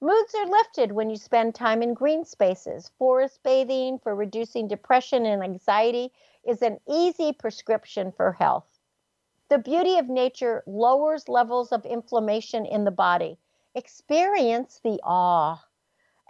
Moods 0.00 0.32
are 0.36 0.46
lifted 0.46 0.92
when 0.92 1.10
you 1.10 1.16
spend 1.16 1.56
time 1.56 1.82
in 1.82 1.92
green 1.92 2.24
spaces. 2.24 2.92
Forest 2.98 3.42
bathing 3.42 3.98
for 3.98 4.14
reducing 4.14 4.68
depression 4.68 5.26
and 5.26 5.42
anxiety 5.42 6.12
is 6.46 6.62
an 6.62 6.78
easy 6.88 7.32
prescription 7.32 8.12
for 8.12 8.30
health. 8.30 8.78
The 9.48 9.58
beauty 9.58 9.98
of 9.98 10.08
nature 10.08 10.62
lowers 10.66 11.28
levels 11.28 11.72
of 11.72 11.84
inflammation 11.84 12.64
in 12.64 12.84
the 12.84 12.92
body. 12.92 13.38
Experience 13.74 14.78
the 14.84 15.00
awe. 15.02 15.64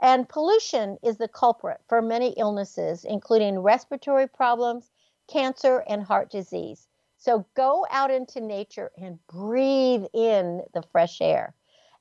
And 0.00 0.26
pollution 0.26 0.96
is 1.02 1.18
the 1.18 1.28
culprit 1.28 1.82
for 1.88 2.00
many 2.00 2.30
illnesses, 2.38 3.04
including 3.04 3.58
respiratory 3.58 4.28
problems, 4.28 4.90
cancer, 5.26 5.84
and 5.86 6.02
heart 6.02 6.30
disease. 6.30 6.88
So 7.18 7.44
go 7.54 7.84
out 7.90 8.10
into 8.10 8.40
nature 8.40 8.92
and 8.96 9.18
breathe 9.26 10.06
in 10.14 10.62
the 10.72 10.82
fresh 10.90 11.20
air. 11.20 11.54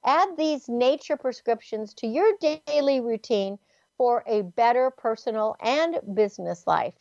Add 0.07 0.37
these 0.37 0.69
nature 0.69 1.17
prescriptions 1.17 1.93
to 1.95 2.07
your 2.07 2.31
daily 2.39 3.01
routine 3.01 3.59
for 3.97 4.23
a 4.25 4.43
better 4.43 4.89
personal 4.89 5.57
and 5.59 5.99
business 6.13 6.65
life. 6.65 6.93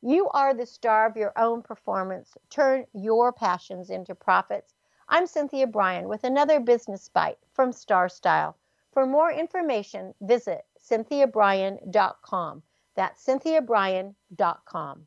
You 0.00 0.30
are 0.30 0.54
the 0.54 0.64
star 0.64 1.04
of 1.06 1.14
your 1.14 1.34
own 1.36 1.60
performance. 1.60 2.38
Turn 2.48 2.86
your 2.94 3.34
passions 3.34 3.90
into 3.90 4.14
profits. 4.14 4.72
I'm 5.10 5.26
Cynthia 5.26 5.66
Brian 5.66 6.08
with 6.08 6.24
another 6.24 6.58
business 6.58 7.10
bite 7.10 7.36
from 7.52 7.70
Star 7.70 8.08
Style. 8.08 8.56
For 8.92 9.04
more 9.04 9.30
information, 9.30 10.14
visit 10.22 10.64
cynthiabrian.com. 10.80 12.62
That's 12.94 13.26
cynthiabrian.com. 13.26 15.06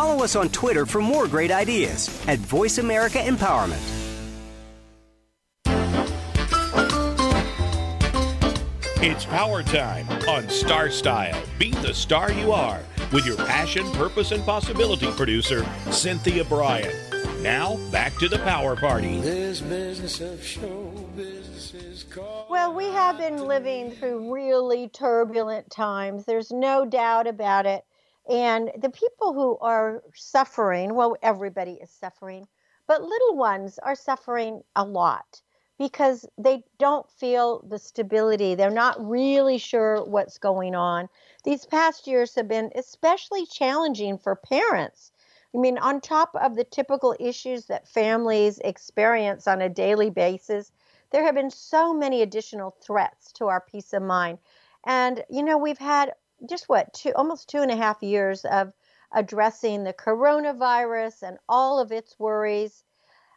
Follow 0.00 0.24
us 0.24 0.34
on 0.34 0.48
Twitter 0.48 0.86
for 0.86 1.02
more 1.02 1.28
great 1.28 1.50
ideas 1.50 2.08
at 2.26 2.38
Voice 2.38 2.78
America 2.78 3.18
Empowerment. 3.18 3.82
It's 9.02 9.26
power 9.26 9.62
time 9.62 10.08
on 10.26 10.48
Star 10.48 10.88
Style. 10.88 11.38
Be 11.58 11.72
the 11.72 11.92
star 11.92 12.32
you 12.32 12.50
are 12.50 12.80
with 13.12 13.26
your 13.26 13.36
passion, 13.36 13.92
purpose, 13.92 14.32
and 14.32 14.42
possibility 14.46 15.12
producer, 15.12 15.66
Cynthia 15.90 16.44
Brian. 16.44 16.90
Now, 17.42 17.76
back 17.92 18.14
to 18.20 18.28
the 18.30 18.38
power 18.38 18.76
party. 18.76 19.18
Well, 22.48 22.74
we 22.74 22.84
have 22.86 23.18
been 23.18 23.46
living 23.46 23.90
through 23.90 24.32
really 24.32 24.88
turbulent 24.88 25.70
times. 25.70 26.24
There's 26.24 26.50
no 26.50 26.86
doubt 26.86 27.26
about 27.26 27.66
it. 27.66 27.84
And 28.30 28.70
the 28.78 28.90
people 28.90 29.34
who 29.34 29.58
are 29.58 30.04
suffering, 30.14 30.94
well, 30.94 31.16
everybody 31.20 31.72
is 31.72 31.90
suffering, 31.90 32.46
but 32.86 33.02
little 33.02 33.36
ones 33.36 33.78
are 33.80 33.96
suffering 33.96 34.62
a 34.76 34.84
lot 34.84 35.42
because 35.78 36.24
they 36.38 36.62
don't 36.78 37.10
feel 37.10 37.64
the 37.68 37.78
stability. 37.78 38.54
They're 38.54 38.70
not 38.70 39.04
really 39.04 39.58
sure 39.58 40.04
what's 40.04 40.38
going 40.38 40.76
on. 40.76 41.08
These 41.42 41.66
past 41.66 42.06
years 42.06 42.34
have 42.36 42.46
been 42.46 42.70
especially 42.76 43.46
challenging 43.46 44.16
for 44.16 44.36
parents. 44.36 45.10
I 45.52 45.58
mean, 45.58 45.78
on 45.78 46.00
top 46.00 46.30
of 46.36 46.54
the 46.54 46.64
typical 46.64 47.16
issues 47.18 47.64
that 47.66 47.88
families 47.88 48.60
experience 48.60 49.48
on 49.48 49.60
a 49.60 49.68
daily 49.68 50.10
basis, 50.10 50.70
there 51.10 51.24
have 51.24 51.34
been 51.34 51.50
so 51.50 51.92
many 51.92 52.22
additional 52.22 52.76
threats 52.80 53.32
to 53.32 53.46
our 53.46 53.60
peace 53.60 53.92
of 53.92 54.04
mind. 54.04 54.38
And, 54.86 55.24
you 55.28 55.42
know, 55.42 55.58
we've 55.58 55.78
had 55.78 56.12
just 56.48 56.68
what 56.68 56.92
two 56.94 57.12
almost 57.14 57.48
two 57.48 57.62
and 57.62 57.70
a 57.70 57.76
half 57.76 58.02
years 58.02 58.44
of 58.44 58.72
addressing 59.12 59.84
the 59.84 59.92
coronavirus 59.92 61.22
and 61.22 61.38
all 61.48 61.78
of 61.78 61.92
its 61.92 62.18
worries, 62.18 62.84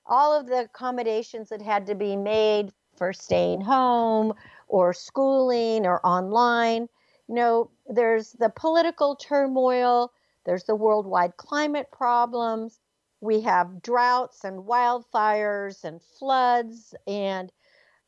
all 0.06 0.38
of 0.38 0.47
the 0.47 0.62
accommodations 0.62 1.49
that 1.49 1.62
had 1.62 1.88
to 1.88 1.95
be 1.95 2.16
made 2.16 2.72
for 2.95 3.12
staying 3.12 3.62
home 3.62 4.34
or 4.68 4.93
schooling 4.93 5.86
or 5.86 6.06
online. 6.06 6.88
You 7.28 7.36
know, 7.36 7.72
there's 7.88 8.34
the 8.34 8.49
political 8.49 9.16
turmoil, 9.16 10.12
there's 10.45 10.66
the 10.66 10.76
worldwide 10.76 11.38
climate 11.38 11.88
problems, 11.91 12.80
we 13.22 13.41
have 13.41 13.82
droughts 13.82 14.43
and 14.43 14.66
wildfires 14.66 15.86
and 15.86 16.01
floods, 16.20 16.93
and 17.08 17.51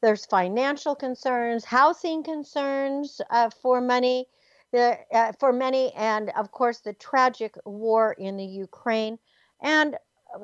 there's 0.02 0.26
financial 0.26 0.94
concerns, 0.94 1.64
housing 1.64 2.22
concerns 2.22 3.22
uh, 3.30 3.50
for 3.50 3.80
money 3.80 4.28
the, 4.72 4.98
uh, 5.14 5.32
for 5.40 5.54
many, 5.54 5.94
and 5.94 6.32
of 6.32 6.52
course, 6.52 6.80
the 6.80 6.94
tragic 6.94 7.56
war 7.66 8.14
in 8.14 8.38
the 8.38 8.46
Ukraine. 8.46 9.20
And 9.62 9.96
uh, 10.34 10.40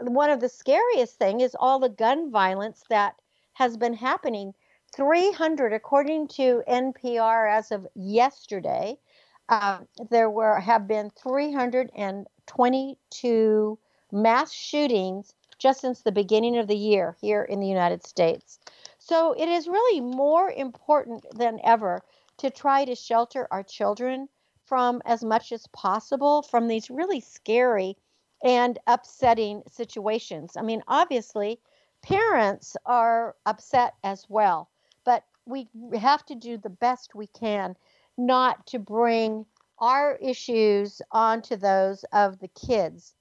one 0.00 0.30
of 0.30 0.40
the 0.40 0.48
scariest 0.48 1.18
thing 1.18 1.40
is 1.40 1.56
all 1.58 1.78
the 1.78 1.88
gun 1.88 2.30
violence 2.30 2.84
that 2.88 3.14
has 3.54 3.76
been 3.76 3.94
happening. 3.94 4.54
300, 4.94 5.72
according 5.72 6.28
to 6.28 6.62
NPR, 6.68 7.50
as 7.50 7.72
of 7.72 7.86
yesterday, 7.94 8.96
uh, 9.48 9.78
there 10.10 10.30
were 10.30 10.60
have 10.60 10.86
been 10.88 11.10
322 11.10 13.78
mass 14.12 14.52
shootings 14.52 15.34
just 15.58 15.80
since 15.80 16.02
the 16.02 16.12
beginning 16.12 16.58
of 16.58 16.68
the 16.68 16.76
year 16.76 17.16
here 17.20 17.42
in 17.42 17.60
the 17.60 17.66
United 17.66 18.06
States. 18.06 18.58
So 18.98 19.32
it 19.32 19.48
is 19.48 19.68
really 19.68 20.00
more 20.00 20.50
important 20.50 21.26
than 21.36 21.60
ever 21.62 22.02
to 22.38 22.50
try 22.50 22.84
to 22.84 22.94
shelter 22.94 23.48
our 23.50 23.62
children 23.62 24.28
from 24.64 25.02
as 25.04 25.22
much 25.22 25.52
as 25.52 25.66
possible 25.68 26.42
from 26.42 26.68
these 26.68 26.90
really 26.90 27.20
scary 27.20 27.96
and 28.42 28.78
upsetting 28.86 29.62
situations. 29.70 30.56
I 30.56 30.62
mean, 30.62 30.82
obviously, 30.88 31.60
parents 32.02 32.76
are 32.84 33.36
upset 33.46 33.94
as 34.02 34.26
well, 34.28 34.70
but 35.04 35.24
we 35.46 35.68
have 35.94 36.24
to 36.26 36.34
do 36.34 36.56
the 36.56 36.70
best 36.70 37.14
we 37.14 37.26
can 37.26 37.76
not 38.16 38.66
to 38.68 38.78
bring 38.78 39.46
our 39.78 40.16
issues 40.16 41.02
onto 41.10 41.56
those 41.56 42.04
of 42.12 42.38
the 42.38 42.48
kids. 42.48 43.14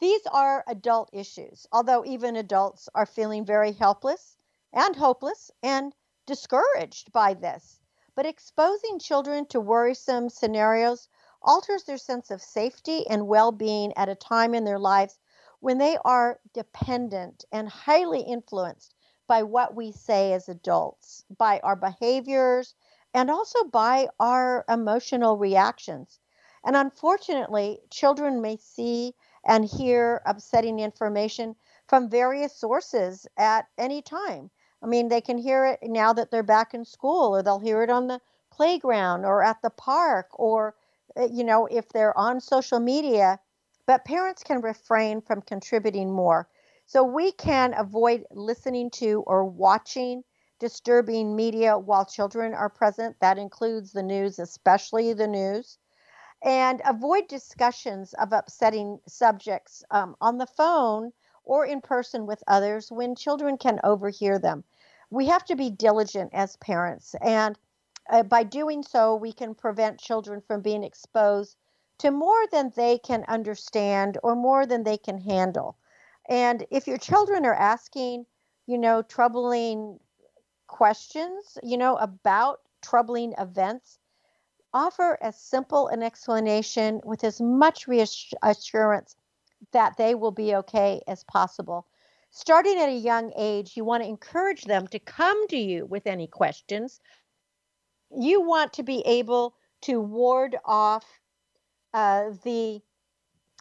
These 0.00 0.26
are 0.32 0.64
adult 0.66 1.10
issues, 1.12 1.66
although 1.72 2.04
even 2.04 2.36
adults 2.36 2.88
are 2.94 3.06
feeling 3.06 3.44
very 3.44 3.72
helpless 3.72 4.36
and 4.72 4.96
hopeless 4.96 5.50
and 5.62 5.94
discouraged 6.26 7.12
by 7.12 7.34
this. 7.34 7.81
But 8.14 8.26
exposing 8.26 8.98
children 8.98 9.46
to 9.46 9.60
worrisome 9.60 10.28
scenarios 10.28 11.08
alters 11.40 11.84
their 11.84 11.96
sense 11.96 12.30
of 12.30 12.42
safety 12.42 13.06
and 13.08 13.26
well 13.26 13.52
being 13.52 13.92
at 13.96 14.08
a 14.10 14.14
time 14.14 14.54
in 14.54 14.64
their 14.64 14.78
lives 14.78 15.18
when 15.60 15.78
they 15.78 15.96
are 16.04 16.38
dependent 16.52 17.44
and 17.50 17.68
highly 17.68 18.20
influenced 18.20 18.94
by 19.26 19.42
what 19.42 19.74
we 19.74 19.92
say 19.92 20.32
as 20.34 20.48
adults, 20.48 21.24
by 21.38 21.58
our 21.60 21.76
behaviors, 21.76 22.74
and 23.14 23.30
also 23.30 23.64
by 23.64 24.08
our 24.20 24.64
emotional 24.68 25.38
reactions. 25.38 26.20
And 26.64 26.76
unfortunately, 26.76 27.80
children 27.90 28.42
may 28.42 28.56
see 28.58 29.14
and 29.44 29.64
hear 29.64 30.20
upsetting 30.26 30.80
information 30.80 31.56
from 31.86 32.10
various 32.10 32.54
sources 32.54 33.26
at 33.36 33.68
any 33.78 34.02
time. 34.02 34.50
I 34.82 34.86
mean, 34.86 35.08
they 35.08 35.20
can 35.20 35.38
hear 35.38 35.64
it 35.64 35.78
now 35.82 36.12
that 36.12 36.30
they're 36.30 36.42
back 36.42 36.74
in 36.74 36.84
school, 36.84 37.36
or 37.36 37.42
they'll 37.42 37.60
hear 37.60 37.82
it 37.82 37.90
on 37.90 38.08
the 38.08 38.20
playground 38.50 39.24
or 39.24 39.42
at 39.42 39.62
the 39.62 39.70
park, 39.70 40.28
or, 40.34 40.74
eh, 41.16 41.28
you 41.30 41.44
know, 41.44 41.66
if 41.66 41.88
they're 41.90 42.16
on 42.18 42.40
social 42.40 42.80
media. 42.80 43.38
But 43.86 44.04
parents 44.04 44.42
can 44.42 44.60
refrain 44.60 45.20
from 45.20 45.42
contributing 45.42 46.12
more. 46.12 46.48
So 46.86 47.02
we 47.04 47.32
can 47.32 47.74
avoid 47.74 48.24
listening 48.30 48.90
to 48.92 49.22
or 49.26 49.44
watching 49.44 50.24
disturbing 50.58 51.34
media 51.34 51.78
while 51.78 52.04
children 52.04 52.54
are 52.54 52.68
present. 52.68 53.16
That 53.20 53.38
includes 53.38 53.92
the 53.92 54.02
news, 54.02 54.38
especially 54.38 55.12
the 55.12 55.28
news. 55.28 55.78
And 56.44 56.82
avoid 56.84 57.28
discussions 57.28 58.14
of 58.14 58.32
upsetting 58.32 59.00
subjects 59.06 59.84
um, 59.90 60.16
on 60.20 60.38
the 60.38 60.46
phone 60.46 61.12
or 61.44 61.66
in 61.66 61.80
person 61.80 62.26
with 62.26 62.42
others 62.46 62.90
when 62.90 63.14
children 63.14 63.56
can 63.58 63.80
overhear 63.84 64.38
them. 64.38 64.64
We 65.10 65.26
have 65.26 65.44
to 65.46 65.56
be 65.56 65.70
diligent 65.70 66.30
as 66.32 66.56
parents, 66.56 67.14
and 67.20 67.58
uh, 68.10 68.22
by 68.22 68.42
doing 68.42 68.82
so, 68.82 69.14
we 69.14 69.32
can 69.32 69.54
prevent 69.54 70.00
children 70.00 70.40
from 70.40 70.60
being 70.60 70.82
exposed 70.82 71.56
to 71.98 72.10
more 72.10 72.46
than 72.50 72.72
they 72.74 72.98
can 72.98 73.24
understand 73.28 74.18
or 74.22 74.34
more 74.34 74.66
than 74.66 74.82
they 74.82 74.98
can 74.98 75.18
handle. 75.18 75.76
And 76.28 76.66
if 76.70 76.86
your 76.86 76.98
children 76.98 77.46
are 77.46 77.54
asking, 77.54 78.26
you 78.66 78.78
know, 78.78 79.02
troubling 79.02 80.00
questions, 80.66 81.58
you 81.62 81.76
know, 81.76 81.96
about 81.96 82.60
troubling 82.82 83.34
events, 83.38 83.98
offer 84.74 85.18
as 85.20 85.38
simple 85.38 85.88
an 85.88 86.02
explanation 86.02 87.00
with 87.04 87.24
as 87.24 87.40
much 87.40 87.86
reassurance 87.86 89.16
that 89.72 89.96
they 89.96 90.14
will 90.14 90.32
be 90.32 90.54
okay 90.56 91.00
as 91.06 91.24
possible. 91.24 91.86
Starting 92.30 92.78
at 92.78 92.88
a 92.88 92.92
young 92.92 93.32
age, 93.36 93.76
you 93.76 93.84
want 93.84 94.02
to 94.02 94.08
encourage 94.08 94.62
them 94.62 94.86
to 94.88 94.98
come 94.98 95.46
to 95.48 95.58
you 95.58 95.86
with 95.86 96.06
any 96.06 96.26
questions. 96.26 97.00
You 98.10 98.40
want 98.40 98.72
to 98.74 98.82
be 98.82 99.02
able 99.06 99.54
to 99.82 100.00
ward 100.00 100.56
off 100.64 101.04
uh, 101.94 102.30
the 102.42 102.80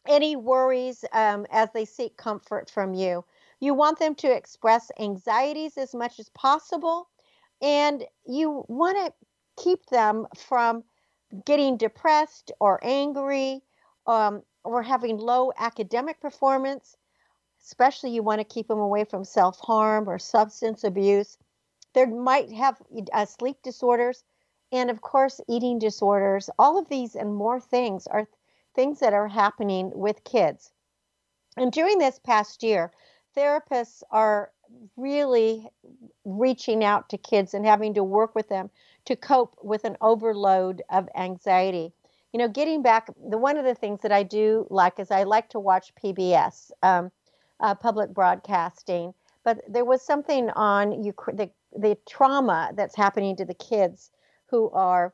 any 0.07 0.35
worries 0.35 1.05
um, 1.13 1.45
as 1.51 1.69
they 1.73 1.85
seek 1.85 2.17
comfort 2.17 2.69
from 2.69 2.93
you. 2.93 3.23
You 3.59 3.73
want 3.73 3.99
them 3.99 4.15
to 4.15 4.35
express 4.35 4.89
anxieties 4.99 5.77
as 5.77 5.93
much 5.93 6.19
as 6.19 6.29
possible, 6.29 7.09
and 7.61 8.03
you 8.25 8.65
want 8.67 8.97
to 8.97 9.13
keep 9.63 9.85
them 9.87 10.25
from 10.35 10.83
getting 11.45 11.77
depressed 11.77 12.51
or 12.59 12.79
angry 12.83 13.61
um, 14.07 14.41
or 14.64 14.84
having 14.84 15.18
low 15.18 15.51
academic 15.57 16.20
performance. 16.20 16.97
Especially, 17.64 18.12
you 18.12 18.24
want 18.24 18.39
to 18.39 18.45
keep 18.45 18.68
them 18.68 18.80
away 18.80 19.03
from 19.03 19.24
self 19.24 19.59
harm 19.59 20.09
or 20.09 20.18
substance 20.18 20.84
abuse. 20.84 21.38
They 21.93 22.05
might 22.05 22.51
have 22.51 22.82
uh, 23.14 23.26
sleep 23.26 23.57
disorders 23.64 24.24
and, 24.72 24.89
of 24.89 25.01
course, 25.01 25.41
eating 25.47 25.78
disorders. 25.78 26.49
All 26.57 26.78
of 26.78 26.89
these 26.89 27.16
and 27.16 27.36
more 27.36 27.59
things 27.59 28.07
are 28.07 28.28
things 28.74 28.99
that 28.99 29.14
are 29.14 29.28
happening 29.28 29.91
with 29.93 30.24
kids. 30.24 30.72
And 31.57 31.72
during 31.72 31.97
this 31.97 32.20
past 32.20 32.64
year, 32.64 32.91
therapists 33.36 34.03
are 34.12 34.51
really 34.95 35.70
reaching 36.24 36.84
out 36.84 37.09
to 37.09 37.18
kids 37.18 37.53
and 37.53 37.66
having 37.66 37.93
to 37.95 38.03
work 38.03 38.36
with 38.36 38.47
them 38.47 38.70
to 39.05 39.16
cope 39.16 39.57
with 39.62 39.84
an 39.84 39.97
overload 40.01 40.82
of 40.89 41.09
anxiety. 41.16 41.93
You 42.34 42.39
know, 42.39 42.47
getting 42.47 42.82
back, 42.82 43.09
the 43.29 43.38
one 43.38 43.57
of 43.57 43.65
the 43.65 43.75
things 43.75 44.01
that 44.01 44.11
I 44.11 44.23
do 44.23 44.65
like 44.69 44.99
is 44.99 45.11
I 45.11 45.23
like 45.23 45.49
to 45.49 45.59
watch 45.59 45.93
PBS, 45.95 46.71
um, 46.82 47.11
uh, 47.59 47.75
public 47.75 48.13
broadcasting. 48.13 49.13
But 49.43 49.61
there 49.67 49.86
was 49.86 50.01
something 50.01 50.49
on 50.51 51.03
Ukraine, 51.03 51.36
the, 51.38 51.49
the 51.77 51.97
trauma 52.07 52.71
that's 52.75 52.95
happening 52.95 53.36
to 53.38 53.45
the 53.45 53.53
kids 53.53 54.11
who 54.47 54.69
are 54.71 55.13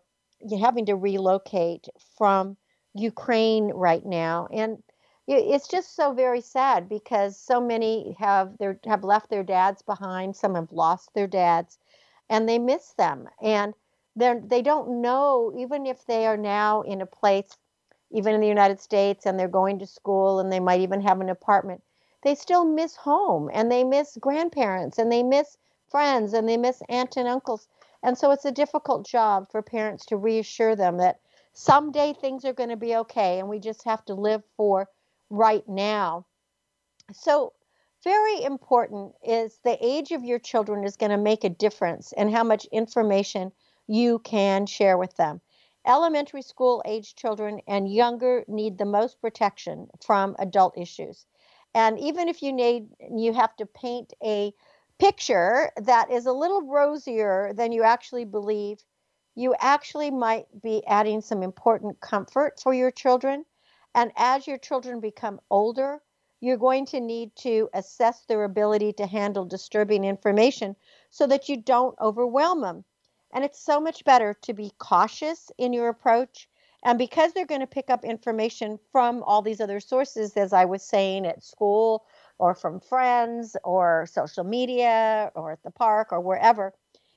having 0.60 0.86
to 0.86 0.96
relocate 0.96 1.88
from 2.18 2.58
Ukraine 2.94 3.70
right 3.74 4.06
now, 4.06 4.48
and 4.52 4.84
it's 5.28 5.68
just 5.68 5.96
so 5.96 6.14
very 6.14 6.42
sad 6.42 6.88
because 6.88 7.38
so 7.38 7.60
many 7.60 8.16
have 8.18 8.58
their 8.60 8.80
have 8.86 9.04
left 9.04 9.30
their 9.30 9.44
dads 9.44 9.82
behind. 9.82 10.36
Some 10.36 10.56
have 10.56 10.72
lost 10.72 11.14
their 11.14 11.28
dads, 11.28 11.78
and 12.30 12.48
they 12.48 12.60
miss 12.60 12.94
them, 12.94 13.28
and 13.42 13.74
they 14.18 14.34
they 14.44 14.62
don't 14.62 15.02
know 15.02 15.54
even 15.56 15.86
if 15.86 16.06
they 16.06 16.26
are 16.26 16.38
now 16.38 16.82
in 16.82 17.02
a 17.02 17.06
place, 17.06 17.58
even 18.12 18.34
in 18.36 18.42
the 18.42 18.48
United 18.48 18.80
States, 18.80 19.26
and 19.26 19.40
they're 19.40 19.48
going 19.48 19.80
to 19.80 19.88
school, 19.88 20.40
and 20.40 20.52
they 20.52 20.60
might 20.60 20.82
even 20.82 21.02
have 21.02 21.22
an 21.22 21.30
apartment. 21.30 21.84
They 22.24 22.36
still 22.36 22.66
miss 22.66 22.96
home, 22.96 23.50
and 23.54 23.72
they 23.72 23.84
miss 23.84 24.18
grandparents, 24.20 24.98
and 24.98 25.12
they 25.12 25.24
miss 25.24 25.58
friends, 25.90 26.34
and 26.34 26.50
they 26.50 26.58
miss 26.58 26.82
aunt 26.90 27.16
and 27.16 27.28
uncles. 27.28 27.68
And 28.04 28.18
so 28.18 28.32
it's 28.32 28.46
a 28.46 28.52
difficult 28.52 29.06
job 29.06 29.50
for 29.52 29.62
parents 29.62 30.06
to 30.08 30.18
reassure 30.18 30.76
them 30.76 30.98
that 30.98 31.20
someday 31.54 32.14
things 32.14 32.46
are 32.46 32.54
going 32.54 32.70
to 32.70 32.78
be 32.78 32.96
okay 32.96 33.40
and 33.40 33.50
we 33.50 33.60
just 33.60 33.84
have 33.84 34.06
to 34.06 34.14
live 34.14 34.44
for 34.56 34.88
right 35.30 35.68
now. 35.68 36.26
So, 37.12 37.54
very 38.04 38.44
important 38.44 39.16
is 39.24 39.58
the 39.64 39.78
age 39.84 40.12
of 40.12 40.24
your 40.24 40.38
children 40.40 40.84
is 40.84 40.98
going 40.98 41.10
to 41.10 41.18
make 41.18 41.44
a 41.44 41.50
difference 41.50 42.14
in 42.14 42.32
how 42.32 42.44
much 42.44 42.66
information 42.66 43.52
you 43.88 44.20
can 44.20 44.66
share 44.66 44.98
with 44.98 45.16
them. 45.16 45.42
Elementary 45.86 46.42
school 46.42 46.84
age 46.86 47.16
children 47.16 47.62
and 47.68 47.92
younger 47.92 48.44
need 48.48 48.78
the 48.78 48.86
most 48.86 49.22
protection 49.22 49.88
from 50.06 50.36
adult 50.40 50.78
issues. 50.78 51.26
And 51.74 52.00
even 52.00 52.28
if 52.28 52.44
you 52.44 52.52
need 52.52 52.90
you 53.10 53.34
have 53.34 53.56
to 53.58 53.66
paint 53.66 54.14
a 54.24 54.54
picture 55.00 55.72
that 55.78 56.12
is 56.12 56.26
a 56.26 56.34
little 56.34 56.62
rosier 56.62 57.54
than 57.56 57.72
you 57.72 57.84
actually 57.84 58.26
believe, 58.26 58.80
you 59.36 59.56
actually 59.60 60.12
might 60.12 60.48
be 60.62 60.86
adding 60.88 61.22
some 61.22 61.44
important 61.44 62.00
comfort 62.02 62.60
for 62.60 62.74
your 62.74 62.92
children. 62.92 63.46
And 63.94 64.12
as 64.18 64.48
your 64.48 64.58
children 64.58 65.00
become 65.00 65.40
older, 65.50 66.02
you're 66.40 66.58
going 66.58 66.86
to 66.88 67.00
need 67.00 67.36
to 67.38 67.70
assess 67.74 68.26
their 68.26 68.44
ability 68.44 68.94
to 68.94 69.08
handle 69.08 69.46
disturbing 69.46 70.04
information 70.04 70.76
so 71.10 71.28
that 71.28 71.48
you 71.50 71.58
don't 71.58 71.96
overwhelm 72.02 72.62
them. 72.62 72.84
And 73.34 73.44
it's 73.44 73.60
so 73.60 73.80
much 73.80 74.06
better 74.06 74.36
to 74.44 74.54
be 74.54 74.72
cautious 74.78 75.52
in 75.58 75.74
your 75.74 75.90
approach. 75.90 76.48
And 76.84 76.98
because 76.98 77.34
they're 77.34 77.46
going 77.46 77.62
to 77.62 77.68
pick 77.68 77.90
up 77.90 78.06
information 78.06 78.80
from 78.92 79.24
all 79.24 79.42
these 79.42 79.60
other 79.60 79.80
sources, 79.80 80.38
as 80.38 80.54
I 80.54 80.66
was 80.66 80.84
saying 80.84 81.26
at 81.26 81.44
school 81.44 82.06
or 82.40 82.56
from 82.56 82.80
friends 82.80 83.58
or 83.64 84.08
social 84.10 84.44
media 84.44 85.32
or 85.36 85.52
at 85.52 85.64
the 85.64 85.72
park 85.72 86.12
or 86.12 86.22
wherever, 86.22 86.74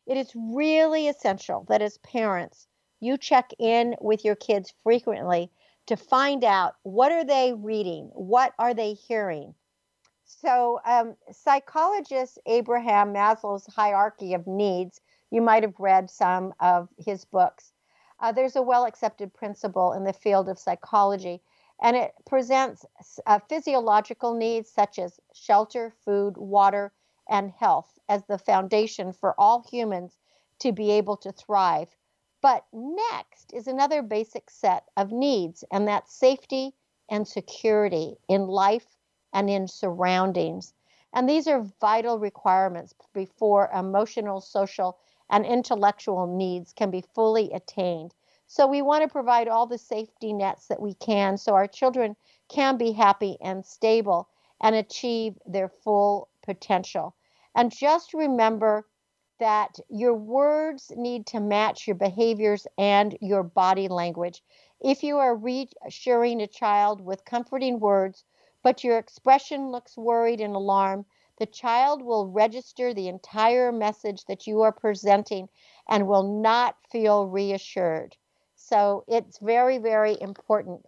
it 0.06 0.16
is 0.16 0.32
really 0.34 1.08
essential 1.08 1.64
that 1.68 1.82
as 1.82 1.98
parents, 1.98 2.66
you 3.00 3.16
check 3.16 3.52
in 3.58 3.94
with 4.00 4.24
your 4.24 4.34
kids 4.34 4.74
frequently 4.82 5.50
to 5.86 5.96
find 5.96 6.44
out 6.44 6.74
what 6.82 7.12
are 7.12 7.24
they 7.24 7.52
reading, 7.52 8.10
what 8.14 8.54
are 8.58 8.74
they 8.74 8.94
hearing. 8.94 9.54
So, 10.24 10.80
um, 10.84 11.16
psychologist 11.32 12.38
Abraham 12.46 13.12
Maslow's 13.12 13.66
hierarchy 13.66 14.34
of 14.34 14.46
needs, 14.46 15.00
you 15.30 15.40
might 15.40 15.62
have 15.62 15.78
read 15.78 16.10
some 16.10 16.52
of 16.60 16.88
his 16.98 17.24
books. 17.24 17.72
Uh, 18.20 18.32
there's 18.32 18.56
a 18.56 18.62
well 18.62 18.84
accepted 18.84 19.32
principle 19.32 19.92
in 19.92 20.04
the 20.04 20.12
field 20.12 20.48
of 20.48 20.58
psychology, 20.58 21.40
and 21.80 21.96
it 21.96 22.12
presents 22.26 22.84
uh, 23.26 23.38
physiological 23.48 24.34
needs 24.34 24.70
such 24.70 24.98
as 24.98 25.20
shelter, 25.32 25.92
food, 26.04 26.36
water, 26.36 26.92
and 27.28 27.50
health 27.52 27.98
as 28.08 28.24
the 28.26 28.38
foundation 28.38 29.12
for 29.12 29.34
all 29.38 29.62
humans 29.62 30.16
to 30.58 30.72
be 30.72 30.90
able 30.90 31.16
to 31.16 31.32
thrive. 31.32 31.88
But 32.42 32.64
next 32.72 33.52
is 33.52 33.66
another 33.66 34.02
basic 34.02 34.50
set 34.50 34.84
of 34.96 35.12
needs, 35.12 35.64
and 35.70 35.86
that's 35.86 36.14
safety 36.14 36.74
and 37.08 37.26
security 37.26 38.16
in 38.28 38.46
life 38.46 38.96
and 39.32 39.48
in 39.48 39.68
surroundings. 39.68 40.74
And 41.12 41.28
these 41.28 41.46
are 41.46 41.66
vital 41.80 42.18
requirements 42.18 42.94
before 43.12 43.70
emotional, 43.74 44.40
social, 44.40 44.98
and 45.30 45.46
intellectual 45.46 46.26
needs 46.26 46.72
can 46.72 46.90
be 46.90 47.04
fully 47.14 47.50
attained. 47.52 48.14
So 48.46 48.66
we 48.66 48.82
want 48.82 49.02
to 49.02 49.08
provide 49.08 49.48
all 49.48 49.66
the 49.66 49.78
safety 49.78 50.32
nets 50.32 50.66
that 50.66 50.82
we 50.82 50.94
can 50.94 51.38
so 51.38 51.54
our 51.54 51.68
children 51.68 52.16
can 52.48 52.76
be 52.76 52.92
happy 52.92 53.38
and 53.40 53.64
stable 53.64 54.28
and 54.60 54.74
achieve 54.74 55.38
their 55.46 55.68
full 55.68 56.28
potential. 56.42 57.14
And 57.54 57.72
just 57.72 58.12
remember 58.12 58.86
that 59.38 59.78
your 59.88 60.14
words 60.14 60.92
need 60.96 61.26
to 61.28 61.40
match 61.40 61.86
your 61.86 61.96
behaviors 61.96 62.66
and 62.76 63.16
your 63.20 63.42
body 63.42 63.88
language. 63.88 64.42
If 64.80 65.02
you 65.02 65.18
are 65.18 65.36
reassuring 65.36 66.42
a 66.42 66.46
child 66.46 67.00
with 67.00 67.24
comforting 67.24 67.80
words, 67.80 68.24
but 68.62 68.84
your 68.84 68.98
expression 68.98 69.70
looks 69.70 69.96
worried 69.96 70.40
and 70.40 70.54
alarmed, 70.54 71.06
the 71.40 71.46
child 71.46 72.02
will 72.02 72.28
register 72.28 72.94
the 72.94 73.08
entire 73.08 73.72
message 73.72 74.26
that 74.26 74.46
you 74.46 74.60
are 74.60 74.72
presenting 74.72 75.48
and 75.88 76.06
will 76.06 76.40
not 76.42 76.76
feel 76.92 77.26
reassured. 77.26 78.14
So 78.56 79.04
it's 79.08 79.38
very, 79.38 79.78
very 79.78 80.20
important 80.20 80.86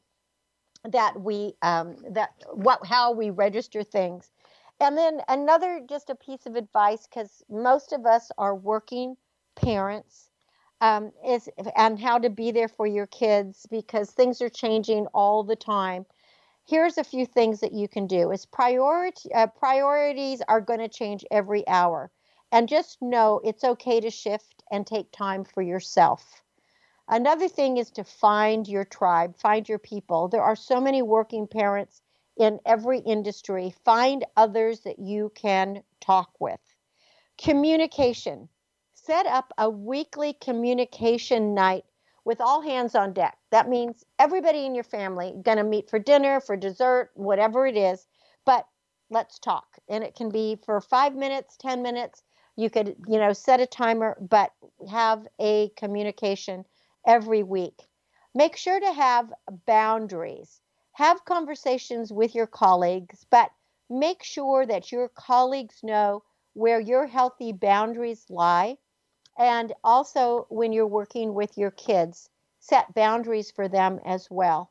that 0.84 1.20
we 1.20 1.54
um, 1.62 1.96
that 2.10 2.30
what 2.52 2.84
how 2.86 3.12
we 3.12 3.30
register 3.30 3.82
things. 3.82 4.30
And 4.78 4.96
then 4.98 5.22
another 5.28 5.80
just 5.88 6.10
a 6.10 6.14
piece 6.14 6.44
of 6.46 6.56
advice 6.56 7.06
because 7.06 7.42
most 7.48 7.92
of 7.92 8.04
us 8.04 8.30
are 8.36 8.54
working 8.54 9.16
parents 9.56 10.28
um, 10.82 11.12
is 11.26 11.48
and 11.76 11.98
how 11.98 12.18
to 12.18 12.28
be 12.28 12.50
there 12.50 12.68
for 12.68 12.86
your 12.86 13.06
kids 13.06 13.66
because 13.70 14.10
things 14.10 14.42
are 14.42 14.50
changing 14.50 15.06
all 15.14 15.44
the 15.44 15.56
time. 15.56 16.04
Here's 16.64 16.96
a 16.96 17.04
few 17.04 17.26
things 17.26 17.60
that 17.60 17.72
you 17.72 17.88
can 17.88 18.06
do: 18.06 18.30
is 18.30 18.46
priority 18.46 19.32
uh, 19.34 19.48
priorities 19.48 20.42
are 20.48 20.60
going 20.60 20.78
to 20.78 20.88
change 20.88 21.24
every 21.30 21.66
hour, 21.66 22.10
and 22.52 22.68
just 22.68 23.02
know 23.02 23.40
it's 23.44 23.64
okay 23.64 24.00
to 24.00 24.10
shift 24.10 24.62
and 24.70 24.86
take 24.86 25.10
time 25.10 25.44
for 25.44 25.62
yourself. 25.62 26.42
Another 27.08 27.48
thing 27.48 27.78
is 27.78 27.90
to 27.90 28.04
find 28.04 28.68
your 28.68 28.84
tribe, 28.84 29.36
find 29.36 29.68
your 29.68 29.80
people. 29.80 30.28
There 30.28 30.42
are 30.42 30.56
so 30.56 30.80
many 30.80 31.02
working 31.02 31.46
parents 31.46 32.00
in 32.36 32.60
every 32.64 33.00
industry. 33.00 33.74
Find 33.84 34.24
others 34.36 34.80
that 34.80 34.98
you 34.98 35.32
can 35.34 35.82
talk 36.00 36.30
with. 36.40 36.60
Communication. 37.38 38.48
Set 38.94 39.26
up 39.26 39.52
a 39.58 39.68
weekly 39.68 40.32
communication 40.34 41.54
night 41.54 41.84
with 42.24 42.40
all 42.40 42.62
hands 42.62 42.94
on 42.94 43.12
deck. 43.12 43.36
That 43.50 43.68
means 43.68 44.04
everybody 44.18 44.64
in 44.66 44.74
your 44.74 44.84
family 44.84 45.34
going 45.42 45.58
to 45.58 45.64
meet 45.64 45.90
for 45.90 45.98
dinner, 45.98 46.40
for 46.40 46.56
dessert, 46.56 47.10
whatever 47.14 47.66
it 47.66 47.76
is, 47.76 48.06
but 48.44 48.66
let's 49.10 49.38
talk. 49.38 49.66
And 49.88 50.02
it 50.04 50.14
can 50.14 50.30
be 50.30 50.58
for 50.64 50.80
5 50.80 51.14
minutes, 51.14 51.56
10 51.56 51.82
minutes. 51.82 52.22
You 52.56 52.70
could, 52.70 52.96
you 53.08 53.18
know, 53.18 53.32
set 53.32 53.60
a 53.60 53.66
timer, 53.66 54.16
but 54.20 54.52
have 54.90 55.26
a 55.40 55.70
communication 55.76 56.64
every 57.06 57.42
week. 57.42 57.82
Make 58.34 58.56
sure 58.56 58.80
to 58.80 58.92
have 58.92 59.32
boundaries. 59.66 60.60
Have 60.92 61.24
conversations 61.24 62.12
with 62.12 62.34
your 62.34 62.46
colleagues, 62.46 63.26
but 63.30 63.50
make 63.90 64.22
sure 64.22 64.64
that 64.66 64.92
your 64.92 65.08
colleagues 65.08 65.80
know 65.82 66.22
where 66.54 66.80
your 66.80 67.06
healthy 67.06 67.52
boundaries 67.52 68.24
lie. 68.28 68.76
And 69.38 69.72
also, 69.82 70.46
when 70.50 70.72
you're 70.72 70.86
working 70.86 71.34
with 71.34 71.56
your 71.58 71.70
kids, 71.70 72.30
set 72.58 72.94
boundaries 72.94 73.50
for 73.50 73.68
them 73.68 74.00
as 74.04 74.30
well. 74.30 74.70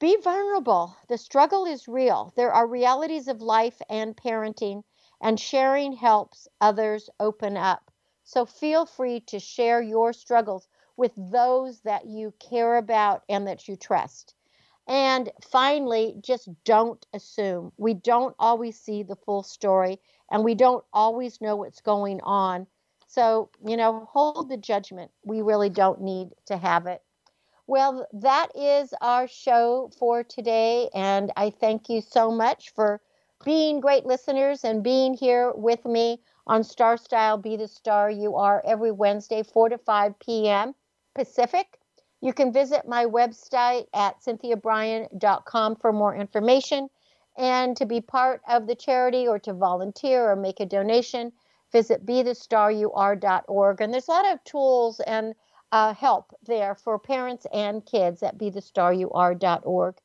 Be 0.00 0.16
vulnerable. 0.16 0.96
The 1.08 1.16
struggle 1.16 1.64
is 1.64 1.88
real. 1.88 2.32
There 2.36 2.52
are 2.52 2.66
realities 2.66 3.28
of 3.28 3.40
life 3.40 3.80
and 3.88 4.16
parenting, 4.16 4.84
and 5.20 5.38
sharing 5.40 5.92
helps 5.94 6.48
others 6.60 7.08
open 7.20 7.56
up. 7.56 7.90
So 8.24 8.44
feel 8.44 8.86
free 8.86 9.20
to 9.20 9.38
share 9.38 9.80
your 9.80 10.12
struggles 10.12 10.68
with 10.96 11.12
those 11.16 11.80
that 11.82 12.06
you 12.06 12.32
care 12.38 12.76
about 12.76 13.22
and 13.28 13.46
that 13.46 13.68
you 13.68 13.76
trust. 13.76 14.34
And 14.86 15.30
finally, 15.42 16.16
just 16.20 16.48
don't 16.64 17.06
assume. 17.14 17.72
We 17.78 17.94
don't 17.94 18.36
always 18.38 18.78
see 18.78 19.02
the 19.02 19.16
full 19.16 19.42
story 19.42 20.00
and 20.30 20.44
we 20.44 20.54
don't 20.54 20.84
always 20.92 21.40
know 21.40 21.56
what's 21.56 21.80
going 21.80 22.20
on. 22.22 22.66
So, 23.14 23.48
you 23.64 23.76
know, 23.76 24.08
hold 24.10 24.48
the 24.48 24.56
judgment. 24.56 25.12
We 25.24 25.40
really 25.40 25.70
don't 25.70 26.00
need 26.00 26.30
to 26.46 26.56
have 26.56 26.88
it. 26.88 27.00
Well, 27.68 28.08
that 28.12 28.48
is 28.56 28.92
our 29.00 29.28
show 29.28 29.92
for 29.96 30.24
today. 30.24 30.90
And 30.92 31.30
I 31.36 31.50
thank 31.50 31.88
you 31.88 32.00
so 32.00 32.32
much 32.32 32.74
for 32.74 33.00
being 33.44 33.78
great 33.78 34.04
listeners 34.04 34.64
and 34.64 34.82
being 34.82 35.14
here 35.14 35.52
with 35.54 35.84
me 35.84 36.22
on 36.48 36.64
Star 36.64 36.96
Style 36.96 37.38
Be 37.38 37.56
the 37.56 37.68
Star 37.68 38.10
You 38.10 38.34
Are 38.34 38.60
every 38.66 38.90
Wednesday, 38.90 39.44
4 39.44 39.68
to 39.68 39.78
5 39.78 40.18
p.m. 40.18 40.74
Pacific. 41.14 41.78
You 42.20 42.32
can 42.32 42.52
visit 42.52 42.88
my 42.88 43.04
website 43.06 43.86
at 43.94 44.22
cynthiabrian.com 44.22 45.76
for 45.76 45.92
more 45.92 46.16
information. 46.16 46.88
And 47.38 47.76
to 47.76 47.86
be 47.86 48.00
part 48.00 48.40
of 48.48 48.66
the 48.66 48.74
charity 48.74 49.28
or 49.28 49.38
to 49.38 49.52
volunteer 49.52 50.28
or 50.28 50.34
make 50.34 50.58
a 50.58 50.66
donation, 50.66 51.32
visit 51.74 52.06
bethestaryouare.org. 52.06 53.80
And 53.80 53.92
there's 53.92 54.06
a 54.06 54.12
lot 54.12 54.32
of 54.32 54.44
tools 54.44 55.00
and 55.00 55.34
uh, 55.72 55.92
help 55.92 56.32
there 56.46 56.76
for 56.76 57.00
parents 57.00 57.48
and 57.52 57.84
kids 57.84 58.22
at 58.22 58.38
bethestaryouare.org. 58.38 59.96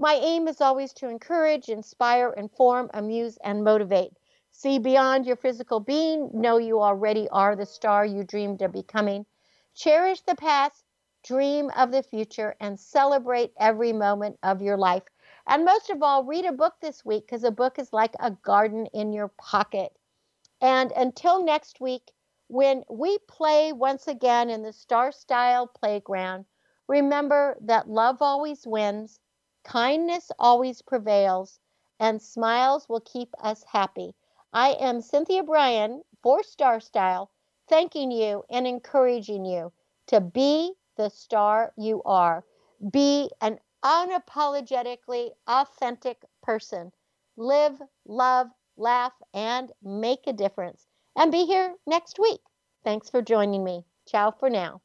My 0.00 0.14
aim 0.14 0.48
is 0.48 0.60
always 0.60 0.92
to 0.94 1.08
encourage, 1.08 1.68
inspire, 1.68 2.30
inform, 2.36 2.90
amuse, 2.92 3.38
and 3.44 3.62
motivate. 3.62 4.10
See 4.50 4.80
beyond 4.80 5.24
your 5.24 5.36
physical 5.36 5.78
being. 5.78 6.28
Know 6.34 6.58
you 6.58 6.82
already 6.82 7.28
are 7.28 7.54
the 7.54 7.66
star 7.66 8.04
you 8.04 8.24
dreamed 8.24 8.60
of 8.60 8.72
becoming. 8.72 9.24
Cherish 9.74 10.22
the 10.22 10.34
past, 10.34 10.84
dream 11.22 11.70
of 11.76 11.92
the 11.92 12.02
future, 12.02 12.56
and 12.58 12.80
celebrate 12.80 13.52
every 13.60 13.92
moment 13.92 14.40
of 14.42 14.60
your 14.60 14.76
life. 14.76 15.04
And 15.46 15.64
most 15.64 15.88
of 15.88 16.02
all, 16.02 16.24
read 16.24 16.46
a 16.46 16.52
book 16.52 16.74
this 16.80 17.04
week 17.04 17.26
because 17.26 17.44
a 17.44 17.52
book 17.52 17.78
is 17.78 17.92
like 17.92 18.16
a 18.18 18.32
garden 18.32 18.86
in 18.86 19.12
your 19.12 19.28
pocket. 19.28 19.96
And 20.62 20.92
until 20.92 21.44
next 21.44 21.80
week, 21.80 22.12
when 22.48 22.84
we 22.88 23.18
play 23.28 23.72
once 23.72 24.08
again 24.08 24.48
in 24.48 24.62
the 24.62 24.72
Star 24.72 25.12
Style 25.12 25.66
Playground, 25.66 26.46
remember 26.88 27.58
that 27.60 27.88
love 27.90 28.22
always 28.22 28.66
wins, 28.66 29.20
kindness 29.64 30.30
always 30.38 30.80
prevails, 30.80 31.58
and 32.00 32.22
smiles 32.22 32.88
will 32.88 33.00
keep 33.00 33.34
us 33.40 33.64
happy. 33.64 34.14
I 34.52 34.70
am 34.74 35.00
Cynthia 35.02 35.42
Brian 35.42 36.02
for 36.22 36.42
Star 36.42 36.80
Style 36.80 37.30
thanking 37.68 38.10
you 38.10 38.44
and 38.50 38.66
encouraging 38.66 39.44
you 39.44 39.72
to 40.06 40.20
be 40.20 40.74
the 40.96 41.08
star 41.08 41.72
you 41.76 42.02
are. 42.04 42.44
Be 42.90 43.30
an 43.40 43.58
unapologetically 43.84 45.30
authentic 45.48 46.24
person. 46.42 46.92
Live, 47.36 47.80
love, 48.06 48.48
laugh, 48.76 49.12
and 49.34 49.70
make 49.82 50.20
a 50.26 50.32
difference. 50.32 50.86
And 51.16 51.30
be 51.30 51.44
here 51.44 51.74
next 51.86 52.18
week. 52.18 52.40
Thanks 52.84 53.10
for 53.10 53.22
joining 53.22 53.62
me. 53.64 53.84
Ciao 54.06 54.30
for 54.30 54.50
now. 54.50 54.80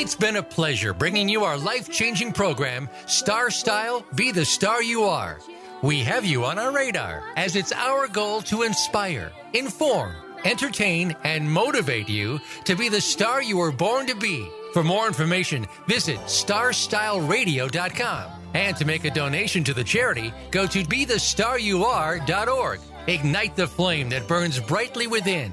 It's 0.00 0.14
been 0.14 0.36
a 0.36 0.42
pleasure 0.42 0.94
bringing 0.94 1.28
you 1.28 1.44
our 1.44 1.58
life 1.58 1.90
changing 1.90 2.32
program, 2.32 2.88
Star 3.06 3.50
Style 3.50 4.06
Be 4.14 4.30
the 4.30 4.44
Star 4.44 4.82
You 4.82 5.02
Are. 5.02 5.38
We 5.82 6.00
have 6.00 6.24
you 6.24 6.44
on 6.44 6.58
our 6.58 6.72
radar 6.72 7.22
as 7.36 7.54
it's 7.54 7.70
our 7.70 8.08
goal 8.08 8.40
to 8.42 8.62
inspire, 8.62 9.30
inform, 9.52 10.12
entertain, 10.44 11.14
and 11.22 11.48
motivate 11.48 12.08
you 12.08 12.40
to 12.64 12.74
be 12.74 12.88
the 12.88 13.00
star 13.00 13.40
you 13.40 13.58
were 13.58 13.70
born 13.70 14.08
to 14.08 14.16
be. 14.16 14.50
For 14.72 14.82
more 14.82 15.06
information, 15.06 15.68
visit 15.86 16.18
starstyleradio.com. 16.20 18.30
And 18.54 18.76
to 18.76 18.84
make 18.84 19.04
a 19.04 19.10
donation 19.10 19.62
to 19.64 19.74
the 19.74 19.84
charity, 19.84 20.32
go 20.50 20.66
to 20.66 20.82
bethestaryouare.org. 20.82 22.80
Ignite 23.06 23.56
the 23.56 23.68
flame 23.68 24.08
that 24.08 24.26
burns 24.26 24.58
brightly 24.58 25.06
within 25.06 25.52